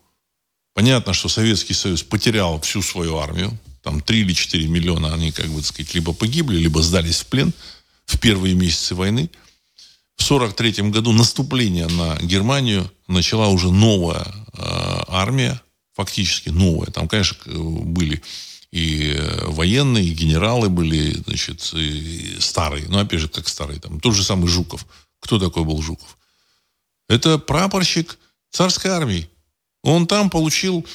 Понятно, 0.74 1.12
что 1.12 1.28
Советский 1.28 1.74
Союз 1.74 2.02
потерял 2.02 2.60
всю 2.60 2.82
свою 2.82 3.18
армию. 3.18 3.56
Там 3.82 4.00
3 4.00 4.20
или 4.20 4.32
4 4.32 4.66
миллиона 4.68 5.14
они, 5.14 5.32
как 5.32 5.46
бы 5.46 5.62
сказать, 5.62 5.94
либо 5.94 6.12
погибли, 6.12 6.58
либо 6.58 6.82
сдались 6.82 7.20
в 7.20 7.26
плен 7.26 7.52
в 8.06 8.18
первые 8.18 8.54
месяцы 8.54 8.94
войны 8.94 9.30
в 10.20 10.30
1943 10.30 10.90
году 10.90 11.12
наступление 11.12 11.86
на 11.86 12.16
Германию 12.20 12.90
начала 13.08 13.48
уже 13.48 13.70
новая 13.70 14.26
э, 14.52 15.02
армия, 15.08 15.60
фактически 15.94 16.50
новая. 16.50 16.88
Там, 16.88 17.08
конечно, 17.08 17.38
были 17.46 18.22
и 18.70 19.18
военные, 19.46 20.04
и 20.04 20.14
генералы 20.14 20.68
были, 20.68 21.14
значит, 21.26 21.72
и 21.74 22.36
старые. 22.38 22.86
Ну, 22.88 22.98
опять 22.98 23.20
же, 23.20 23.28
как 23.28 23.48
старые. 23.48 23.80
Там, 23.80 23.98
тот 23.98 24.14
же 24.14 24.22
самый 24.22 24.46
Жуков. 24.46 24.86
Кто 25.20 25.38
такой 25.38 25.64
был 25.64 25.80
Жуков? 25.82 26.18
Это 27.10 27.38
прапорщик 27.38 28.18
царской 28.50 28.92
армии. 28.92 29.28
Он 29.82 30.06
там 30.06 30.30
получил 30.30 30.86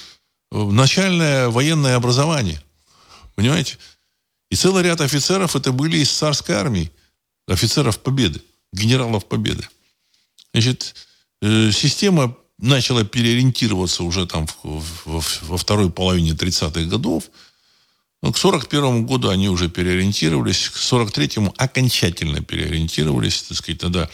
э, 0.52 0.64
начальное 0.64 1.50
военное 1.50 1.98
образование. 1.98 2.64
Понимаете? 3.36 3.78
И 4.50 4.56
целый 4.56 4.84
ряд 4.84 5.02
офицеров 5.02 5.58
это 5.58 5.74
были 5.74 5.98
из 5.98 6.10
царской 6.10 6.56
армии. 6.56 6.90
Офицеров 7.50 8.00
Победы 8.00 8.42
генералов 8.72 9.26
Победы. 9.26 9.68
Значит, 10.54 10.96
э, 11.42 11.72
система 11.74 12.38
начала 12.60 13.04
переориентироваться 13.04 14.04
уже 14.04 14.26
там 14.26 14.48
во 14.64 15.58
второй 15.58 15.92
половине 15.92 16.32
30-х 16.32 16.84
годов. 16.84 17.26
Но 18.26 18.32
к 18.32 18.40
41 18.40 19.06
году 19.06 19.30
они 19.30 19.50
уже 19.50 19.70
переориентировались, 19.70 20.70
к 20.70 20.78
43-му 20.78 21.54
окончательно 21.58 22.42
переориентировались, 22.42 23.44
так 23.44 23.56
сказать, 23.56 23.80
тогда 23.80 24.10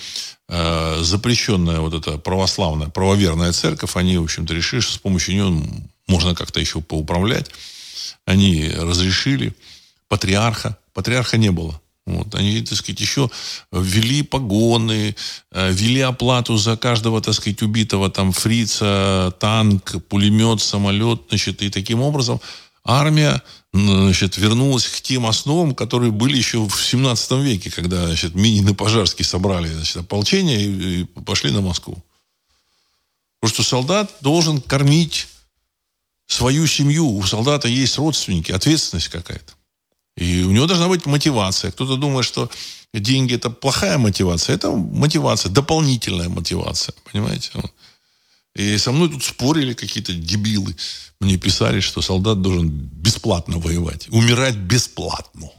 э, 0.49 0.97
запрещенная 1.01 1.79
вот 1.79 1.93
эта 1.93 2.17
православная, 2.17 2.89
правоверная 2.89 3.53
церковь, 3.53 3.95
они, 3.95 4.17
в 4.17 4.23
общем-то, 4.23 4.53
решили, 4.53 4.81
что 4.81 4.95
с 4.95 4.97
помощью 4.97 5.35
нее 5.35 5.63
можно 6.07 6.35
как-то 6.35 6.59
еще 6.59 6.81
поуправлять. 6.81 7.51
Они 8.25 8.69
разрешили 8.69 9.55
патриарха. 10.09 10.77
Патриарха 10.93 11.37
не 11.37 11.51
было. 11.51 11.79
Вот, 12.05 12.35
они, 12.35 12.61
так 12.63 12.77
сказать, 12.77 12.99
еще 12.99 13.31
ввели 13.71 14.23
погоны, 14.23 15.15
э, 15.53 15.71
ввели 15.71 16.01
оплату 16.01 16.57
за 16.57 16.75
каждого, 16.75 17.21
так 17.21 17.33
сказать, 17.33 17.61
убитого 17.61 18.09
там 18.09 18.33
фрица, 18.33 19.33
танк, 19.39 20.03
пулемет, 20.09 20.59
самолет, 20.59 21.21
значит, 21.29 21.61
и 21.61 21.69
таким 21.69 22.01
образом 22.01 22.41
армия, 22.83 23.41
значит, 23.73 24.37
вернулась 24.37 24.87
к 24.87 25.01
тем 25.01 25.25
основам, 25.25 25.73
которые 25.73 26.11
были 26.11 26.37
еще 26.37 26.67
в 26.67 26.75
17 26.75 27.31
веке, 27.43 27.71
когда, 27.71 28.05
значит, 28.05 28.35
Минин 28.35 28.67
и 28.69 28.73
Пожарский 28.73 29.25
собрали, 29.25 29.67
значит, 29.67 29.97
ополчение 29.97 30.61
и, 30.61 31.01
и 31.01 31.03
пошли 31.05 31.51
на 31.51 31.61
Москву. 31.61 32.03
Потому 33.39 33.55
что 33.55 33.63
солдат 33.63 34.11
должен 34.21 34.61
кормить 34.61 35.27
свою 36.27 36.67
семью. 36.67 37.09
У 37.09 37.23
солдата 37.23 37.67
есть 37.67 37.97
родственники, 37.97 38.51
ответственность 38.51 39.09
какая-то. 39.09 39.53
И 40.17 40.43
у 40.43 40.51
него 40.51 40.67
должна 40.67 40.87
быть 40.87 41.05
мотивация. 41.05 41.71
Кто-то 41.71 41.95
думает, 41.95 42.25
что 42.25 42.49
деньги 42.93 43.35
это 43.35 43.49
плохая 43.49 43.97
мотивация. 43.97 44.55
Это 44.55 44.69
мотивация, 44.71 45.49
дополнительная 45.49 46.29
мотивация. 46.29 46.93
Понимаете? 47.11 47.51
И 48.55 48.77
со 48.77 48.91
мной 48.91 49.09
тут 49.09 49.23
спорили 49.23 49.73
какие-то 49.73 50.13
дебилы. 50.13 50.75
Мне 51.19 51.37
писали, 51.37 51.79
что 51.79 52.01
солдат 52.01 52.41
должен 52.41 52.69
бесплатно 52.69 53.57
воевать. 53.59 54.07
Умирать 54.09 54.55
бесплатно. 54.55 55.49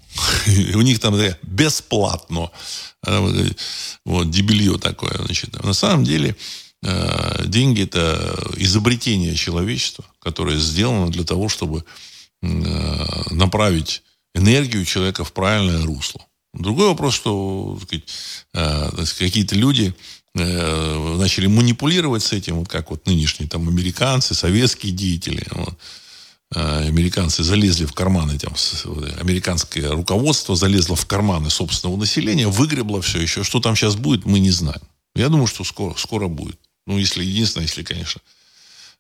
У 0.75 0.81
них 0.83 1.01
там 1.01 1.17
бесплатно. 1.43 2.51
Вот, 4.05 4.31
дебилье 4.31 4.79
такое. 4.79 5.17
Значит. 5.25 5.63
На 5.63 5.73
самом 5.73 6.05
деле, 6.05 6.37
э, 6.83 7.45
деньги– 7.47 7.83
это 7.85 8.39
изобретение 8.57 9.35
человечества, 9.35 10.05
которое 10.21 10.59
сделано 10.59 11.11
для 11.11 11.25
того, 11.25 11.49
чтобы 11.49 11.85
э, 12.43 12.47
направить 13.31 14.03
энергию 14.35 14.85
человека 14.85 15.25
в 15.25 15.33
правильное 15.33 15.83
русло. 15.85 16.21
Другой 16.55 16.89
вопрос, 16.89 17.15
что 17.15 17.79
сказать, 17.83 18.05
э, 18.55 19.05
какие-то 19.19 19.55
люди 19.55 19.95
э, 20.35 21.17
начали 21.19 21.47
манипулировать 21.47 22.23
с 22.23 22.33
этим, 22.33 22.57
вот 22.57 22.69
как 22.69 22.91
вот 22.91 23.07
нынешние 23.07 23.49
там 23.49 23.69
американцы, 23.69 24.35
советские 24.35 24.93
деятели. 24.93 25.47
Вот. 25.51 25.79
Э, 26.55 26.87
американцы 26.87 27.43
залезли 27.43 27.87
в 27.87 27.93
карманы, 27.93 28.39
там, 28.39 28.55
американское 29.19 29.91
руководство 29.91 30.57
залезло 30.57 30.97
в 30.97 31.07
карманы 31.07 31.51
собственного 31.51 31.99
населения, 31.99 32.49
выгребло 32.49 33.01
все 33.03 33.21
еще. 33.21 33.45
Что 33.45 33.61
там 33.61 33.77
сейчас 33.77 33.97
будет, 33.97 34.25
мы 34.25 34.39
не 34.39 34.51
знаем. 34.51 34.83
Я 35.15 35.29
думаю, 35.29 35.47
что 35.47 35.65
скоро, 35.65 35.95
скоро 35.97 36.29
будет. 36.29 36.59
Ну, 36.87 36.99
если 36.99 37.25
единственное, 37.25 37.67
если, 37.67 37.83
конечно, 37.83 38.21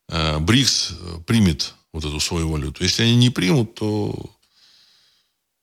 э, 0.08 0.38
БРИКС 0.38 0.94
примет 1.26 1.74
вот 1.92 2.04
эту 2.04 2.20
свою 2.20 2.50
валюту. 2.50 2.82
Если 2.82 3.02
они 3.02 3.16
не 3.16 3.30
примут, 3.30 3.74
то 3.74 4.30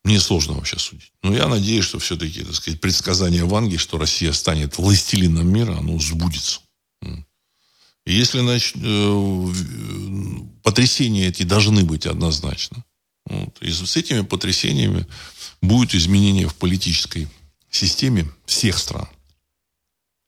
мне 0.03 0.19
сложно 0.19 0.53
вообще 0.53 0.79
судить. 0.79 1.11
Но 1.23 1.35
я 1.35 1.47
надеюсь, 1.47 1.85
что 1.85 1.99
все-таки, 1.99 2.43
так 2.43 2.55
сказать, 2.55 2.79
предсказание 2.79 3.43
Ванги, 3.43 3.77
что 3.77 3.97
Россия 3.97 4.31
станет 4.31 4.77
властелином 4.77 5.51
мира, 5.51 5.77
оно 5.77 5.99
сбудется. 5.99 6.61
И 8.05 8.13
если 8.13 8.39
нач... 8.39 8.73
Э, 8.75 9.47
потрясения 10.63 11.27
эти 11.27 11.43
должны 11.43 11.83
быть 11.83 12.05
однозначно. 12.05 12.83
Вот. 13.25 13.57
И 13.61 13.71
с 13.71 13.95
этими 13.97 14.21
потрясениями 14.21 15.05
будет 15.61 15.93
изменение 15.93 16.47
в 16.47 16.55
политической 16.55 17.27
системе 17.69 18.27
всех 18.45 18.79
стран. 18.79 19.07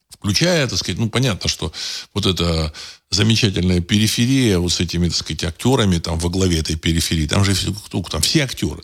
Включая, 0.09 0.67
так 0.67 0.77
сказать, 0.77 0.99
ну, 0.99 1.09
понятно, 1.09 1.49
что 1.49 1.73
вот 2.13 2.27
эта 2.27 2.71
замечательная 3.09 3.81
периферия 3.81 4.59
вот 4.59 4.71
с 4.71 4.79
этими, 4.79 5.07
так 5.07 5.17
сказать, 5.17 5.43
актерами 5.45 5.97
там 5.97 6.19
во 6.19 6.29
главе 6.29 6.59
этой 6.59 6.75
периферии, 6.75 7.25
там 7.25 7.43
же 7.43 7.55
кто, 7.55 8.03
там 8.03 8.21
все 8.21 8.43
актеры 8.43 8.83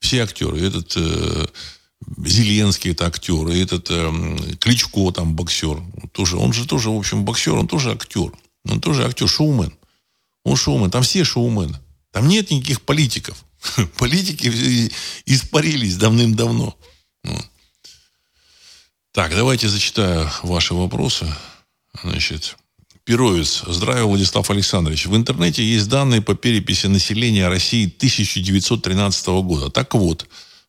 все 0.00 0.22
актеры. 0.22 0.60
Этот 0.60 0.94
э, 0.96 1.46
Зеленский 2.24 2.90
это 2.92 3.06
актер, 3.06 3.48
и 3.48 3.62
этот 3.62 3.90
э, 3.90 4.56
Кличко 4.58 5.10
там 5.12 5.34
боксер. 5.34 5.80
Тоже, 6.12 6.36
он 6.36 6.52
же 6.52 6.66
тоже, 6.66 6.90
в 6.90 6.96
общем, 6.96 7.24
боксер, 7.24 7.54
он 7.54 7.68
тоже 7.68 7.92
актер. 7.92 8.32
Он 8.68 8.80
тоже 8.80 9.06
актер, 9.06 9.28
шоумен. 9.28 9.72
Он 10.44 10.56
шоумен, 10.56 10.90
там 10.90 11.02
все 11.02 11.24
шоумены. 11.24 11.78
Там 12.10 12.28
нет 12.28 12.50
никаких 12.50 12.82
политиков. 12.82 13.44
Политики 13.98 14.90
испарились 15.26 15.96
давным-давно. 15.96 16.76
Так, 19.12 19.32
давайте 19.32 19.68
зачитаю 19.68 20.30
ваши 20.42 20.74
вопросы. 20.74 21.26
Значит, 22.02 22.56
Перовец. 23.10 23.64
Здравия, 23.66 24.04
Владислав 24.04 24.48
Александрович. 24.52 25.06
В 25.06 25.16
интернете 25.16 25.64
есть 25.64 25.88
данные 25.88 26.22
по 26.22 26.36
переписи 26.36 26.86
населения 26.86 27.48
России 27.48 27.86
1913 27.86 29.26
года. 29.42 29.68
Так 29.68 29.96
вот, 29.96 30.28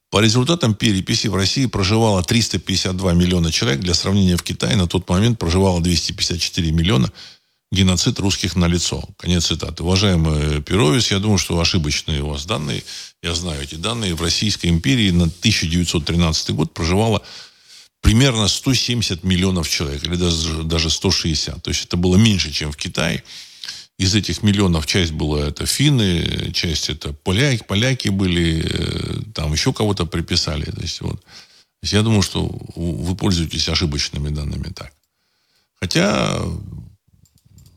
по 0.10 0.20
результатам 0.20 0.74
переписи 0.74 1.28
в 1.28 1.36
России 1.36 1.68
проживало 1.68 2.24
352 2.24 3.14
миллиона 3.14 3.52
человек. 3.52 3.82
Для 3.82 3.94
сравнения, 3.94 4.38
в 4.38 4.42
Китае 4.42 4.76
на 4.76 4.88
тот 4.88 5.08
момент 5.08 5.38
проживало 5.38 5.82
254 5.82 6.72
миллиона. 6.72 7.12
Геноцид 7.72 8.20
русских 8.20 8.56
на 8.56 8.66
лицо. 8.66 9.08
Конец 9.18 9.46
цитаты. 9.46 9.84
Уважаемый 9.84 10.64
Перовец, 10.64 11.12
я 11.12 11.20
думаю, 11.20 11.38
что 11.38 11.60
ошибочные 11.60 12.24
у 12.24 12.30
вас 12.30 12.48
данные. 12.48 12.84
Я 13.22 13.36
знаю 13.36 13.62
эти 13.62 13.76
данные. 13.76 14.16
В 14.16 14.22
Российской 14.24 14.66
империи 14.66 15.12
на 15.12 15.26
1913 15.26 16.56
год 16.56 16.74
проживало 16.74 17.22
примерно 18.02 18.48
170 18.48 19.24
миллионов 19.24 19.70
человек, 19.70 20.04
или 20.04 20.16
даже, 20.16 20.64
даже 20.64 20.90
160. 20.90 21.62
То 21.62 21.70
есть 21.70 21.86
это 21.86 21.98
было 21.98 22.18
меньше, 22.18 22.52
чем 22.52 22.72
в 22.72 22.78
Китае. 22.78 23.24
Из 23.98 24.16
этих 24.16 24.42
миллионов 24.42 24.88
часть 24.88 25.12
была 25.12 25.48
это 25.48 25.66
финны, 25.68 26.52
часть 26.54 26.90
это 26.90 27.14
поляки, 27.14 27.64
поляки 27.68 28.10
были, 28.10 28.66
э, 28.68 29.22
там 29.34 29.54
еще 29.54 29.72
кого-то 29.72 30.06
приписали. 30.06 30.66
То 30.66 30.82
есть, 30.82 31.02
вот. 31.02 31.22
То 31.22 31.84
есть 31.84 31.94
я 31.94 32.02
думаю, 32.02 32.24
что 32.24 32.48
вы 32.76 33.16
пользуетесь 33.16 33.70
ошибочными 33.70 34.30
данными 34.30 34.74
так. 34.74 34.92
Хотя 35.80 36.42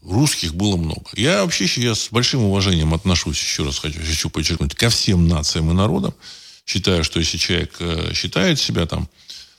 русских 0.02 0.54
было 0.54 0.76
много. 0.76 1.04
Я 1.14 1.42
вообще 1.44 1.66
я 1.80 1.94
с 1.94 2.08
большим 2.10 2.44
уважением 2.44 2.94
отношусь, 2.94 3.40
еще 3.40 3.64
раз 3.64 3.78
хочу, 3.78 4.00
хочу 4.00 4.30
подчеркнуть, 4.30 4.74
ко 4.74 4.88
всем 4.88 5.28
нациям 5.28 5.70
и 5.70 5.74
народам. 5.74 6.14
Считаю, 6.66 7.04
что 7.04 7.20
если 7.20 7.36
человек 7.36 7.76
э, 7.80 8.12
считает 8.14 8.58
себя 8.58 8.86
там 8.86 9.08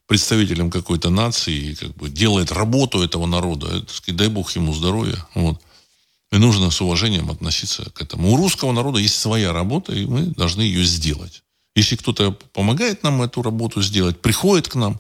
представителем 0.08 0.70
какой-то 0.70 1.10
нации 1.10 1.72
и 1.72 1.76
как 1.76 1.96
бы 1.96 2.10
делает 2.10 2.52
работу 2.52 3.02
этого 3.02 3.26
народа, 3.26 3.68
это, 3.78 3.94
сказать, 3.94 4.18
дай 4.18 4.28
бог 4.28 4.52
ему 4.56 4.74
здоровья. 4.74 5.26
Вот. 5.34 5.62
И 6.32 6.38
нужно 6.38 6.70
с 6.70 6.82
уважением 6.82 7.30
относиться 7.30 7.90
к 7.92 8.02
этому. 8.02 8.34
У 8.34 8.38
русского 8.38 8.72
народа 8.72 9.00
есть 9.00 9.18
своя 9.18 9.54
работа, 9.54 9.94
и 9.94 10.06
мы 10.06 10.24
должны 10.24 10.62
ее 10.62 10.84
сделать. 10.84 11.44
Если 11.76 11.96
кто-то 11.96 12.32
помогает 12.54 13.04
нам 13.04 13.22
эту 13.22 13.42
работу 13.42 13.82
сделать, 13.82 14.22
приходит 14.22 14.68
к 14.68 14.76
нам, 14.76 15.00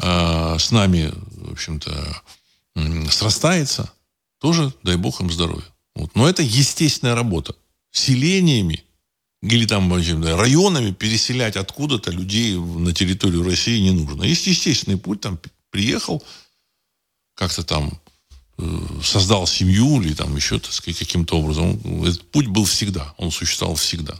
э, 0.00 0.58
с 0.58 0.70
нами, 0.70 1.12
в 1.14 1.52
общем-то, 1.52 2.22
э, 2.76 3.08
срастается, 3.10 3.92
тоже 4.38 4.72
дай 4.82 4.96
бог 4.96 5.20
им 5.20 5.30
здоровья. 5.30 5.66
Вот. 5.94 6.14
Но 6.14 6.28
это 6.28 6.42
естественная 6.42 7.14
работа. 7.14 7.54
Селениями 7.90 8.84
или 9.44 9.66
там 9.66 9.92
районами 9.92 10.92
переселять 10.92 11.56
откуда-то 11.56 12.10
людей 12.10 12.56
на 12.56 12.92
территорию 12.92 13.44
России 13.44 13.78
не 13.78 13.90
нужно. 13.90 14.24
Есть 14.24 14.46
естественный 14.46 14.96
путь, 14.96 15.20
там 15.20 15.38
приехал, 15.70 16.22
как-то 17.34 17.62
там 17.62 18.00
э, 18.58 18.78
создал 19.02 19.46
семью 19.46 20.00
или 20.00 20.14
там 20.14 20.34
еще, 20.34 20.58
так 20.58 20.72
сказать, 20.72 20.98
каким-то 20.98 21.38
образом. 21.38 22.04
Этот 22.04 22.22
путь 22.30 22.46
был 22.46 22.64
всегда, 22.64 23.14
он 23.18 23.30
существовал 23.30 23.76
всегда. 23.76 24.14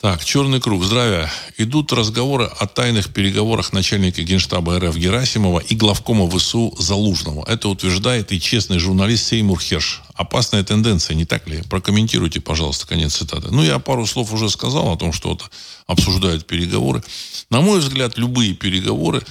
Так, 0.00 0.24
черный 0.24 0.60
круг. 0.60 0.84
Здравия. 0.84 1.28
Идут 1.56 1.92
разговоры 1.92 2.44
о 2.44 2.68
тайных 2.68 3.12
переговорах 3.12 3.72
начальника 3.72 4.22
генштаба 4.22 4.78
РФ 4.78 4.96
Герасимова 4.96 5.58
и 5.58 5.74
главкома 5.74 6.30
ВСУ 6.30 6.72
Залужного. 6.78 7.44
Это 7.48 7.68
утверждает 7.68 8.30
и 8.30 8.40
честный 8.40 8.78
журналист 8.78 9.26
Сеймур 9.26 9.58
Херш. 9.58 10.02
Опасная 10.14 10.62
тенденция, 10.62 11.16
не 11.16 11.24
так 11.24 11.48
ли? 11.48 11.62
Прокомментируйте, 11.68 12.40
пожалуйста, 12.40 12.86
конец 12.86 13.16
цитаты. 13.16 13.48
Ну, 13.50 13.64
я 13.64 13.80
пару 13.80 14.06
слов 14.06 14.32
уже 14.32 14.48
сказал 14.50 14.92
о 14.92 14.96
том, 14.96 15.12
что 15.12 15.30
вот 15.30 15.50
обсуждают 15.88 16.46
переговоры. 16.46 17.02
На 17.50 17.60
мой 17.60 17.80
взгляд, 17.80 18.16
любые 18.18 18.54
переговоры 18.54 19.24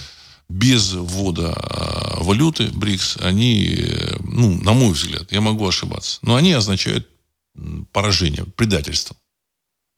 без 0.49 0.91
ввода 0.91 1.53
а, 1.53 2.21
валюты 2.21 2.67
БРИКС, 2.73 3.19
они, 3.21 3.73
э, 3.73 4.17
ну, 4.19 4.61
на 4.61 4.73
мой 4.73 4.91
взгляд, 4.91 5.31
я 5.31 5.39
могу 5.39 5.65
ошибаться, 5.65 6.19
но 6.23 6.35
они 6.35 6.51
означают 6.51 7.07
поражение, 7.93 8.43
предательство. 8.57 9.15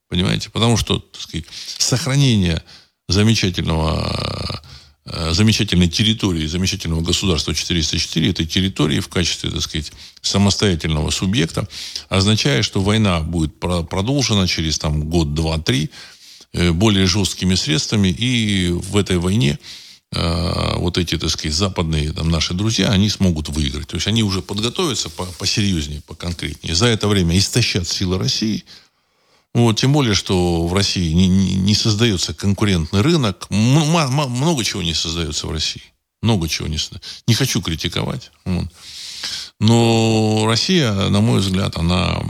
Понимаете? 0.10 0.50
Потому 0.50 0.76
что, 0.76 1.00
так 1.00 1.22
сказать, 1.22 1.46
сохранение 1.78 2.64
замечательного 3.08 4.62
э, 5.06 5.34
замечательной 5.34 5.88
территории, 5.88 6.48
замечательного 6.48 7.02
государства 7.02 7.54
404, 7.54 8.30
этой 8.30 8.46
территории 8.48 9.00
в 9.00 9.08
качестве, 9.08 9.52
так 9.52 9.62
сказать, 9.62 9.92
самостоятельного 10.22 11.12
субъекта, 11.12 11.68
означает, 12.10 12.66
что 12.66 12.82
война 12.82 13.22
будет 13.22 13.60
продолжена 13.60 14.48
через 14.48 14.80
там, 14.80 15.04
год, 15.10 15.36
два, 15.36 15.60
три, 15.60 15.92
э, 16.54 16.72
более 16.72 17.06
жесткими 17.06 17.54
средствами, 17.54 18.10
и 18.10 18.70
в 18.70 18.98
этой 18.98 19.20
войне 19.20 19.60
э, 20.12 20.74
вот 20.78 20.98
эти, 20.98 21.20
так 21.20 21.30
сказать, 21.30 21.54
западные 21.54 22.14
там, 22.14 22.30
наши 22.30 22.56
друзья, 22.56 22.90
они 22.90 23.10
смогут 23.10 23.50
выиграть. 23.50 23.88
То 23.88 23.96
есть 23.96 24.08
они 24.08 24.24
уже 24.24 24.42
подготовятся 24.42 25.12
по 25.12 25.26
посерьезнее, 25.26 26.02
поконкретнее. 26.02 26.74
За 26.74 26.88
это 26.88 27.08
время 27.08 27.38
истощат 27.38 27.88
силы 27.88 28.18
России– 28.18 28.66
вот, 29.54 29.80
тем 29.80 29.92
более, 29.92 30.14
что 30.14 30.68
в 30.68 30.74
России 30.74 31.12
не, 31.12 31.28
не, 31.28 31.74
создается 31.74 32.34
конкурентный 32.34 33.02
рынок. 33.02 33.48
Много 33.50 34.64
чего 34.64 34.84
не 34.84 34.94
создается 34.94 35.48
в 35.48 35.52
России. 35.52 35.84
Много 36.22 36.48
чего 36.48 36.68
не 36.68 36.78
создается. 36.78 37.24
Не 37.28 37.34
хочу 37.34 37.62
критиковать. 37.62 38.32
Вот. 38.46 38.68
Но 39.60 40.46
Россия, 40.46 40.94
на 40.94 41.22
мой 41.22 41.40
взгляд, 41.40 41.78
она 41.78 42.22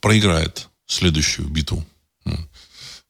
проиграет 0.00 0.68
следующую 0.86 1.48
битву. 1.48 1.84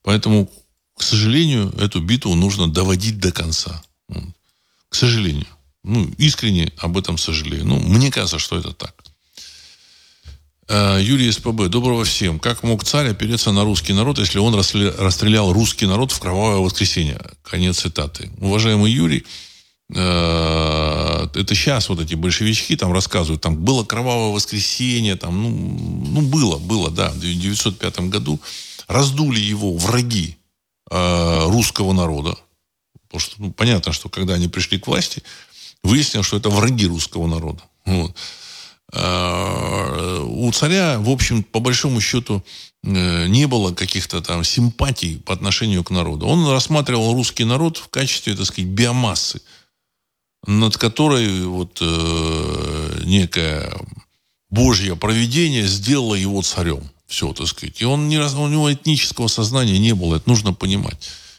Поэтому, 0.03 0.51
к 0.97 1.03
сожалению, 1.03 1.73
эту 1.79 2.01
битву 2.01 2.35
нужно 2.35 2.69
доводить 2.69 3.19
до 3.19 3.33
конца. 3.33 3.83
К 4.89 4.95
сожалению. 4.95 5.47
Ну, 5.83 6.05
искренне 6.17 6.73
об 6.79 6.97
этом 6.97 7.19
сожалею. 7.19 7.67
Ну, 7.67 7.79
мне 7.79 8.11
кажется, 8.11 8.39
что 8.39 8.59
это 8.59 8.73
так. 8.73 9.04
Э, 10.69 10.99
Юрий 11.01 11.31
СПБ. 11.31 11.69
Доброго 11.69 12.05
всем. 12.05 12.39
Как 12.39 12.63
мог 12.63 12.85
царь 12.85 13.11
опереться 13.11 13.53
на 13.53 13.65
русский 13.65 13.93
народ, 13.93 14.19
если 14.19 14.39
он 14.39 14.55
расстрелял 14.55 15.53
русский 15.53 15.87
народ 15.87 16.11
в 16.11 16.19
кровавое 16.19 16.59
воскресенье? 16.59 17.21
Конец 17.43 17.81
цитаты. 17.81 18.31
Уважаемый 18.41 18.91
Юрий, 18.91 19.27
э, 19.95 21.29
это 21.35 21.55
сейчас 21.55 21.91
вот 21.91 22.01
эти 22.01 22.15
большевички 22.15 22.77
там 22.77 22.93
рассказывают, 22.93 23.43
там 23.43 23.57
было 23.57 23.85
кровавое 23.85 24.33
воскресенье, 24.33 25.17
там, 25.17 25.43
ну, 25.43 25.51
ну 25.51 26.23
было, 26.23 26.57
было, 26.57 26.91
да, 26.91 27.11
в 27.11 27.19
1905 27.19 28.01
году 28.09 28.41
раздули 28.89 29.41
его 29.41 29.77
враги 29.77 30.39
э, 30.91 31.45
русского 31.47 31.93
народа. 31.93 32.39
Потому 33.03 33.21
что, 33.21 33.35
ну, 33.39 33.53
понятно, 33.53 33.93
что 33.93 34.09
когда 34.09 34.35
они 34.35 34.49
пришли 34.49 34.79
к 34.79 34.87
власти, 34.87 35.23
выяснилось, 35.83 36.27
что 36.27 36.39
это 36.39 36.49
враги 36.49 36.87
русского 36.87 37.27
народа. 37.27 37.63
Вот. 37.85 38.17
Э, 38.95 40.23
у 40.25 40.53
царя, 40.53 40.99
в 41.01 41.11
общем, 41.11 41.43
по 41.43 41.61
большому 41.61 42.01
счету, 42.01 42.45
э, 42.85 43.27
не 43.27 43.47
было 43.47 43.75
каких-то 43.75 44.21
там 44.21 44.45
симпатий 44.45 45.19
по 45.19 45.33
отношению 45.33 45.83
к 45.83 45.91
народу. 45.91 46.27
Он 46.27 46.49
рассматривал 46.49 47.13
русский 47.15 47.45
народ 47.45 47.79
в 47.79 47.89
качестве, 47.89 48.37
так 48.37 48.47
сказать, 48.47 48.71
биомассы, 48.71 49.41
над 50.47 50.77
которой 50.77 51.45
вот 51.45 51.79
э, 51.81 53.01
некое 53.05 53.73
Божье 54.51 54.95
провидение 54.95 55.67
сделало 55.67 56.15
его 56.15 56.43
царем. 56.43 56.89
Все, 57.07 57.33
так 57.33 57.49
сказать. 57.49 57.81
И 57.81 57.85
он 57.85 58.09
не, 58.09 58.19
у 58.19 58.49
него 58.49 58.73
этнического 58.73 59.27
сознания 59.27 59.79
не 59.79 59.95
было, 59.95 60.17
это 60.17 60.29
нужно 60.29 60.53
понимать. 60.53 60.97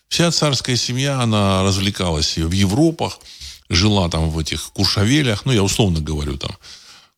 Вся 0.10 0.30
царская 0.32 0.76
семья, 0.76 1.22
она 1.22 1.64
развлекалась 1.64 2.38
в 2.38 2.51
Европах, 2.51 3.20
жила 3.70 4.10
там 4.10 4.30
в 4.30 4.38
этих 4.38 4.72
Куршавелях, 4.74 5.45
ну, 5.45 5.53
я 5.53 5.64
условно 5.64 6.01
говорю, 6.01 6.38
там, 6.38 6.51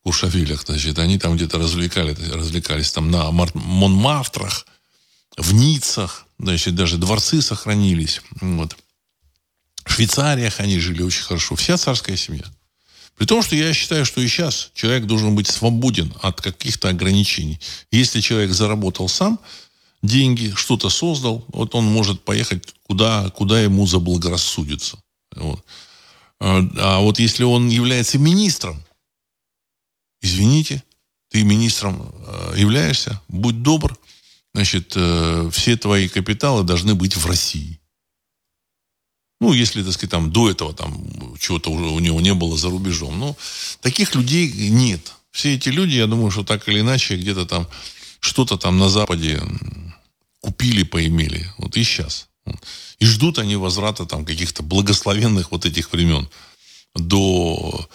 Куршавелях, 0.04 0.64
значит, 0.66 1.00
они 1.00 1.18
там 1.18 1.36
где-то 1.36 1.58
развлекали, 1.58 2.16
развлекались 2.32 2.92
там 2.92 3.12
на 3.12 3.30
Монмартрах, 3.32 4.66
в 5.38 5.54
Ниццах, 5.54 6.26
значит, 6.40 6.76
даже 6.76 6.98
дворцы 6.98 7.42
сохранились. 7.42 8.22
Вот. 8.42 8.76
В 9.86 9.92
Швейцариях 9.94 10.60
они 10.60 10.80
жили 10.80 11.02
очень 11.04 11.24
хорошо. 11.24 11.56
Вся 11.56 11.78
царская 11.78 12.18
семья. 12.18 12.46
При 13.18 13.26
том, 13.26 13.42
что 13.42 13.56
я 13.56 13.74
считаю, 13.74 14.06
что 14.06 14.22
и 14.22 14.28
сейчас 14.28 14.72
человек 14.74 15.06
должен 15.06 15.36
быть 15.36 15.48
свободен 15.48 16.14
от 16.22 16.42
каких-то 16.42 16.90
ограничений. 16.90 17.60
Если 17.92 18.22
человек 18.22 18.52
заработал 18.52 19.10
сам 19.10 19.40
деньги, 20.04 20.54
что-то 20.56 20.90
создал, 20.90 21.44
вот 21.48 21.74
он 21.74 21.86
может 21.86 22.24
поехать 22.24 22.76
куда, 22.84 23.30
куда 23.32 23.60
ему 23.62 23.88
заблагорассудится. 23.88 24.98
Вот. 25.36 25.64
А, 26.40 26.62
а 26.78 27.00
вот 27.00 27.18
если 27.18 27.44
он 27.44 27.70
является 27.70 28.20
министром, 28.20 28.84
извините, 30.22 30.84
ты 31.30 31.44
министром 31.44 32.14
э, 32.26 32.56
являешься, 32.58 33.22
будь 33.28 33.62
добр, 33.62 33.98
значит, 34.54 34.94
э, 34.96 35.50
все 35.52 35.78
твои 35.78 36.08
капиталы 36.08 36.64
должны 36.64 36.96
быть 36.96 37.16
в 37.16 37.26
России. 37.26 37.80
Ну, 39.40 39.54
если, 39.54 39.84
так 39.84 39.94
сказать, 39.94 40.12
там 40.12 40.32
до 40.32 40.50
этого 40.50 40.74
там 40.74 41.38
чего-то 41.40 41.70
уже 41.70 41.86
у 41.86 42.00
него 42.00 42.20
не 42.22 42.34
было 42.34 42.58
за 42.58 42.70
рубежом. 42.70 43.20
Но 43.20 43.38
таких 43.82 44.16
людей 44.16 44.52
нет. 44.70 45.14
Все 45.32 45.56
эти 45.56 45.70
люди, 45.70 45.94
я 45.94 46.08
думаю, 46.08 46.32
что 46.32 46.44
так 46.44 46.68
или 46.68 46.80
иначе 46.80 47.18
где-то 47.18 47.46
там 47.46 47.68
что-то 48.20 48.58
там 48.58 48.80
на 48.80 48.90
Западе 48.90 49.42
купили, 50.40 50.84
поимели. 50.84 51.48
Вот 51.58 51.78
и 51.78 51.84
сейчас. 51.84 52.30
И 53.00 53.06
ждут 53.06 53.38
они 53.38 53.56
возврата 53.56 54.06
там 54.06 54.26
каких-то 54.26 54.64
благословенных 54.64 55.52
вот 55.52 55.66
этих 55.66 55.92
времен 55.92 56.28
до, 56.96 57.88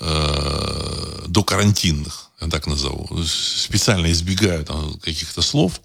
э, 0.00 1.24
до 1.26 1.44
карантинных, 1.44 2.30
я 2.40 2.48
так 2.48 2.66
назову. 2.66 3.22
Специально 3.24 4.10
избегаю 4.10 4.64
там 4.64 4.98
каких-то 5.00 5.42
слов. 5.42 5.80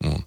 Вот. 0.00 0.24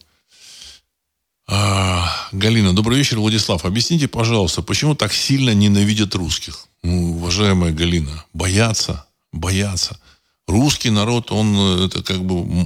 А, 1.47 2.09
Галина, 2.31 2.73
добрый 2.73 2.97
вечер, 2.97 3.19
Владислав. 3.19 3.65
Объясните, 3.65 4.07
пожалуйста, 4.07 4.61
почему 4.61 4.95
так 4.95 5.13
сильно 5.13 5.53
ненавидят 5.53 6.15
русских? 6.15 6.67
Ну, 6.83 7.17
уважаемая 7.17 7.71
Галина, 7.71 8.25
боятся, 8.33 9.05
боятся. 9.31 9.99
Русский 10.47 10.89
народ, 10.89 11.31
он 11.31 11.55
э, 11.55 11.85
это 11.85 12.03
как 12.03 12.23
бы 12.23 12.65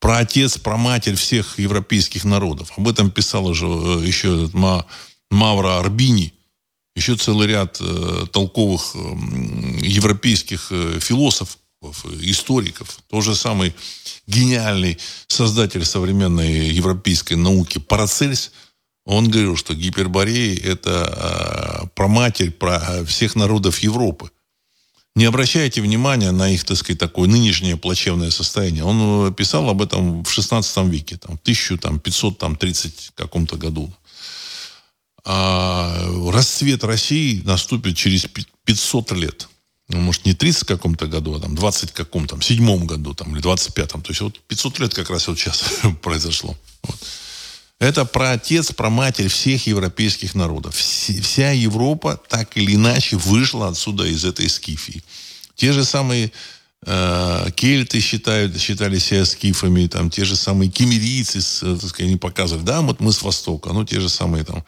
про 0.00 0.18
отец, 0.18 0.58
про 0.58 0.76
матерь 0.76 1.14
всех 1.14 1.58
европейских 1.58 2.24
народов. 2.24 2.72
Об 2.76 2.88
этом 2.88 3.10
писал 3.10 3.46
уже 3.46 3.66
э, 3.66 4.04
еще 4.04 4.50
Мавра 5.30 5.78
Арбини, 5.78 6.32
еще 6.94 7.16
целый 7.16 7.48
ряд 7.48 7.78
э, 7.80 8.26
толковых 8.32 8.94
э, 8.94 8.98
европейских 9.82 10.68
э, 10.70 10.98
философов, 11.00 11.58
историков. 12.20 12.98
Тот 13.08 13.24
же 13.24 13.34
самый 13.34 13.74
гениальный 14.26 14.98
создатель 15.26 15.84
современной 15.84 16.68
европейской 16.68 17.34
науки 17.34 17.78
Парацельс, 17.78 18.52
он 19.04 19.28
говорил, 19.28 19.56
что 19.56 19.74
Гиперборея– 19.74 20.56
это 20.64 21.82
э, 21.84 21.88
про 21.94 22.08
матерь, 22.08 22.52
про 22.52 23.04
всех 23.04 23.34
народов 23.34 23.80
Европы 23.80 24.30
не 25.14 25.26
обращайте 25.26 25.82
внимания 25.82 26.30
на 26.30 26.50
их, 26.50 26.64
так 26.64 26.76
сказать, 26.76 26.98
такое 26.98 27.28
нынешнее 27.28 27.76
плачевное 27.76 28.30
состояние. 28.30 28.84
Он 28.84 29.28
э, 29.28 29.32
писал 29.32 29.68
об 29.68 29.82
этом 29.82 30.24
в 30.24 30.30
16 30.30 30.86
веке, 30.88 31.18
там, 31.18 31.36
в 31.36 31.40
1530 31.40 33.12
каком-то 33.14 33.56
году. 33.56 33.92
А 35.24 36.04
расцвет 36.32 36.84
России 36.84 37.42
наступит 37.44 37.96
через 37.96 38.26
500 38.64 39.12
лет. 39.12 39.48
Ну, 39.88 40.00
может, 40.00 40.24
не 40.24 40.34
30 40.34 40.64
каком-то 40.64 41.06
году, 41.06 41.34
а 41.34 41.40
там 41.40 41.54
20 41.54 41.92
каком-то, 41.92 42.40
седьмом 42.40 42.86
году, 42.86 43.14
там, 43.14 43.34
или 43.34 43.42
25-м. 43.42 44.02
То 44.02 44.10
есть 44.10 44.20
вот 44.20 44.40
500 44.40 44.78
лет 44.80 44.94
как 44.94 45.10
раз 45.10 45.28
вот 45.28 45.38
сейчас 45.38 45.64
произошло. 46.02 46.56
Вот. 46.82 46.98
Это 47.78 48.04
про 48.04 48.30
отец, 48.32 48.72
про 48.72 48.90
матерь 48.90 49.28
всех 49.28 49.66
европейских 49.66 50.34
народов. 50.34 50.76
Вся 50.76 51.50
Европа 51.50 52.20
так 52.28 52.56
или 52.56 52.76
иначе 52.76 53.16
вышла 53.16 53.68
отсюда 53.68 54.04
из 54.04 54.24
этой 54.24 54.48
скифии. 54.48 55.02
Те 55.56 55.72
же 55.72 55.84
самые 55.84 56.32
э, 56.86 57.46
кельты 57.56 58.00
считают, 58.00 58.58
считали 58.60 58.98
себя 58.98 59.24
скифами, 59.24 59.88
там, 59.88 60.10
те 60.10 60.24
же 60.24 60.36
самые 60.36 60.70
кемерийцы, 60.70 61.38
э, 61.38 61.76
так 61.80 61.90
сказать, 61.90 62.08
они 62.08 62.16
показывали, 62.16 62.64
да, 62.64 62.80
вот 62.82 63.00
мы 63.00 63.12
с 63.12 63.20
Востока, 63.20 63.72
ну, 63.72 63.84
те 63.84 63.98
же 63.98 64.08
самые 64.08 64.44
там 64.44 64.64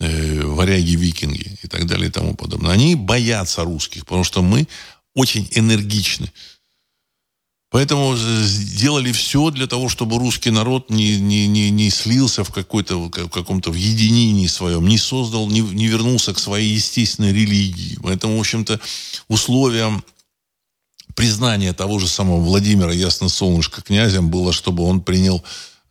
э, 0.00 0.42
варяги-викинги 0.42 1.58
и 1.62 1.68
так 1.68 1.86
далее 1.86 2.08
и 2.08 2.12
тому 2.12 2.34
подобное. 2.34 2.72
Они 2.72 2.94
боятся 2.94 3.64
русских, 3.64 4.04
потому 4.04 4.24
что 4.24 4.42
мы 4.42 4.66
очень 5.14 5.48
энергичны. 5.52 6.30
Поэтому 7.70 8.16
сделали 8.16 9.12
все 9.12 9.50
для 9.50 9.66
того, 9.66 9.88
чтобы 9.88 10.18
русский 10.18 10.50
народ 10.50 10.88
не, 10.88 11.18
не, 11.18 11.46
не, 11.48 11.70
не 11.70 11.90
слился 11.90 12.44
в 12.44 12.50
какой-то 12.50 12.96
в 12.96 13.28
каком-то 13.28 13.70
в 13.70 13.74
единении 13.74 14.46
своем, 14.46 14.86
не 14.86 14.98
создал, 14.98 15.48
не, 15.48 15.60
не 15.60 15.86
вернулся 15.88 16.32
к 16.32 16.38
своей 16.38 16.74
естественной 16.74 17.32
религии. 17.32 17.98
Поэтому, 18.02 18.36
в 18.36 18.40
общем-то, 18.40 18.80
условием 19.28 20.04
признания 21.16 21.72
того 21.72 21.98
же 21.98 22.06
самого 22.06 22.40
Владимира 22.40 22.92
Ясно-Солнышко 22.92 23.82
князем 23.82 24.30
было, 24.30 24.52
чтобы 24.52 24.84
он 24.84 25.00
принял 25.00 25.42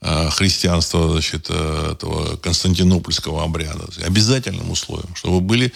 э, 0.05 0.29
христианство 0.29 1.11
значит, 1.11 1.47
э, 1.49 1.91
этого 1.93 2.37
константинопольского 2.37 3.43
обряда. 3.43 3.85
Обязательным 4.03 4.71
условием, 4.71 5.15
чтобы 5.15 5.41
были 5.41 5.73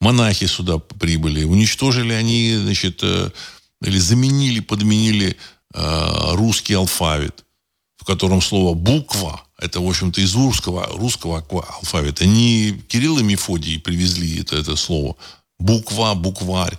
монахи 0.00 0.46
сюда 0.46 0.78
прибыли, 0.78 1.44
уничтожили 1.44 2.12
они, 2.12 2.56
значит, 2.56 3.00
э, 3.02 3.30
или 3.82 3.98
заменили, 3.98 4.60
подменили 4.60 5.36
русский 6.32 6.72
алфавит, 6.72 7.44
в 7.98 8.04
котором 8.06 8.40
слово 8.40 8.72
буква, 8.74 9.42
это, 9.58 9.80
в 9.80 9.88
общем-то, 9.88 10.20
из 10.20 10.34
русского, 10.34 10.86
русского 10.86 11.44
алфавита. 11.50 12.26
Не 12.26 12.72
Кирилл 12.88 13.18
и 13.18 13.22
Мефодий 13.22 13.80
привезли 13.80 14.40
это, 14.40 14.56
это 14.56 14.76
слово. 14.76 15.16
Буква, 15.58 16.14
букварь. 16.14 16.78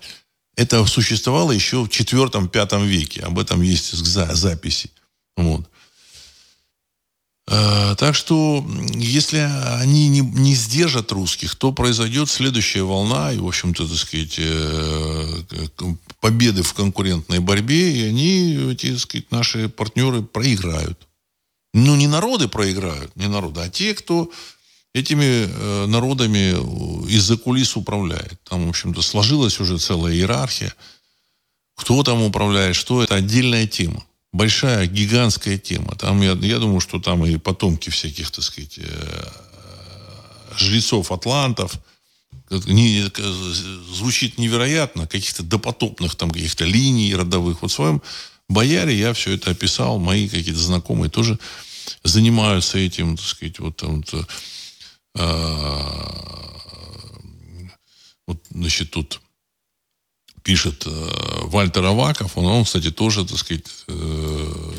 Это 0.56 0.86
существовало 0.86 1.52
еще 1.52 1.84
в 1.84 1.90
четвертом-пятом 1.90 2.86
веке. 2.86 3.22
Об 3.22 3.38
этом 3.38 3.62
есть 3.62 3.94
записи. 3.94 4.92
Вот. 5.38 5.70
Э, 7.52 7.96
так 7.98 8.14
что, 8.14 8.64
если 8.94 9.40
они 9.82 10.08
не, 10.08 10.20
не 10.20 10.54
сдержат 10.54 11.12
русских, 11.12 11.56
то 11.56 11.72
произойдет 11.72 12.30
следующая 12.30 12.84
волна, 12.84 13.34
и, 13.34 13.40
в 13.40 13.48
общем-то, 13.48 13.88
так 13.88 13.98
сказать, 13.98 14.36
э, 14.38 15.44
победы 16.20 16.62
в 16.62 16.74
конкурентной 16.74 17.40
борьбе, 17.40 17.92
и 17.92 18.04
они, 18.04 18.72
эти, 18.72 18.92
так 18.92 19.00
сказать, 19.00 19.32
наши 19.32 19.68
партнеры 19.68 20.22
проиграют. 20.22 21.08
Ну, 21.74 21.96
не 21.96 22.08
народы 22.08 22.48
проиграют, 22.48 23.16
не 23.16 23.28
народы, 23.28 23.62
а 23.62 23.70
те, 23.70 23.96
кто 23.96 24.30
этими 24.94 25.48
э, 25.50 25.86
народами 25.88 26.52
из-за 27.10 27.36
кулис 27.36 27.76
управляет. 27.76 28.40
Там, 28.44 28.68
в 28.68 28.70
общем-то, 28.70 29.02
сложилась 29.02 29.60
уже 29.60 29.80
целая 29.80 30.14
иерархия. 30.14 30.74
Кто 31.76 32.04
там 32.04 32.22
управляет, 32.22 32.76
что 32.76 33.02
это 33.02 33.16
отдельная 33.16 33.66
тема 33.66 34.04
большая, 34.32 34.88
гигантская 34.88 35.58
тема. 35.58 35.96
Там, 35.96 36.22
я, 36.22 36.34
я 36.34 36.60
думаю, 36.60 36.80
что 36.80 37.00
там 37.00 37.26
и 37.26 37.38
потомки 37.38 37.90
всяких, 37.90 38.32
так 38.32 38.44
сказать, 38.44 38.78
э, 38.78 39.24
жрецов 40.58 41.12
атлантов, 41.12 41.80
не, 42.50 43.04
звучит 43.94 44.38
невероятно, 44.38 45.08
каких-то 45.08 45.44
допотопных 45.44 46.16
там 46.16 46.32
каких-то 46.32 46.66
линий 46.66 47.14
родовых. 47.14 47.62
Вот 47.62 47.72
в 47.72 47.74
своем 47.76 48.02
бояре 48.48 48.98
я 48.98 49.14
все 49.14 49.34
это 49.34 49.52
описал, 49.52 50.00
мои 50.00 50.28
какие-то 50.28 50.60
знакомые 50.60 51.10
тоже 51.10 51.38
занимаются 52.04 52.78
этим, 52.78 53.18
так 53.18 53.26
сказать, 53.26 53.60
вот 53.60 53.78
там 53.78 53.98
вот, 53.98 54.28
э, 55.16 55.90
вот 58.28 58.44
значит, 58.50 58.92
тут 58.92 59.22
пишет 60.44 60.84
э, 60.86 60.90
Вальтер 61.46 61.86
Аваков, 61.86 62.38
он, 62.38 62.46
он, 62.46 62.66
кстати, 62.66 62.92
тоже, 62.92 63.26
так 63.26 63.38
сказать, 63.38 63.66
э, 63.88 64.74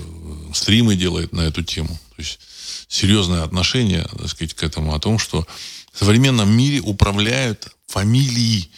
стримы 0.55 0.97
делает 0.97 1.33
на 1.33 1.43
эту 1.43 1.63
тему. 1.63 1.99
То 2.17 2.23
есть 2.23 2.41
серьезное 2.89 3.43
отношение, 3.43 4.03
так 4.03 4.29
сказать, 4.29 4.55
к 4.55 4.63
этому, 4.63 4.95
о 4.95 5.01
том, 5.01 5.19
что 5.19 5.47
в 5.93 5.99
современном 5.99 6.51
мире 6.51 6.81
управляют 6.81 7.69
фамилии, 7.87 8.71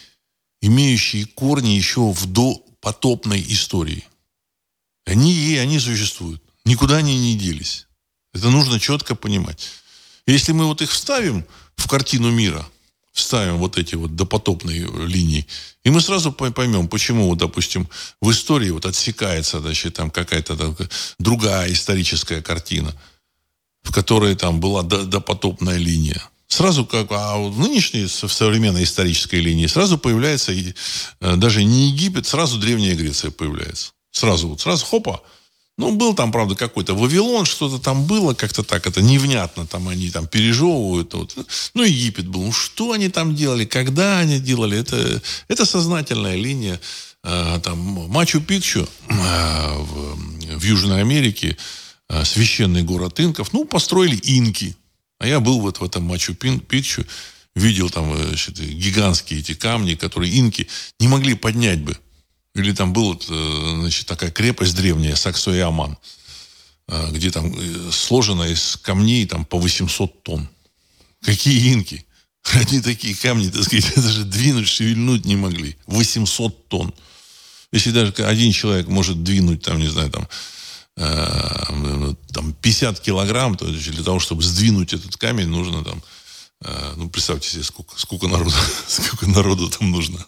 имеющие 0.61 1.25
корни 1.25 1.69
еще 1.69 2.11
в 2.11 2.25
допотопной 2.25 3.43
истории. 3.47 4.05
Они 5.05 5.33
и 5.33 5.57
они 5.57 5.79
существуют. 5.79 6.41
Никуда 6.65 6.97
они 6.97 7.17
не 7.17 7.37
делись. 7.37 7.87
Это 8.33 8.49
нужно 8.49 8.79
четко 8.79 9.15
понимать. 9.15 9.69
Если 10.25 10.53
мы 10.53 10.65
вот 10.65 10.81
их 10.81 10.91
вставим 10.91 11.45
в 11.75 11.87
картину 11.87 12.31
мира, 12.31 12.67
вставим 13.13 13.57
вот 13.57 13.77
эти 13.77 13.95
вот 13.95 14.15
допотопные 14.15 14.89
линии, 15.05 15.45
и 15.83 15.89
мы 15.89 16.01
сразу 16.01 16.31
поймем, 16.31 16.87
почему, 16.87 17.29
вот, 17.29 17.37
допустим, 17.37 17.87
в 18.19 18.31
истории 18.31 18.71
вот 18.71 18.85
отсекается 18.85 19.59
значит, 19.59 19.93
там 19.93 20.09
какая-то 20.09 20.75
другая 21.19 21.71
историческая 21.71 22.41
картина, 22.41 22.93
в 23.83 23.91
которой 23.91 24.35
там 24.35 24.59
была 24.59 24.81
допотопная 24.83 25.77
линия. 25.77 26.21
Сразу 26.47 26.85
как, 26.85 27.07
а 27.11 27.37
в 27.37 27.59
нынешней 27.59 28.05
в 28.05 28.31
современной 28.31 28.83
исторической 28.83 29.41
линии 29.41 29.67
сразу 29.67 29.97
появляется 29.97 30.51
и, 30.51 30.73
э, 31.19 31.35
даже 31.35 31.63
не 31.63 31.89
Египет, 31.89 32.27
сразу 32.27 32.59
Древняя 32.59 32.95
Греция 32.95 33.31
появляется. 33.31 33.91
Сразу 34.11 34.49
вот, 34.49 34.61
сразу 34.61 34.85
хопа, 34.85 35.23
ну, 35.77 35.95
был 35.95 36.13
там, 36.13 36.31
правда, 36.31 36.55
какой-то 36.55 36.93
Вавилон, 36.93 37.45
что-то 37.45 37.79
там 37.79 38.05
было, 38.05 38.35
как-то 38.35 38.63
так, 38.63 38.85
это 38.85 39.01
невнятно, 39.01 39.65
там 39.65 39.87
они 39.87 40.11
там 40.11 40.27
пережевывают. 40.27 41.13
Вот. 41.13 41.35
Ну, 41.73 41.83
Египет 41.83 42.27
был. 42.27 42.43
Ну, 42.43 42.51
что 42.51 42.91
они 42.91 43.09
там 43.09 43.35
делали, 43.35 43.65
когда 43.65 44.19
они 44.19 44.39
делали, 44.39 44.77
это, 44.77 45.21
это 45.47 45.65
сознательная 45.65 46.35
линия. 46.35 46.79
А, 47.23 47.59
там 47.59 47.79
Мачу-Пикчу 47.79 48.87
а, 49.09 49.77
в, 49.79 50.57
в 50.59 50.63
Южной 50.63 51.01
Америке, 51.01 51.57
а, 52.07 52.23
священный 52.23 52.83
город 52.83 53.19
инков, 53.19 53.51
ну, 53.51 53.65
построили 53.65 54.17
инки. 54.17 54.75
А 55.19 55.27
я 55.27 55.39
был 55.39 55.59
вот 55.59 55.79
в 55.79 55.83
этом 55.83 56.03
Мачу-Пикчу, 56.03 57.05
видел 57.55 57.89
там 57.89 58.15
значит, 58.15 58.59
гигантские 58.59 59.39
эти 59.39 59.55
камни, 59.55 59.95
которые 59.95 60.37
инки 60.37 60.67
не 60.99 61.07
могли 61.07 61.33
поднять 61.33 61.81
бы. 61.81 61.97
Или 62.55 62.71
там 62.71 62.93
была, 62.93 63.15
э, 63.15 63.75
значит, 63.79 64.05
такая 64.07 64.31
крепость 64.31 64.75
древняя, 64.75 65.15
Саксо 65.15 65.51
и 65.51 65.59
Аман. 65.59 65.97
э, 66.87 67.11
где 67.11 67.31
там 67.31 67.53
э, 67.57 67.91
сложено 67.91 68.43
из 68.43 68.77
камней 68.77 69.25
там 69.25 69.45
по 69.45 69.57
800 69.57 70.23
тонн. 70.23 70.49
Какие 71.21 71.73
инки? 71.73 72.05
Они 72.53 72.81
такие 72.81 73.15
камни, 73.15 73.49
так 73.49 73.63
сказать, 73.63 73.93
даже 73.95 74.25
двинуть, 74.25 74.67
шевельнуть 74.67 75.25
не 75.25 75.35
могли. 75.35 75.77
800 75.87 76.67
тонн. 76.67 76.93
Если 77.71 77.91
даже 77.91 78.13
один 78.25 78.51
человек 78.51 78.87
может 78.87 79.23
двинуть, 79.23 79.63
там, 79.63 79.79
не 79.79 79.87
знаю, 79.87 80.11
там, 80.11 80.27
э, 80.97 82.13
там 82.31 82.53
50 82.53 82.99
килограмм, 82.99 83.57
то 83.57 83.65
для 83.65 84.03
того, 84.03 84.19
чтобы 84.19 84.43
сдвинуть 84.43 84.93
этот 84.93 85.17
камень, 85.17 85.47
нужно 85.47 85.83
там, 85.83 86.03
э, 86.61 86.93
ну, 86.97 87.09
представьте 87.09 87.49
себе, 87.49 87.63
сколько, 87.63 87.99
сколько, 87.99 88.27
народу, 88.27 88.53
сколько 88.87 89.27
народу 89.27 89.69
там 89.69 89.89
нужно. 89.89 90.23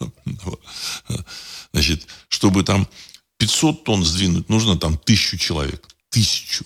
Значит, 1.75 2.07
чтобы 2.29 2.63
там 2.63 2.87
500 3.37 3.83
тонн 3.83 4.05
сдвинуть, 4.05 4.47
нужно 4.47 4.77
там 4.77 4.97
тысячу 4.97 5.37
человек. 5.37 5.85
Тысячу. 6.09 6.63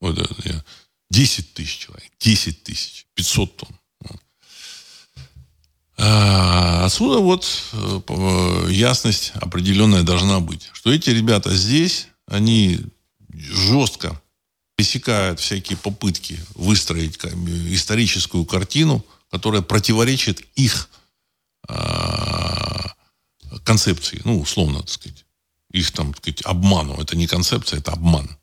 Вот 0.00 0.16
это, 0.16 0.64
10 1.10 1.54
тысяч 1.54 1.78
человек. 1.78 2.12
10 2.20 2.62
тысяч. 2.62 3.06
500 3.14 3.56
тонн. 3.56 3.80
А, 5.98 6.84
отсюда 6.84 7.18
вот 7.18 7.48
э, 7.72 8.68
ясность 8.70 9.32
определенная 9.34 10.04
должна 10.04 10.38
быть. 10.38 10.70
Что 10.72 10.92
эти 10.92 11.10
ребята 11.10 11.52
здесь, 11.52 12.06
они 12.28 12.78
жестко 13.34 14.22
пресекают 14.76 15.40
всякие 15.40 15.78
попытки 15.78 16.38
выстроить 16.54 17.18
историческую 17.72 18.44
картину, 18.44 19.04
которая 19.32 19.62
противоречит 19.62 20.42
их 20.54 20.88
а, 21.66 22.75
концепции, 23.64 24.20
ну, 24.24 24.40
условно, 24.40 24.80
так 24.80 24.90
сказать, 24.90 25.24
их 25.70 25.90
там, 25.92 26.12
так 26.12 26.22
сказать, 26.22 26.42
обману. 26.42 26.94
Это 27.00 27.16
не 27.16 27.26
концепция, 27.26 27.78
это 27.78 27.92
обман. 27.92 28.36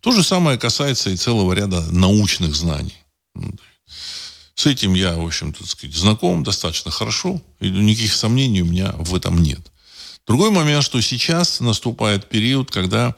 То 0.00 0.12
же 0.12 0.22
самое 0.22 0.58
касается 0.58 1.10
и 1.10 1.16
целого 1.16 1.52
ряда 1.52 1.82
научных 1.90 2.54
знаний. 2.54 2.96
С 4.54 4.66
этим 4.66 4.94
я, 4.94 5.14
в 5.16 5.24
общем-то, 5.24 5.66
сказать, 5.66 5.94
знаком 5.94 6.42
достаточно 6.42 6.90
хорошо, 6.90 7.40
и 7.60 7.70
никаких 7.70 8.14
сомнений 8.14 8.62
у 8.62 8.66
меня 8.66 8.92
в 8.98 9.14
этом 9.14 9.42
нет. 9.42 9.60
Другой 10.26 10.50
момент, 10.50 10.84
что 10.84 11.00
сейчас 11.00 11.60
наступает 11.60 12.28
период, 12.28 12.70
когда 12.70 13.14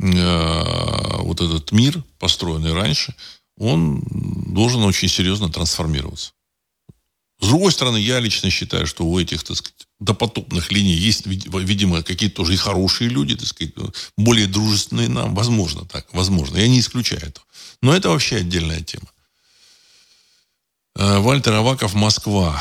э, 0.00 1.16
вот 1.18 1.40
этот 1.40 1.72
мир, 1.72 2.02
построенный 2.18 2.74
раньше, 2.74 3.14
он 3.56 4.02
должен 4.52 4.82
очень 4.82 5.08
серьезно 5.08 5.48
трансформироваться. 5.48 6.32
С 7.40 7.46
другой 7.46 7.72
стороны, 7.72 7.98
я 7.98 8.20
лично 8.20 8.50
считаю, 8.50 8.86
что 8.86 9.04
у 9.04 9.18
этих, 9.18 9.42
так 9.42 9.56
сказать, 9.56 9.83
допотопных 10.00 10.72
линий 10.72 10.94
есть, 10.94 11.26
видимо, 11.26 12.02
какие-то 12.02 12.36
тоже 12.36 12.54
и 12.54 12.56
хорошие 12.56 13.10
люди, 13.10 13.36
так 13.36 13.46
сказать, 13.46 13.74
более 14.16 14.46
дружественные 14.46 15.08
нам. 15.08 15.34
Возможно 15.34 15.84
так, 15.84 16.06
возможно. 16.12 16.56
Я 16.56 16.68
не 16.68 16.80
исключаю 16.80 17.22
этого. 17.22 17.46
Но 17.80 17.94
это 17.94 18.08
вообще 18.08 18.36
отдельная 18.36 18.80
тема. 18.80 19.06
Э, 20.96 21.18
Вальтер 21.18 21.54
Аваков, 21.54 21.94
Москва. 21.94 22.60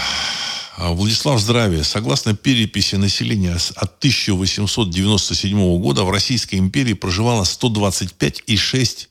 А, 0.75 0.91
Владислав, 0.91 1.39
здравия. 1.39 1.83
Согласно 1.83 2.35
переписи 2.35 2.95
населения 2.95 3.55
от 3.75 3.97
1897 3.99 5.79
года 5.79 6.03
в 6.03 6.09
Российской 6.09 6.55
империи 6.55 6.93
проживало 6.93 7.43
125,6 7.43 9.07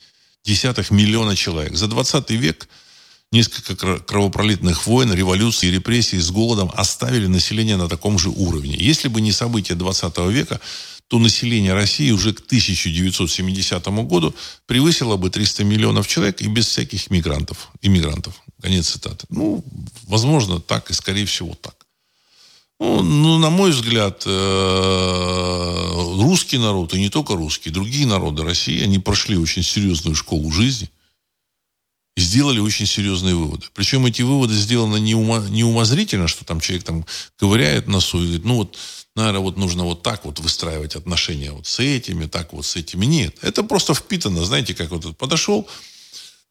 миллиона 0.90 1.36
человек. 1.36 1.76
За 1.76 1.86
20 1.86 2.30
век 2.30 2.68
несколько 3.32 3.98
кровопролитных 3.98 4.86
войн, 4.86 5.12
революций 5.12 5.68
и 5.68 5.72
репрессий 5.72 6.20
с 6.20 6.30
голодом 6.30 6.70
оставили 6.74 7.26
население 7.26 7.76
на 7.76 7.88
таком 7.88 8.18
же 8.18 8.28
уровне. 8.28 8.76
Если 8.78 9.08
бы 9.08 9.20
не 9.20 9.32
события 9.32 9.74
20 9.74 10.18
века, 10.30 10.60
то 11.08 11.18
население 11.18 11.74
России 11.74 12.10
уже 12.10 12.32
к 12.32 12.40
1970 12.40 13.86
году 14.06 14.34
превысило 14.66 15.16
бы 15.16 15.30
300 15.30 15.64
миллионов 15.64 16.06
человек 16.06 16.40
и 16.40 16.46
без 16.46 16.66
всяких 16.66 17.10
мигрантов, 17.10 17.70
иммигрантов. 17.82 18.34
Конец 18.60 18.88
цитаты. 18.88 19.26
Ну, 19.28 19.64
возможно, 20.04 20.60
так 20.60 20.90
и, 20.90 20.94
скорее 20.94 21.26
всего, 21.26 21.54
так. 21.54 21.74
Ну, 22.80 23.02
ну 23.02 23.38
на 23.38 23.50
мой 23.50 23.70
взгляд, 23.70 24.22
э, 24.26 25.90
русский 26.22 26.58
народ, 26.58 26.94
и 26.94 27.00
не 27.00 27.10
только 27.10 27.34
русский, 27.34 27.70
другие 27.70 28.06
народы 28.06 28.42
России, 28.42 28.82
они 28.82 28.98
прошли 28.98 29.36
очень 29.36 29.62
серьезную 29.62 30.14
школу 30.16 30.50
жизни 30.50 30.90
сделали 32.16 32.60
очень 32.60 32.86
серьезные 32.86 33.34
выводы. 33.34 33.66
Причем 33.74 34.06
эти 34.06 34.22
выводы 34.22 34.54
сделаны 34.54 35.00
не, 35.00 35.14
ума, 35.14 35.38
не 35.48 35.64
умозрительно, 35.64 36.28
что 36.28 36.44
там 36.44 36.60
человек 36.60 36.84
там 36.84 37.06
ковыряет 37.36 37.88
носу 37.88 38.18
и 38.22 38.24
говорит, 38.24 38.44
ну 38.44 38.56
вот, 38.56 38.78
наверное, 39.16 39.40
вот 39.40 39.56
нужно 39.56 39.84
вот 39.84 40.02
так 40.02 40.24
вот 40.24 40.38
выстраивать 40.40 40.96
отношения 40.96 41.52
вот 41.52 41.66
с 41.66 41.80
этими, 41.80 42.26
так 42.26 42.52
вот 42.52 42.66
с 42.66 42.76
этими. 42.76 43.06
Нет, 43.06 43.38
это 43.42 43.62
просто 43.62 43.94
впитано, 43.94 44.44
знаете, 44.44 44.74
как 44.74 44.90
вот 44.90 45.16
подошел, 45.16 45.68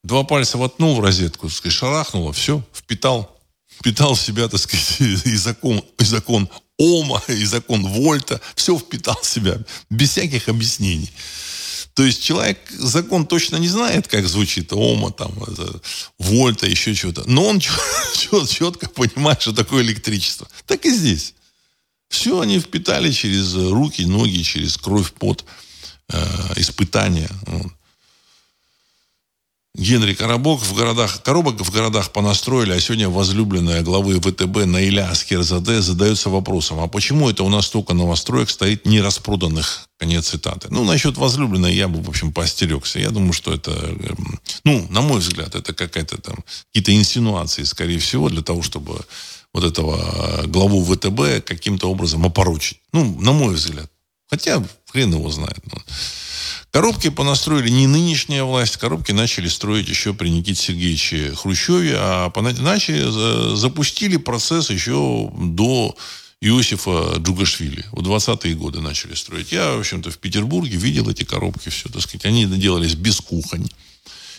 Два 0.03 0.23
пальца 0.23 0.57
воткнул 0.57 0.95
в 0.95 0.99
розетку, 0.99 1.47
так 1.47 1.55
сказать, 1.55 1.77
шарахнуло, 1.77 2.33
все, 2.33 2.63
впитал, 2.73 3.39
впитал 3.69 4.15
в 4.15 4.21
себя, 4.21 4.47
так 4.47 4.59
сказать, 4.59 4.99
и 4.99 5.35
закон, 5.35 5.83
и 5.99 6.03
закон 6.03 6.49
Ома, 6.77 7.21
и 7.27 7.45
закон 7.45 7.85
Вольта, 7.85 8.41
все 8.55 8.77
впитал 8.77 9.19
в 9.21 9.27
себя, 9.27 9.59
без 9.91 10.09
всяких 10.09 10.49
объяснений. 10.49 11.11
То 11.93 12.03
есть 12.03 12.23
человек 12.23 12.59
закон 12.69 13.25
точно 13.25 13.57
не 13.57 13.67
знает, 13.67 14.07
как 14.07 14.27
звучит 14.27 14.71
Ома, 14.71 15.11
там, 15.11 15.31
это, 15.43 15.81
Вольта, 16.17 16.65
еще 16.67 16.95
чего-то. 16.95 17.23
Но 17.29 17.45
он 17.45 17.59
четко 17.59 18.89
понимает, 18.95 19.41
что 19.41 19.51
такое 19.51 19.83
электричество. 19.83 20.47
Так 20.65 20.85
и 20.85 20.91
здесь. 20.91 21.33
Все 22.07 22.39
они 22.39 22.59
впитали 22.59 23.11
через 23.11 23.55
руки, 23.55 24.03
ноги, 24.03 24.41
через 24.41 24.77
кровь, 24.77 25.13
пот, 25.13 25.45
э, 26.09 26.53
испытания. 26.57 27.29
Вот. 27.45 27.71
Генри 29.73 30.13
Коробок 30.13 30.61
в 30.61 30.75
городах, 30.75 31.23
коробок 31.23 31.61
в 31.61 31.71
городах 31.71 32.11
понастроили, 32.11 32.73
а 32.73 32.79
сегодня 32.81 33.07
возлюбленная 33.07 33.81
главы 33.81 34.19
ВТБ 34.19 34.65
Наиля 34.65 35.13
Скерзаде 35.15 35.81
задается 35.81 36.29
вопросом, 36.29 36.81
а 36.81 36.87
почему 36.87 37.29
это 37.29 37.43
у 37.43 37.49
нас 37.49 37.67
столько 37.67 37.93
новостроек 37.93 38.49
стоит 38.49 38.85
нераспроданных? 38.85 39.87
Конец 39.97 40.27
цитаты. 40.27 40.67
Ну, 40.71 40.83
насчет 40.83 41.17
возлюбленной 41.17 41.73
я 41.73 41.87
бы, 41.87 42.01
в 42.01 42.09
общем, 42.09 42.33
поостерегся. 42.33 42.99
Я 42.99 43.11
думаю, 43.11 43.31
что 43.31 43.53
это, 43.53 43.71
эм, 43.71 44.39
ну, 44.65 44.87
на 44.89 45.01
мой 45.01 45.19
взгляд, 45.19 45.55
это 45.55 45.73
какая-то 45.73 46.19
там, 46.21 46.43
какие-то 46.67 46.93
инсинуации, 46.93 47.63
скорее 47.63 47.99
всего, 47.99 48.27
для 48.27 48.41
того, 48.41 48.63
чтобы 48.63 48.99
вот 49.53 49.63
этого 49.63 50.43
главу 50.47 50.83
ВТБ 50.83 51.45
каким-то 51.45 51.89
образом 51.89 52.25
опорочить. 52.25 52.79
Ну, 52.91 53.17
на 53.21 53.31
мой 53.31 53.53
взгляд. 53.53 53.89
Хотя, 54.29 54.61
хрен 54.91 55.13
его 55.13 55.29
знает. 55.29 55.59
Коробки 56.71 57.09
понастроили 57.09 57.69
не 57.69 57.85
нынешняя 57.85 58.45
власть, 58.45 58.77
коробки 58.77 59.11
начали 59.11 59.49
строить 59.49 59.89
еще 59.89 60.13
при 60.13 60.29
Никите 60.29 60.61
Сергеевиче 60.61 61.35
Хрущеве, 61.35 61.95
а 61.97 62.31
начали, 62.61 63.55
запустили 63.55 64.15
процесс 64.15 64.69
еще 64.69 65.29
до 65.35 65.93
Иосифа 66.39 67.15
Джугашвили. 67.17 67.85
В 67.91 67.99
20-е 67.99 68.55
годы 68.55 68.79
начали 68.79 69.15
строить. 69.15 69.51
Я, 69.51 69.75
в 69.75 69.79
общем-то, 69.81 70.11
в 70.11 70.17
Петербурге 70.17 70.77
видел 70.77 71.09
эти 71.09 71.23
коробки, 71.23 71.67
все, 71.67 71.89
так 71.89 72.01
сказать. 72.01 72.25
Они 72.25 72.45
делались 72.45 72.95
без 72.95 73.19
кухонь 73.19 73.69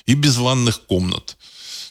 и 0.06 0.14
без 0.14 0.38
ванных 0.38 0.80
комнат. 0.86 1.36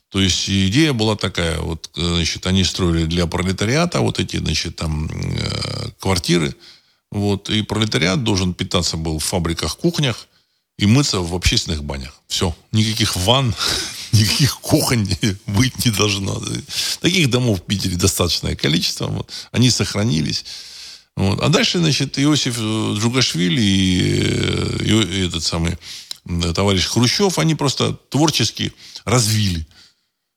То 0.10 0.20
есть 0.20 0.50
идея 0.50 0.92
была 0.92 1.16
такая, 1.16 1.60
вот, 1.60 1.92
значит, 1.94 2.48
они 2.48 2.64
строили 2.64 3.06
для 3.06 3.28
пролетариата 3.28 4.02
вот 4.02 4.20
эти, 4.20 4.38
значит, 4.38 4.76
там, 4.76 5.08
э, 5.08 5.92
квартиры, 6.00 6.54
вот, 7.12 7.50
и 7.50 7.62
пролетариат 7.62 8.24
должен 8.24 8.54
питаться 8.54 8.98
был 8.98 9.20
в 9.20 9.24
фабриках, 9.24 9.78
кухнях, 9.78 10.28
и 10.82 10.88
мыться 10.88 11.20
в 11.20 11.36
общественных 11.36 11.84
банях. 11.84 12.22
Все. 12.28 12.56
Никаких 12.72 13.16
ванн, 13.16 13.54
никаких 14.12 14.60
кухонь 14.60 15.08
быть 15.46 15.86
не 15.86 15.92
должно. 15.92 16.42
Таких 17.02 17.30
домов 17.30 17.60
в 17.60 17.64
Питере 17.64 17.96
достаточное 17.96 18.56
количество. 18.56 19.08
Вот. 19.08 19.32
Они 19.52 19.70
сохранились. 19.70 20.44
Вот. 21.16 21.40
А 21.40 21.50
дальше, 21.50 21.80
значит, 21.80 22.18
Иосиф 22.18 22.58
Джугашвили 22.58 23.62
и, 23.62 24.86
и, 24.86 25.20
и 25.20 25.28
этот 25.28 25.44
самый 25.44 25.78
товарищ 26.54 26.86
Хрущев, 26.86 27.38
они 27.38 27.56
просто 27.56 27.94
творчески 27.94 28.74
развили 29.06 29.68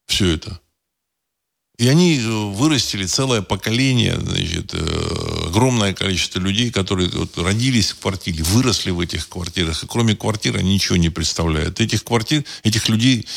все 0.07 0.29
это. 0.31 0.59
И 1.77 1.89
они 1.89 2.17
э, 2.17 2.21
вырастили 2.21 3.05
целое 3.05 3.41
поколение, 3.41 4.17
значит, 4.19 4.73
э, 4.73 5.47
огромное 5.47 5.93
количество 5.93 6.39
людей, 6.39 6.71
которые 6.71 7.09
вот 7.09 7.37
родились 7.37 7.91
в 7.91 7.99
квартире, 7.99 8.43
выросли 8.43 8.91
в 8.91 8.99
этих 9.01 9.27
квартирах, 9.27 9.83
и 9.83 9.87
кроме 9.87 10.15
квартиры 10.15 10.59
они 10.59 10.75
ничего 10.75 10.95
не 10.95 11.09
представляют. 11.09 11.81
Этих 11.81 12.03
квартир, 12.05 12.45
этих 12.63 12.87
людей 12.87 13.27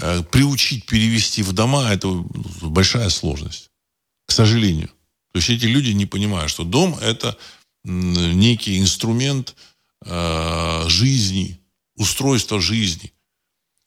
э, 0.00 0.22
приучить 0.32 0.86
перевести 0.86 1.42
в 1.42 1.52
дома, 1.52 1.92
это 1.92 2.08
большая 2.62 3.08
сложность, 3.08 3.70
к 4.26 4.32
сожалению. 4.32 4.90
То 5.32 5.38
есть 5.38 5.50
эти 5.50 5.66
люди 5.66 5.90
не 5.90 6.06
понимают, 6.06 6.50
что 6.50 6.64
дом 6.64 6.98
это 7.00 7.36
некий 7.84 8.78
инструмент 8.78 9.54
жизни, 10.88 11.60
устройство 11.94 12.60
жизни 12.60 13.12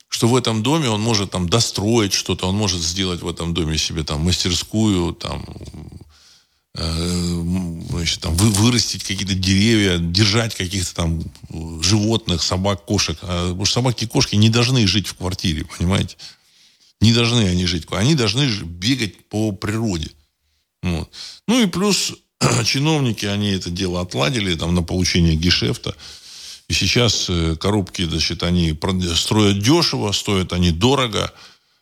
что 0.09 0.27
в 0.27 0.35
этом 0.35 0.61
доме 0.63 0.89
он 0.89 1.01
может 1.01 1.31
там 1.31 1.47
достроить 1.47 2.13
что-то, 2.13 2.47
он 2.47 2.55
может 2.55 2.81
сделать 2.81 3.21
в 3.21 3.29
этом 3.29 3.53
доме 3.53 3.77
себе 3.77 4.03
там 4.03 4.21
мастерскую, 4.21 5.13
там 5.13 5.45
значит, 6.75 8.21
там, 8.21 8.35
вы, 8.35 8.49
вырастить 8.49 9.03
какие-то 9.03 9.33
деревья, 9.33 9.97
держать 9.97 10.55
каких-то 10.55 10.95
там 10.95 11.23
животных, 11.81 12.41
собак, 12.41 12.85
кошек. 12.85 13.17
А, 13.21 13.49
потому 13.49 13.65
что 13.65 13.75
собаки 13.75 14.03
и 14.05 14.07
кошки 14.07 14.35
не 14.35 14.49
должны 14.49 14.85
жить 14.87 15.07
в 15.07 15.15
квартире, 15.15 15.65
понимаете? 15.65 16.15
Не 17.01 17.13
должны 17.13 17.41
они 17.47 17.65
жить. 17.65 17.87
Они 17.91 18.15
должны 18.15 18.45
бегать 18.63 19.25
по 19.27 19.51
природе. 19.51 20.11
Вот. 20.83 21.09
Ну 21.47 21.61
и 21.61 21.65
плюс 21.65 22.13
чиновники, 22.65 23.25
они 23.25 23.49
это 23.49 23.69
дело 23.69 24.01
отладили 24.01 24.55
там, 24.55 24.75
на 24.75 24.83
получение 24.83 25.35
гешефта. 25.35 25.95
И 26.69 26.73
сейчас 26.73 27.25
э, 27.29 27.55
коробки, 27.55 28.03
значит, 28.03 28.43
они 28.43 28.77
строят 29.15 29.59
дешево, 29.59 30.11
стоят 30.11 30.53
они 30.53 30.71
дорого. 30.71 31.33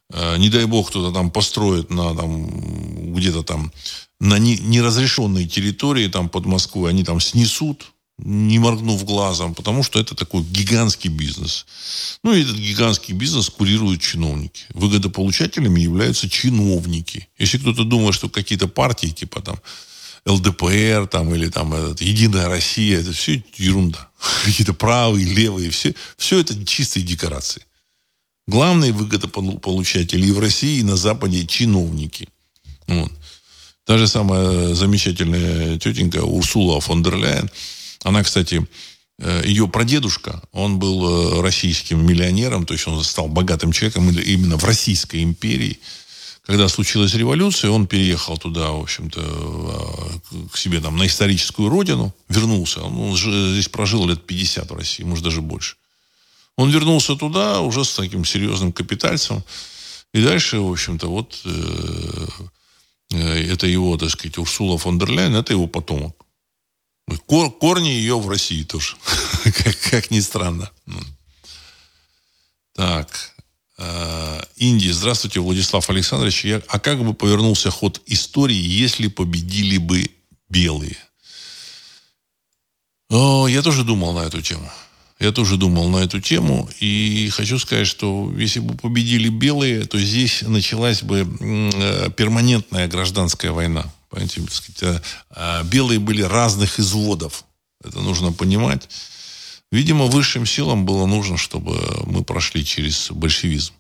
Э, 0.10 0.38
не 0.38 0.50
дай 0.50 0.66
бог 0.66 0.90
кто-то 0.90 1.14
там 1.14 1.30
построит 1.30 1.92
на 1.92 2.16
там 2.16 3.14
где-то 3.14 3.44
там 3.44 3.72
на 4.20 4.40
неразрешенной 4.40 5.46
территории 5.46 6.08
там 6.08 6.30
под 6.30 6.46
Москвой, 6.46 6.90
они 6.90 7.04
там 7.04 7.20
снесут, 7.20 7.92
не 8.18 8.60
моргнув 8.60 9.04
глазом, 9.04 9.54
потому 9.54 9.84
что 9.84 10.00
это 10.00 10.16
такой 10.16 10.42
гигантский 10.42 11.10
бизнес. 11.10 11.66
Ну, 12.24 12.34
и 12.34 12.42
этот 12.42 12.56
гигантский 12.56 13.14
бизнес 13.14 13.50
курируют 13.50 14.02
чиновники. 14.02 14.64
Выгодополучателями 14.74 15.82
являются 15.82 16.30
чиновники. 16.30 17.28
Если 17.38 17.58
кто-то 17.58 17.84
думает, 17.84 18.16
что 18.16 18.30
какие-то 18.30 18.68
партии, 18.68 19.08
типа 19.08 19.42
там 19.42 19.60
ЛДПР 20.28 21.08
там, 21.08 21.34
или 21.34 21.48
там 21.50 21.74
этот, 21.74 22.02
Единая 22.02 22.48
Россия, 22.50 23.00
это 23.00 23.14
все 23.14 23.44
ерунда. 23.56 24.10
Какие-то 24.46 24.74
правые, 24.74 25.26
левые, 25.26 25.70
все, 25.70 25.96
все 26.18 26.40
это 26.40 26.66
чистые 26.66 27.04
декорации. 27.06 27.64
Главные 28.48 28.94
выгодополучатели 28.94 30.28
и 30.28 30.32
в 30.32 30.40
России, 30.40 30.80
и 30.80 30.84
на 30.84 30.96
Западе 30.96 31.46
чиновники. 31.46 32.30
Вот. 32.88 33.12
Та 33.86 33.98
же 33.98 34.08
самая 34.08 34.74
замечательная 34.74 35.80
тетенька 35.80 36.24
Урсула 36.24 36.82
фон 36.82 37.04
дер 37.04 37.16
Ляйен, 37.16 37.50
она, 38.04 38.24
кстати, 38.24 38.66
э, 39.20 39.44
ее 39.46 39.68
прадедушка, 39.68 40.42
он 40.52 40.78
был 40.78 41.40
э, 41.40 41.42
российским 41.42 42.06
миллионером, 42.06 42.66
то 42.66 42.74
есть 42.74 42.86
он 42.88 43.02
стал 43.04 43.28
богатым 43.28 43.72
человеком 43.72 44.10
именно 44.10 44.58
в 44.58 44.64
Российской 44.66 45.24
империи. 45.24 45.80
Когда 46.48 46.70
случилась 46.70 47.14
революция, 47.14 47.72
он 47.72 47.88
переехал 47.88 48.38
туда, 48.38 48.72
в 48.72 48.82
общем-то, 48.82 49.22
э, 49.22 50.48
к 50.50 50.58
себе 50.58 50.80
там 50.80 50.96
на 50.96 51.06
историческую 51.06 51.68
родину, 51.68 52.16
вернулся. 52.30 52.84
Он 52.84 53.18
здесь 53.18 53.68
прожил 53.68 54.08
лет 54.08 54.26
50 54.26 54.72
в 54.72 54.76
России, 54.76 55.04
может, 55.04 55.26
даже 55.26 55.42
больше. 55.42 55.76
Он 56.56 56.72
вернулся 56.72 57.18
туда 57.18 57.60
уже 57.60 57.84
с 57.84 57.94
таким 57.94 58.24
серьезным 58.24 58.72
капитальцем. 58.72 59.44
И 60.14 60.24
дальше, 60.24 60.60
в 60.60 60.72
общем-то, 60.72 61.08
вот 61.08 61.38
э, 61.44 62.28
это 63.12 63.68
его, 63.68 63.98
так 63.98 64.10
сказать, 64.10 64.38
Урсула 64.38 64.78
фон 64.78 65.00
дер 65.00 65.12
Ляйен, 65.12 65.36
это 65.36 65.52
его 65.52 65.68
потомок. 65.68 66.16
Кор, 67.26 67.52
корни 67.52 67.90
ее 67.90 68.18
в 68.18 68.30
России 68.30 68.64
тоже, 68.64 68.96
как, 69.44 69.78
как 69.92 70.12
ни 70.12 70.22
странно. 70.22 70.72
Так, 72.74 73.36
э, 73.78 74.42
Индия. 74.56 74.94
Здравствуйте, 74.94 75.40
Владислав 75.40 75.90
Александрович. 75.90 76.46
Я, 76.46 76.62
а 76.68 76.80
как 76.80 77.04
бы 77.04 77.14
повернулся 77.14 77.72
ход 77.72 78.02
истории, 78.06 78.56
если 78.56 79.08
победили 79.08 79.78
бы 79.78 80.10
белые? 80.50 80.98
О, 83.10 83.48
я 83.48 83.62
тоже 83.62 83.84
думал 83.84 84.14
на 84.14 84.26
эту 84.26 84.42
тему. 84.42 84.70
Я 85.20 85.32
тоже 85.32 85.58
думал 85.58 85.90
на 85.90 85.98
эту 85.98 86.22
тему. 86.22 86.70
И 86.80 87.30
хочу 87.32 87.58
сказать, 87.58 87.88
что 87.88 88.32
если 88.38 88.60
бы 88.60 88.76
победили 88.76 89.30
белые, 89.30 89.86
то 89.86 90.00
здесь 90.00 90.44
началась 90.44 91.02
бы 91.02 91.28
э, 91.40 92.10
перманентная 92.12 92.88
гражданская 92.88 93.52
война. 93.52 93.92
Понимаете, 94.10 94.44
э, 95.32 95.64
белые 95.64 96.00
были 96.00 96.22
разных 96.22 96.80
изводов. 96.80 97.46
Это 97.84 98.00
нужно 98.00 98.32
понимать. 98.32 98.88
Видимо, 99.72 100.06
высшим 100.06 100.46
силам 100.46 100.86
было 100.86 101.06
нужно, 101.06 101.38
чтобы 101.38 101.78
мы 102.06 102.24
прошли 102.24 102.64
через 102.64 103.12
большевизм. 103.12 103.74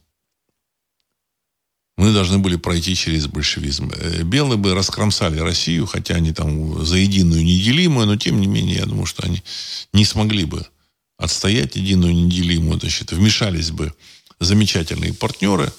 Мы 1.98 2.14
должны 2.14 2.38
были 2.38 2.58
пройти 2.58 2.94
через 2.96 3.26
большевизм. 3.26 3.92
Белые 4.24 4.58
бы 4.58 4.76
раскромсали 4.76 5.40
Россию, 5.40 5.88
хотя 5.88 6.16
они 6.16 6.32
там 6.32 6.86
за 6.86 6.98
единую 6.98 7.44
неделимую, 7.44 8.06
но 8.06 8.18
тем 8.18 8.40
не 8.40 8.48
менее, 8.48 8.78
я 8.78 8.86
думаю, 8.86 9.08
что 9.08 9.24
они 9.24 9.42
не 9.94 10.06
смогли 10.06 10.46
бы 10.46 10.66
отстоять 11.18 11.76
единую 11.76 12.14
неделимую, 12.14 12.80
значит, 12.80 13.12
вмешались 13.12 13.72
бы 13.72 13.94
замечательные 14.40 15.14
партнеры, 15.14 15.74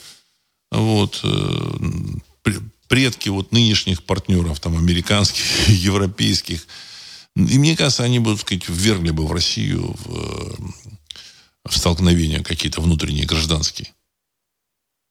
вот, 0.73 1.21
э, 1.23 2.51
предки 2.89 3.29
вот 3.29 3.53
нынешних 3.53 4.03
партнеров, 4.03 4.59
там, 4.59 4.77
американских, 4.77 5.45
европейских, 5.69 6.67
и 7.37 7.59
мне 7.59 7.77
кажется, 7.77 8.05
они 8.05 8.23
так 8.23 8.39
сказать, 8.41 8.69
ввергли 8.69 9.11
бы 9.11 9.27
в 9.27 9.33
Россию 9.33 9.95
в, 10.05 10.73
в 11.65 11.77
столкновения 11.77 12.43
какие-то 12.43 12.81
внутренние, 12.81 13.27
гражданские. 13.27 13.93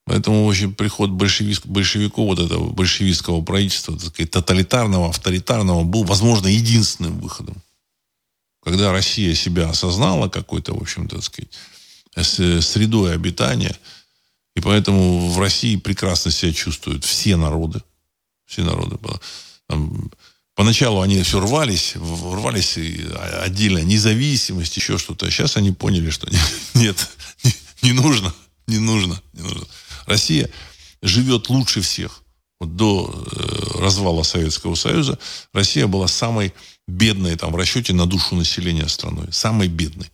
Поэтому, 0.05 0.45
в 0.45 0.49
общем, 0.49 0.73
приход 0.73 1.09
большевик, 1.09 1.65
большевиков, 1.65 2.27
вот 2.27 2.39
этого 2.39 2.69
большевистского 2.71 3.41
правительства, 3.41 3.97
так 3.97 4.09
сказать, 4.09 4.31
тоталитарного, 4.31 5.09
авторитарного, 5.09 5.83
был, 5.83 6.03
возможно, 6.03 6.47
единственным 6.47 7.19
выходом 7.19 7.61
когда 8.67 8.91
Россия 8.91 9.33
себя 9.33 9.69
осознала 9.69 10.27
какой-то, 10.27 10.73
в 10.73 10.81
общем, 10.81 11.07
так 11.07 11.23
сказать, 11.23 11.53
средой 12.61 13.13
обитания, 13.13 13.73
и 14.57 14.59
поэтому 14.59 15.29
в 15.29 15.39
России 15.39 15.77
прекрасно 15.77 16.31
себя 16.31 16.51
чувствуют 16.51 17.05
все 17.05 17.37
народы. 17.37 17.81
Все 18.45 18.63
народы. 18.63 18.97
Там, 19.67 20.11
поначалу 20.57 21.01
они 21.01 21.21
все 21.21 21.39
рвались, 21.39 21.93
рвались 21.95 22.77
отдельно, 23.41 23.77
независимость, 23.77 24.75
еще 24.75 24.97
что-то. 24.97 25.27
А 25.27 25.31
сейчас 25.31 25.55
они 25.55 25.71
поняли, 25.71 26.09
что 26.09 26.27
нет, 26.73 26.97
не, 27.43 27.53
не 27.83 27.91
нужно, 27.93 28.33
не 28.67 28.79
нужно, 28.79 29.21
не 29.33 29.43
нужно. 29.43 29.65
Россия 30.07 30.49
живет 31.01 31.49
лучше 31.49 31.81
всех. 31.81 32.23
Вот 32.59 32.75
до 32.75 33.07
э, 33.07 33.81
развала 33.83 34.23
Советского 34.23 34.73
Союза 34.73 35.19
Россия 35.53 35.85
была 35.85 36.07
самой 36.07 36.55
бедной 36.87 37.35
там, 37.35 37.51
в 37.51 37.55
расчете 37.55 37.93
на 37.93 38.07
душу 38.07 38.35
населения 38.35 38.87
страной. 38.87 39.27
Самой 39.31 39.67
бедной. 39.67 40.09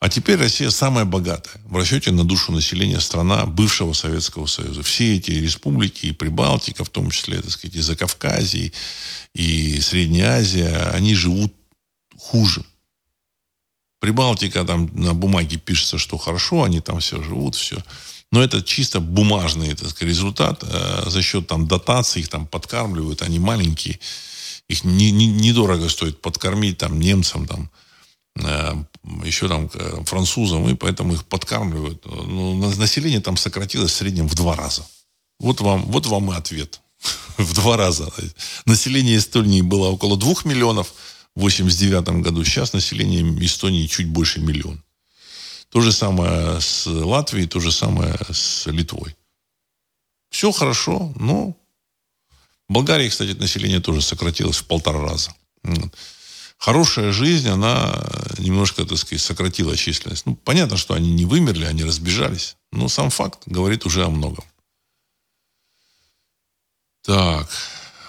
А 0.00 0.08
теперь 0.08 0.38
Россия 0.38 0.70
самая 0.70 1.04
богатая 1.04 1.60
в 1.64 1.76
расчете 1.76 2.12
на 2.12 2.22
душу 2.22 2.52
населения 2.52 3.00
страна 3.00 3.46
бывшего 3.46 3.92
Советского 3.92 4.46
Союза. 4.46 4.82
Все 4.84 5.16
эти 5.16 5.32
республики, 5.32 6.06
и 6.06 6.12
Прибалтика, 6.12 6.84
в 6.84 6.88
том 6.88 7.10
числе, 7.10 7.40
так 7.40 7.50
сказать, 7.50 7.76
и 7.76 7.80
Закавказье, 7.80 8.66
и 8.66 8.72
Средняя 9.80 10.38
Азия, 10.38 10.90
они 10.92 11.14
живут 11.14 11.54
хуже. 12.18 12.64
Прибалтика 14.00 14.64
там 14.64 14.90
на 14.92 15.14
бумаге 15.14 15.56
пишется, 15.56 15.98
что 15.98 16.18
хорошо, 16.18 16.64
они 16.64 16.80
там 16.80 17.00
все 17.00 17.22
живут, 17.22 17.54
все. 17.54 17.82
Но 18.30 18.42
это 18.42 18.62
чисто 18.62 19.00
бумажный 19.00 19.74
так 19.74 19.88
сказать, 19.88 20.10
результат. 20.10 20.62
Э, 20.62 21.04
за 21.08 21.22
счет 21.22 21.46
там 21.46 21.66
дотаций 21.66 22.22
их 22.22 22.28
там 22.28 22.46
подкармливают, 22.46 23.22
они 23.22 23.38
маленькие. 23.38 23.98
Их 24.68 24.84
не, 24.84 25.10
не, 25.10 25.26
недорого 25.26 25.88
стоит 25.88 26.20
подкормить 26.20 26.78
там 26.78 27.00
немцам, 27.00 27.46
там, 27.46 27.70
э, 28.36 28.74
еще 29.24 29.48
там 29.48 29.68
французам, 30.04 30.68
и 30.68 30.74
поэтому 30.74 31.14
их 31.14 31.24
подкармливают. 31.24 32.04
Но 32.06 32.54
население 32.54 33.20
там 33.20 33.36
сократилось 33.36 33.92
в 33.92 33.94
среднем 33.94 34.28
в 34.28 34.34
два 34.34 34.56
раза. 34.56 34.84
Вот 35.40 35.60
вам, 35.60 35.86
вот 35.86 36.06
вам 36.06 36.32
и 36.32 36.36
ответ. 36.36 36.80
в 37.38 37.54
два 37.54 37.76
раза. 37.76 38.12
Население 38.64 39.16
Эстонии 39.16 39.62
было 39.62 39.88
около 39.88 40.16
двух 40.16 40.44
миллионов 40.44 40.92
в 41.34 41.40
89 41.40 42.22
году. 42.22 42.44
Сейчас 42.44 42.72
население 42.72 43.22
Эстонии 43.44 43.86
чуть 43.86 44.08
больше 44.08 44.40
миллиона. 44.40 44.82
То 45.70 45.80
же 45.80 45.92
самое 45.92 46.60
с 46.60 46.86
Латвией, 46.86 47.46
то 47.46 47.60
же 47.60 47.70
самое 47.70 48.18
с 48.32 48.66
Литвой. 48.66 49.14
Все 50.30 50.50
хорошо, 50.52 51.12
но 51.16 51.56
в 52.68 52.72
Болгарии, 52.72 53.08
кстати, 53.08 53.32
население 53.32 53.80
тоже 53.80 54.02
сократилось 54.02 54.58
в 54.58 54.64
полтора 54.64 55.00
раза. 55.00 55.34
Хорошая 56.58 57.12
жизнь, 57.12 57.48
она 57.48 58.02
немножко, 58.38 58.84
так 58.84 58.98
сказать, 58.98 59.22
сократила 59.22 59.76
численность. 59.76 60.26
Ну, 60.26 60.34
понятно, 60.34 60.76
что 60.76 60.94
они 60.94 61.12
не 61.12 61.24
вымерли, 61.24 61.64
они 61.64 61.84
разбежались. 61.84 62.56
Но 62.72 62.88
сам 62.88 63.10
факт 63.10 63.42
говорит 63.46 63.86
уже 63.86 64.04
о 64.04 64.10
многом. 64.10 64.44
Так, 67.08 67.48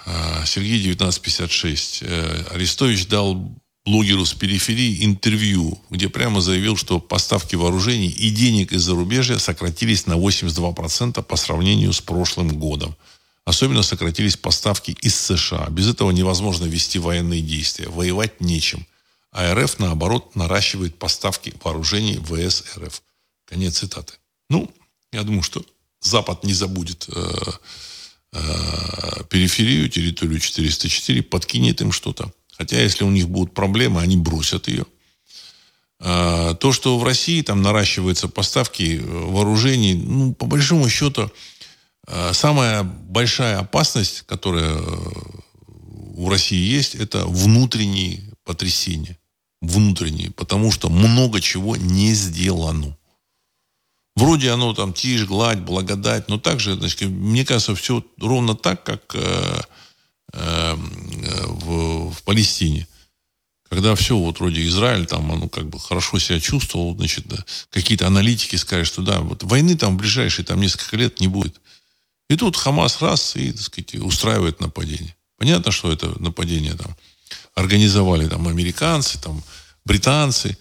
а, 0.06 0.46
Сергей 0.46 0.78
1956. 0.82 2.00
Э, 2.02 2.44
Арестович 2.52 3.08
дал 3.08 3.50
блогеру 3.86 4.26
с 4.26 4.34
периферии 4.34 5.06
интервью, 5.06 5.80
где 5.90 6.10
прямо 6.10 6.42
заявил, 6.42 6.76
что 6.76 7.00
поставки 7.00 7.56
вооружений 7.56 8.10
и 8.10 8.30
денег 8.30 8.74
из 8.74 8.82
зарубежья 8.82 9.38
сократились 9.38 10.06
на 10.06 10.18
82% 10.18 11.24
по 11.24 11.38
сравнению 11.38 11.94
с 11.94 12.02
прошлым 12.02 12.60
годом. 12.60 12.94
Особенно 13.46 13.84
сократились 13.84 14.36
поставки 14.36 14.92
из 14.92 15.16
США. 15.16 15.70
Без 15.70 15.88
этого 15.88 16.12
невозможно 16.12 16.66
вести 16.66 17.00
военные 17.00 17.42
действия. 17.42 17.88
Воевать 17.88 18.42
нечем. 18.42 18.86
А 19.32 19.56
РФ, 19.56 19.80
наоборот, 19.80 20.36
наращивает 20.36 21.00
поставки 21.00 21.54
вооружений 21.64 22.18
ВС 22.18 22.66
РФ. 22.78 23.02
Конец 23.46 23.78
цитаты. 23.78 24.16
Ну, 24.50 24.70
я 25.14 25.24
думаю, 25.24 25.44
что 25.44 25.64
Запад 26.02 26.44
не 26.44 26.54
забудет 26.54 27.08
э, 27.08 27.14
э, 27.16 27.52
периферию, 28.32 29.90
территорию 29.90 30.40
404, 30.40 31.24
подкинет 31.24 31.82
им 31.82 31.92
что-то. 31.92 32.32
Хотя, 32.58 32.82
если 32.82 33.06
у 33.06 33.10
них 33.10 33.30
будут 33.30 33.54
проблемы, 33.54 34.02
они 34.02 34.18
бросят 34.18 34.68
ее. 34.68 34.86
Э, 36.02 36.56
то, 36.60 36.72
что 36.72 36.98
в 36.98 37.04
России 37.04 37.42
там 37.42 37.62
наращиваются 37.62 38.28
поставки 38.28 39.02
вооружений, 39.04 39.94
ну, 39.94 40.34
по 40.34 40.46
большому 40.46 40.90
счету, 40.90 41.32
э, 42.08 42.34
самая 42.34 42.84
большая 42.84 43.60
опасность, 43.60 44.24
которая 44.26 44.78
у 46.16 46.30
России 46.30 46.62
есть, 46.62 46.96
это 46.96 47.26
внутренние 47.26 48.24
потрясения. 48.44 49.18
Внутренние. 49.62 50.32
Потому 50.32 50.72
что 50.72 50.90
много 50.90 51.42
чего 51.42 51.76
не 51.76 52.14
сделано. 52.14 52.98
Вроде 54.20 54.52
оно 54.52 54.74
там 54.74 54.92
тишь, 54.92 55.24
гладь, 55.24 55.60
благодать, 55.60 56.28
но 56.28 56.38
также, 56.38 56.76
значит, 56.76 57.04
мне 57.04 57.46
кажется, 57.46 57.74
все 57.74 58.04
ровно 58.18 58.54
так, 58.54 58.84
как 58.84 59.16
э, 59.16 59.62
э, 60.34 60.76
в, 60.76 62.12
в 62.12 62.24
Палестине. 62.24 62.86
Когда 63.70 63.96
все, 63.96 64.18
вот 64.18 64.42
вроде 64.42 64.68
Израиль, 64.68 65.06
там, 65.06 65.32
оно 65.32 65.48
как 65.48 65.70
бы 65.70 65.80
хорошо 65.80 66.20
себя 66.20 66.42
чувствовал, 66.42 66.98
значит, 66.98 67.28
да, 67.28 67.38
какие-то 67.70 68.08
аналитики 68.08 68.58
сказали, 68.58 68.84
что 68.84 69.04
да, 69.04 69.22
вот 69.22 69.44
войны 69.44 69.78
там 69.78 69.96
в 69.96 70.02
ближайшие 70.02 70.46
там 70.46 70.60
несколько 70.60 70.98
лет 70.98 71.22
не 71.22 71.30
будет. 71.30 71.62
И 72.30 72.36
тут 72.36 72.58
Хамас 72.58 73.02
раз 73.02 73.38
и, 73.38 73.54
так 73.54 73.62
сказать, 73.62 73.96
устраивает 73.96 74.60
нападение. 74.60 75.16
Понятно, 75.38 75.72
что 75.72 75.94
это 75.94 76.22
нападение 76.22 76.74
там 76.74 76.94
организовали 77.56 78.28
там 78.28 78.50
американцы, 78.50 79.18
там 79.18 79.42
британцы, 79.86 80.58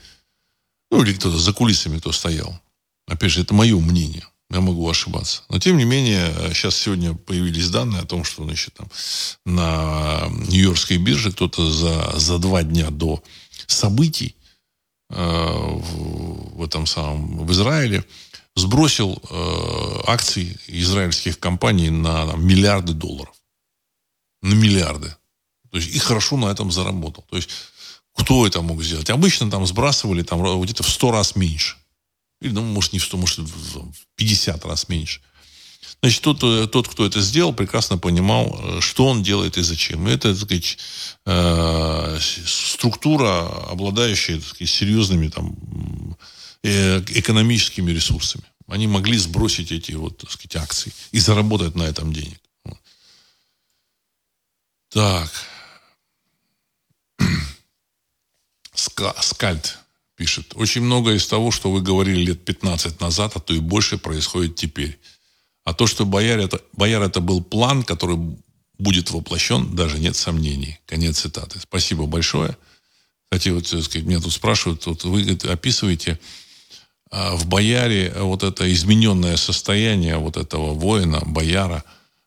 ну 0.93 1.03
или 1.03 1.13
кто-то 1.15 1.39
за 1.39 1.53
кулисами 1.53 1.99
кто 1.99 2.13
стоял. 2.13 2.61
Опять 3.09 3.33
же, 3.33 3.43
это 3.43 3.55
мое 3.55 3.79
мнение. 3.79 4.25
Я 4.51 4.61
могу 4.61 4.89
ошибаться. 4.89 5.43
Но, 5.49 5.59
тем 5.59 5.77
не 5.77 5.85
менее, 5.85 6.33
сейчас 6.55 6.77
сегодня 6.77 7.15
появились 7.15 7.69
данные 7.71 8.03
о 8.03 8.07
том, 8.07 8.25
что 8.25 8.45
значит, 8.45 8.75
там, 8.75 8.89
на 9.45 10.29
Нью-Йоркской 10.49 10.97
бирже 10.97 11.33
кто-то 11.33 11.71
за, 11.71 12.19
за 12.19 12.39
два 12.39 12.63
дня 12.63 12.91
до 12.91 13.23
событий 13.67 14.37
э, 15.11 15.15
в, 15.17 16.57
в 16.59 16.63
этом 16.63 16.87
самом 16.87 17.47
в 17.47 17.53
Израиле 17.53 18.05
сбросил 18.57 19.23
э, 19.31 20.01
акции 20.07 20.59
израильских 20.67 21.39
компаний 21.39 21.91
на 21.91 22.27
там, 22.27 22.47
миллиарды 22.47 22.93
долларов. 22.93 23.35
На 24.43 24.55
миллиарды. 24.55 25.15
То 25.71 25.77
есть 25.77 25.95
и 25.95 25.99
хорошо 25.99 26.37
на 26.39 26.47
этом 26.47 26.71
заработал. 26.71 27.25
То 27.29 27.37
есть 27.37 27.51
кто 28.15 28.47
это 28.47 28.63
мог 28.63 28.83
сделать? 28.83 29.11
Обычно 29.11 29.51
там 29.51 29.67
сбрасывали 29.67 30.23
там, 30.23 30.63
где-то 30.63 30.83
в 30.83 30.89
сто 30.89 31.11
раз 31.11 31.37
меньше. 31.37 31.77
Или, 32.41 32.53
ну, 32.53 32.63
может, 32.63 32.93
не 32.93 32.99
в 32.99 33.05
100, 33.05 33.17
может, 33.17 33.39
в 33.39 33.93
50 34.17 34.65
раз 34.65 34.89
меньше. 34.89 35.21
Значит, 36.01 36.23
тот, 36.23 36.43
э, 36.45 36.69
тот, 36.69 36.89
кто 36.89 37.05
это 37.07 37.21
сделал, 37.21 37.53
прекрасно 37.53 37.99
понимал, 37.99 38.57
э, 38.61 38.81
что 38.81 39.07
он 39.07 39.23
делает 39.23 39.59
и 39.59 39.63
зачем. 39.63 40.07
И 40.07 40.13
это, 40.13 40.33
так 40.33 40.45
сказать, 40.45 40.79
э, 41.27 42.19
структура, 42.21 43.49
обладающая, 43.69 44.37
так 44.37 44.49
сказать, 44.49 44.71
серьезными 44.71 45.29
там, 45.29 45.57
экономическими 46.63 47.93
ресурсами. 47.93 48.45
Они 48.67 48.89
могли 48.89 49.17
сбросить 49.17 49.71
эти 49.71 49.93
вот, 49.93 50.19
так 50.19 50.31
сказать, 50.31 50.57
акции 50.57 50.93
и 51.13 51.21
заработать 51.21 51.77
на 51.77 51.85
этом 51.85 52.13
денег. 52.13 52.41
Так. 54.91 55.31
Скальд 58.75 59.79
пишет. 60.19 60.53
Очень 60.57 60.83
многое 60.83 61.17
из 61.17 61.27
того, 61.27 61.51
что 61.53 61.71
вы 61.71 61.81
говорили 61.81 62.27
лет 62.27 62.45
15 62.45 63.01
назад, 63.01 63.33
а 63.37 63.41
то 63.41 63.55
и 63.55 63.61
больше, 63.61 63.99
происходит 63.99 64.57
теперь. 64.57 64.99
А 65.65 65.73
то, 65.73 65.87
что 65.87 66.05
Бояр 66.05 66.41
это, 66.41 66.61
Бояр 66.73 67.03
это 67.03 67.21
был 67.21 67.41
план, 67.41 67.85
который 67.85 68.19
будет 68.79 69.11
воплощен, 69.13 69.77
даже 69.77 69.99
нет 69.99 70.17
сомнений. 70.17 70.81
Конец 70.87 71.21
цитаты. 71.21 71.61
Спасибо 71.61 72.07
большое. 72.07 72.57
Кстати, 73.31 73.51
вот 73.51 73.67
сказать, 73.69 74.03
меня 74.03 74.21
тут 74.21 74.33
спрашивают, 74.33 74.85
вот 74.87 75.05
вы 75.05 75.21
говорит, 75.23 75.45
описываете 75.45 76.19
а, 77.11 77.37
в 77.37 77.47
Бояре 77.47 78.13
вот 78.17 78.43
это 78.43 78.71
измененное 78.73 79.37
состояние 79.37 80.17
вот 80.17 80.37
этого 80.37 80.75
воина, 80.75 81.23
Бояра, 81.25 81.85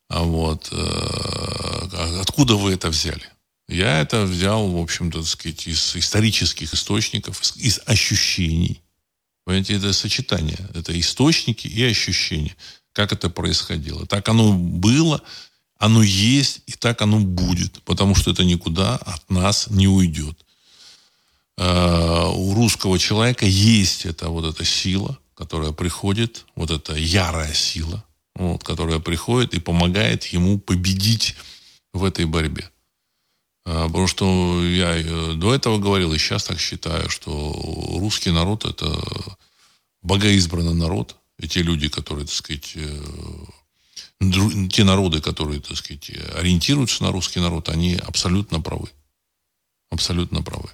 а 0.08 0.24
вот, 0.24 0.70
э, 0.72 2.20
откуда 2.22 2.56
вы 2.56 2.74
это 2.74 2.90
взяли? 2.90 3.24
Я 3.72 4.02
это 4.02 4.24
взял, 4.26 4.70
в 4.70 4.78
общем-то, 4.78 5.24
сказать, 5.24 5.66
из 5.66 5.96
исторических 5.96 6.74
источников, 6.74 7.42
из, 7.56 7.80
ощущений. 7.86 8.82
Понимаете, 9.46 9.76
это 9.76 9.94
сочетание. 9.94 10.60
Это 10.74 11.00
источники 11.00 11.68
и 11.68 11.82
ощущения. 11.84 12.54
Как 12.92 13.14
это 13.14 13.30
происходило. 13.30 14.06
Так 14.06 14.28
оно 14.28 14.52
было, 14.52 15.22
оно 15.78 16.04
есть, 16.04 16.64
и 16.68 16.74
так 16.74 17.02
оно 17.02 17.22
будет. 17.22 17.82
Потому 17.84 18.14
что 18.14 18.32
это 18.32 18.44
никуда 18.44 18.98
от 18.98 19.30
нас 19.30 19.68
не 19.70 19.88
уйдет. 19.88 20.46
А, 21.58 22.28
у 22.28 22.54
русского 22.54 23.00
человека 23.00 23.46
есть 23.46 24.06
эта 24.06 24.28
вот 24.28 24.44
эта 24.54 24.66
сила, 24.66 25.18
которая 25.34 25.72
приходит, 25.72 26.46
вот 26.56 26.72
эта 26.72 26.94
ярая 26.94 27.54
сила, 27.54 28.04
вот, 28.36 28.66
которая 28.66 29.00
приходит 29.00 29.54
и 29.54 29.62
помогает 29.62 30.26
ему 30.26 30.60
победить 30.60 31.36
в 31.94 32.04
этой 32.04 32.26
борьбе. 32.26 32.71
А, 33.66 33.88
потому 33.88 34.08
что 34.08 34.64
я 34.66 34.98
э, 34.98 35.34
до 35.34 35.54
этого 35.54 35.78
говорил, 35.78 36.14
и 36.14 36.18
сейчас 36.18 36.46
так 36.46 36.60
считаю, 36.60 37.10
что 37.10 37.54
русский 38.00 38.32
народ– 38.32 38.66
это 38.66 38.92
богоизбранный 40.02 40.74
народ. 40.74 41.16
И 41.38 41.48
те 41.48 41.62
люди, 41.62 41.88
которые, 41.90 42.26
так 42.26 42.36
сказать, 42.36 42.74
э, 42.76 43.04
те 44.70 44.84
народы, 44.84 45.22
которые, 45.22 45.62
так 45.62 45.78
сказать, 45.78 46.12
ориентируются 46.36 47.04
на 47.04 47.12
русский 47.12 47.40
народ, 47.40 47.70
они 47.70 47.96
абсолютно 47.96 48.62
правы. 48.62 48.90
Абсолютно 49.90 50.42
правы. 50.42 50.70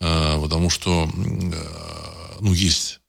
А, 0.00 0.40
потому 0.40 0.70
что, 0.70 1.08
э, 1.14 2.36
ну, 2.40 2.52
есть 2.52 3.00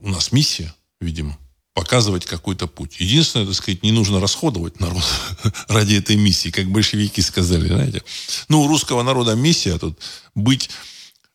у 0.00 0.08
нас 0.08 0.32
миссия, 0.32 0.74
видимо, 1.00 1.38
показывать 1.78 2.26
какой-то 2.26 2.66
путь. 2.66 2.96
Единственное, 2.98 3.46
так 3.46 3.54
сказать, 3.54 3.84
не 3.84 3.92
нужно 3.92 4.20
расходовать 4.20 4.80
народ 4.80 5.04
ради 5.68 5.94
этой 5.94 6.16
миссии, 6.16 6.50
как 6.50 6.68
большевики 6.68 7.22
сказали, 7.22 7.68
знаете. 7.68 8.02
Ну, 8.48 8.62
у 8.62 8.66
русского 8.66 9.04
народа 9.04 9.36
миссия 9.36 9.78
тут 9.78 9.96
быть 10.34 10.70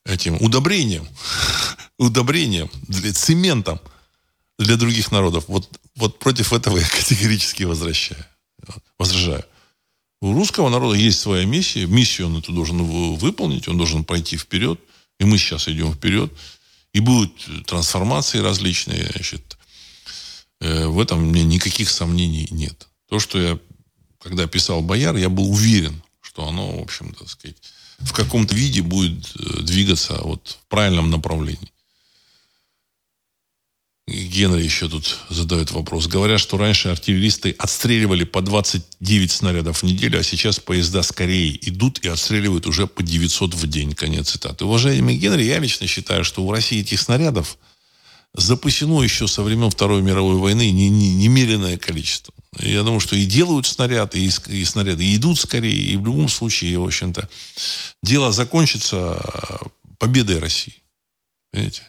этим 0.05 0.35
удобрением, 0.41 1.07
удобрением, 1.97 2.69
для, 2.89 3.13
цементом 3.13 3.79
для 4.59 4.75
других 4.75 5.13
народов. 5.13 5.45
Вот, 5.47 5.69
вот 5.95 6.19
против 6.19 6.51
этого 6.51 6.77
я 6.77 6.87
категорически 6.99 7.63
возвращаю, 7.63 8.25
возражаю. 8.99 9.45
У 10.21 10.33
русского 10.33 10.67
народа 10.67 10.95
есть 10.95 11.21
своя 11.21 11.45
миссия. 11.45 11.85
Миссию 11.85 12.27
он 12.27 12.39
эту 12.39 12.51
должен 12.51 12.83
выполнить, 13.15 13.69
он 13.69 13.77
должен 13.77 14.03
пойти 14.03 14.35
вперед. 14.35 14.77
И 15.21 15.23
мы 15.23 15.37
сейчас 15.37 15.69
идем 15.69 15.93
вперед. 15.93 16.33
И 16.91 16.99
будут 16.99 17.31
трансформации 17.65 18.39
различные, 18.39 19.09
значит, 19.13 19.57
в 20.63 20.99
этом 20.99 21.21
мне 21.25 21.43
никаких 21.43 21.89
сомнений 21.89 22.47
нет. 22.51 22.87
То, 23.09 23.19
что 23.19 23.39
я, 23.39 23.59
когда 24.19 24.47
писал 24.47 24.81
«Бояр», 24.81 25.15
я 25.15 25.29
был 25.29 25.51
уверен, 25.51 26.01
что 26.21 26.47
оно, 26.47 26.79
в 26.79 26.81
общем-то, 26.81 27.27
сказать, 27.27 27.57
в 27.99 28.13
каком-то 28.13 28.55
виде 28.55 28.81
будет 28.81 29.31
э, 29.35 29.61
двигаться 29.61 30.19
вот 30.23 30.57
в 30.61 30.67
правильном 30.69 31.09
направлении. 31.09 31.71
Генри 34.07 34.63
еще 34.63 34.89
тут 34.89 35.19
задает 35.29 35.71
вопрос. 35.71 36.07
Говорят, 36.07 36.39
что 36.39 36.57
раньше 36.57 36.89
артиллеристы 36.89 37.51
отстреливали 37.57 38.25
по 38.25 38.41
29 38.41 39.31
снарядов 39.31 39.81
в 39.81 39.83
неделю, 39.83 40.19
а 40.19 40.23
сейчас 40.23 40.59
поезда 40.59 41.03
скорее 41.03 41.57
идут 41.69 41.99
и 41.99 42.09
отстреливают 42.09 42.67
уже 42.67 42.85
по 42.87 43.01
900 43.01 43.53
в 43.53 43.67
день. 43.67 43.93
Конец 43.93 44.31
цитаты. 44.31 44.65
Уважаемый 44.65 45.17
Генри, 45.17 45.43
я 45.43 45.59
лично 45.59 45.87
считаю, 45.87 46.25
что 46.25 46.43
у 46.43 46.51
России 46.51 46.81
этих 46.81 46.99
снарядов– 46.99 47.57
запасено 48.33 49.03
еще 49.03 49.27
со 49.27 49.43
времен 49.43 49.69
Второй 49.69 50.01
мировой 50.01 50.37
войны 50.37 50.71
немеренное 50.71 51.77
количество. 51.77 52.33
Я 52.59 52.83
думаю, 52.83 52.99
что 52.99 53.15
и 53.15 53.25
делают 53.25 53.65
снаряды, 53.65 54.19
и, 54.19 54.29
и 54.47 54.65
снаряды 54.65 55.15
идут 55.15 55.39
скорее, 55.39 55.75
и 55.75 55.97
в 55.97 56.05
любом 56.05 56.29
случае, 56.29 56.79
в 56.79 56.85
общем-то, 56.85 57.29
дело 58.01 58.31
закончится 58.31 59.19
победой 59.97 60.39
России. 60.39 60.75
Понимаете? 61.51 61.83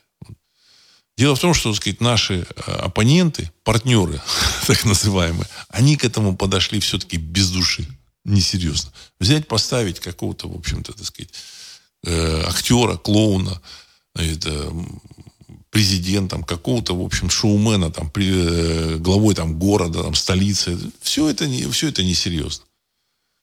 Дело 1.17 1.37
в 1.37 1.41
том, 1.41 1.55
что, 1.55 1.71
так 1.71 1.81
сказать, 1.81 2.01
наши 2.01 2.47
э, 2.67 2.71
оппоненты, 2.73 3.51
партнеры, 3.63 4.21
так 4.67 4.85
называемые, 4.85 5.47
они 5.69 5.97
к 5.97 6.05
этому 6.05 6.37
подошли 6.37 6.81
все-таки 6.81 7.19
без 7.19 7.51
души, 7.51 7.87
несерьезно. 8.25 8.93
Взять, 9.21 9.47
поставить 9.47 10.01
какого-то, 10.01 10.49
в 10.49 10.57
общем-то, 10.57 10.93
так 10.93 11.07
сказать, 11.07 11.33
э, 12.05 12.43
актера, 12.47 12.97
клоуна, 12.97 13.61
это, 14.17 14.73
президентом, 15.75 16.45
какого-то, 16.45 16.95
в 16.95 17.05
общем, 17.05 17.29
шоумена, 17.29 17.91
там, 17.91 18.09
при, 18.09 18.31
э, 18.33 18.97
главой 18.99 19.35
там, 19.35 19.59
города, 19.59 20.05
там, 20.05 20.15
столицы. 20.15 20.79
Все 21.03 21.29
это, 21.29 21.49
не, 21.49 21.69
все 21.73 21.89
это 21.89 22.05
несерьезно. 22.05 22.65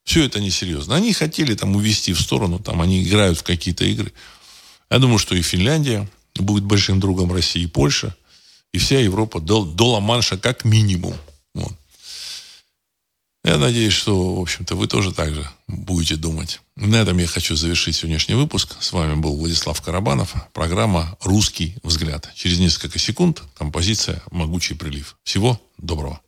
Все 0.05 0.23
это 0.23 0.39
несерьезно. 0.39 0.95
Они 0.95 1.11
хотели 1.11 1.55
там 1.55 1.75
увести 1.75 2.13
в 2.13 2.21
сторону, 2.21 2.57
там, 2.59 2.79
они 2.79 3.03
играют 3.03 3.37
в 3.37 3.43
какие-то 3.43 3.83
игры. 3.83 4.13
Я 4.89 4.99
думаю, 4.99 5.17
что 5.17 5.35
и 5.35 5.41
Финляндия 5.41 6.09
будет 6.35 6.63
большим 6.63 7.01
другом 7.01 7.33
России, 7.33 7.63
и 7.63 7.67
Польша, 7.67 8.15
и 8.71 8.77
вся 8.77 9.01
Европа 9.01 9.41
до, 9.41 9.65
до 9.65 9.91
Ла-Манша 9.91 10.37
как 10.37 10.63
минимум. 10.63 11.15
Я 13.43 13.57
надеюсь, 13.57 13.93
что, 13.93 14.35
в 14.35 14.39
общем-то, 14.39 14.75
вы 14.75 14.87
тоже 14.87 15.11
так 15.11 15.33
же 15.33 15.49
будете 15.67 16.15
думать. 16.15 16.61
На 16.75 16.97
этом 16.97 17.17
я 17.17 17.25
хочу 17.25 17.55
завершить 17.55 17.95
сегодняшний 17.95 18.35
выпуск. 18.35 18.77
С 18.79 18.93
вами 18.93 19.15
был 19.15 19.35
Владислав 19.35 19.81
Карабанов. 19.81 20.35
Программа 20.53 21.17
«Русский 21.21 21.75
взгляд». 21.81 22.29
Через 22.35 22.59
несколько 22.59 22.99
секунд 22.99 23.41
композиция 23.55 24.21
«Могучий 24.29 24.75
прилив». 24.75 25.17
Всего 25.23 25.59
доброго. 25.79 26.21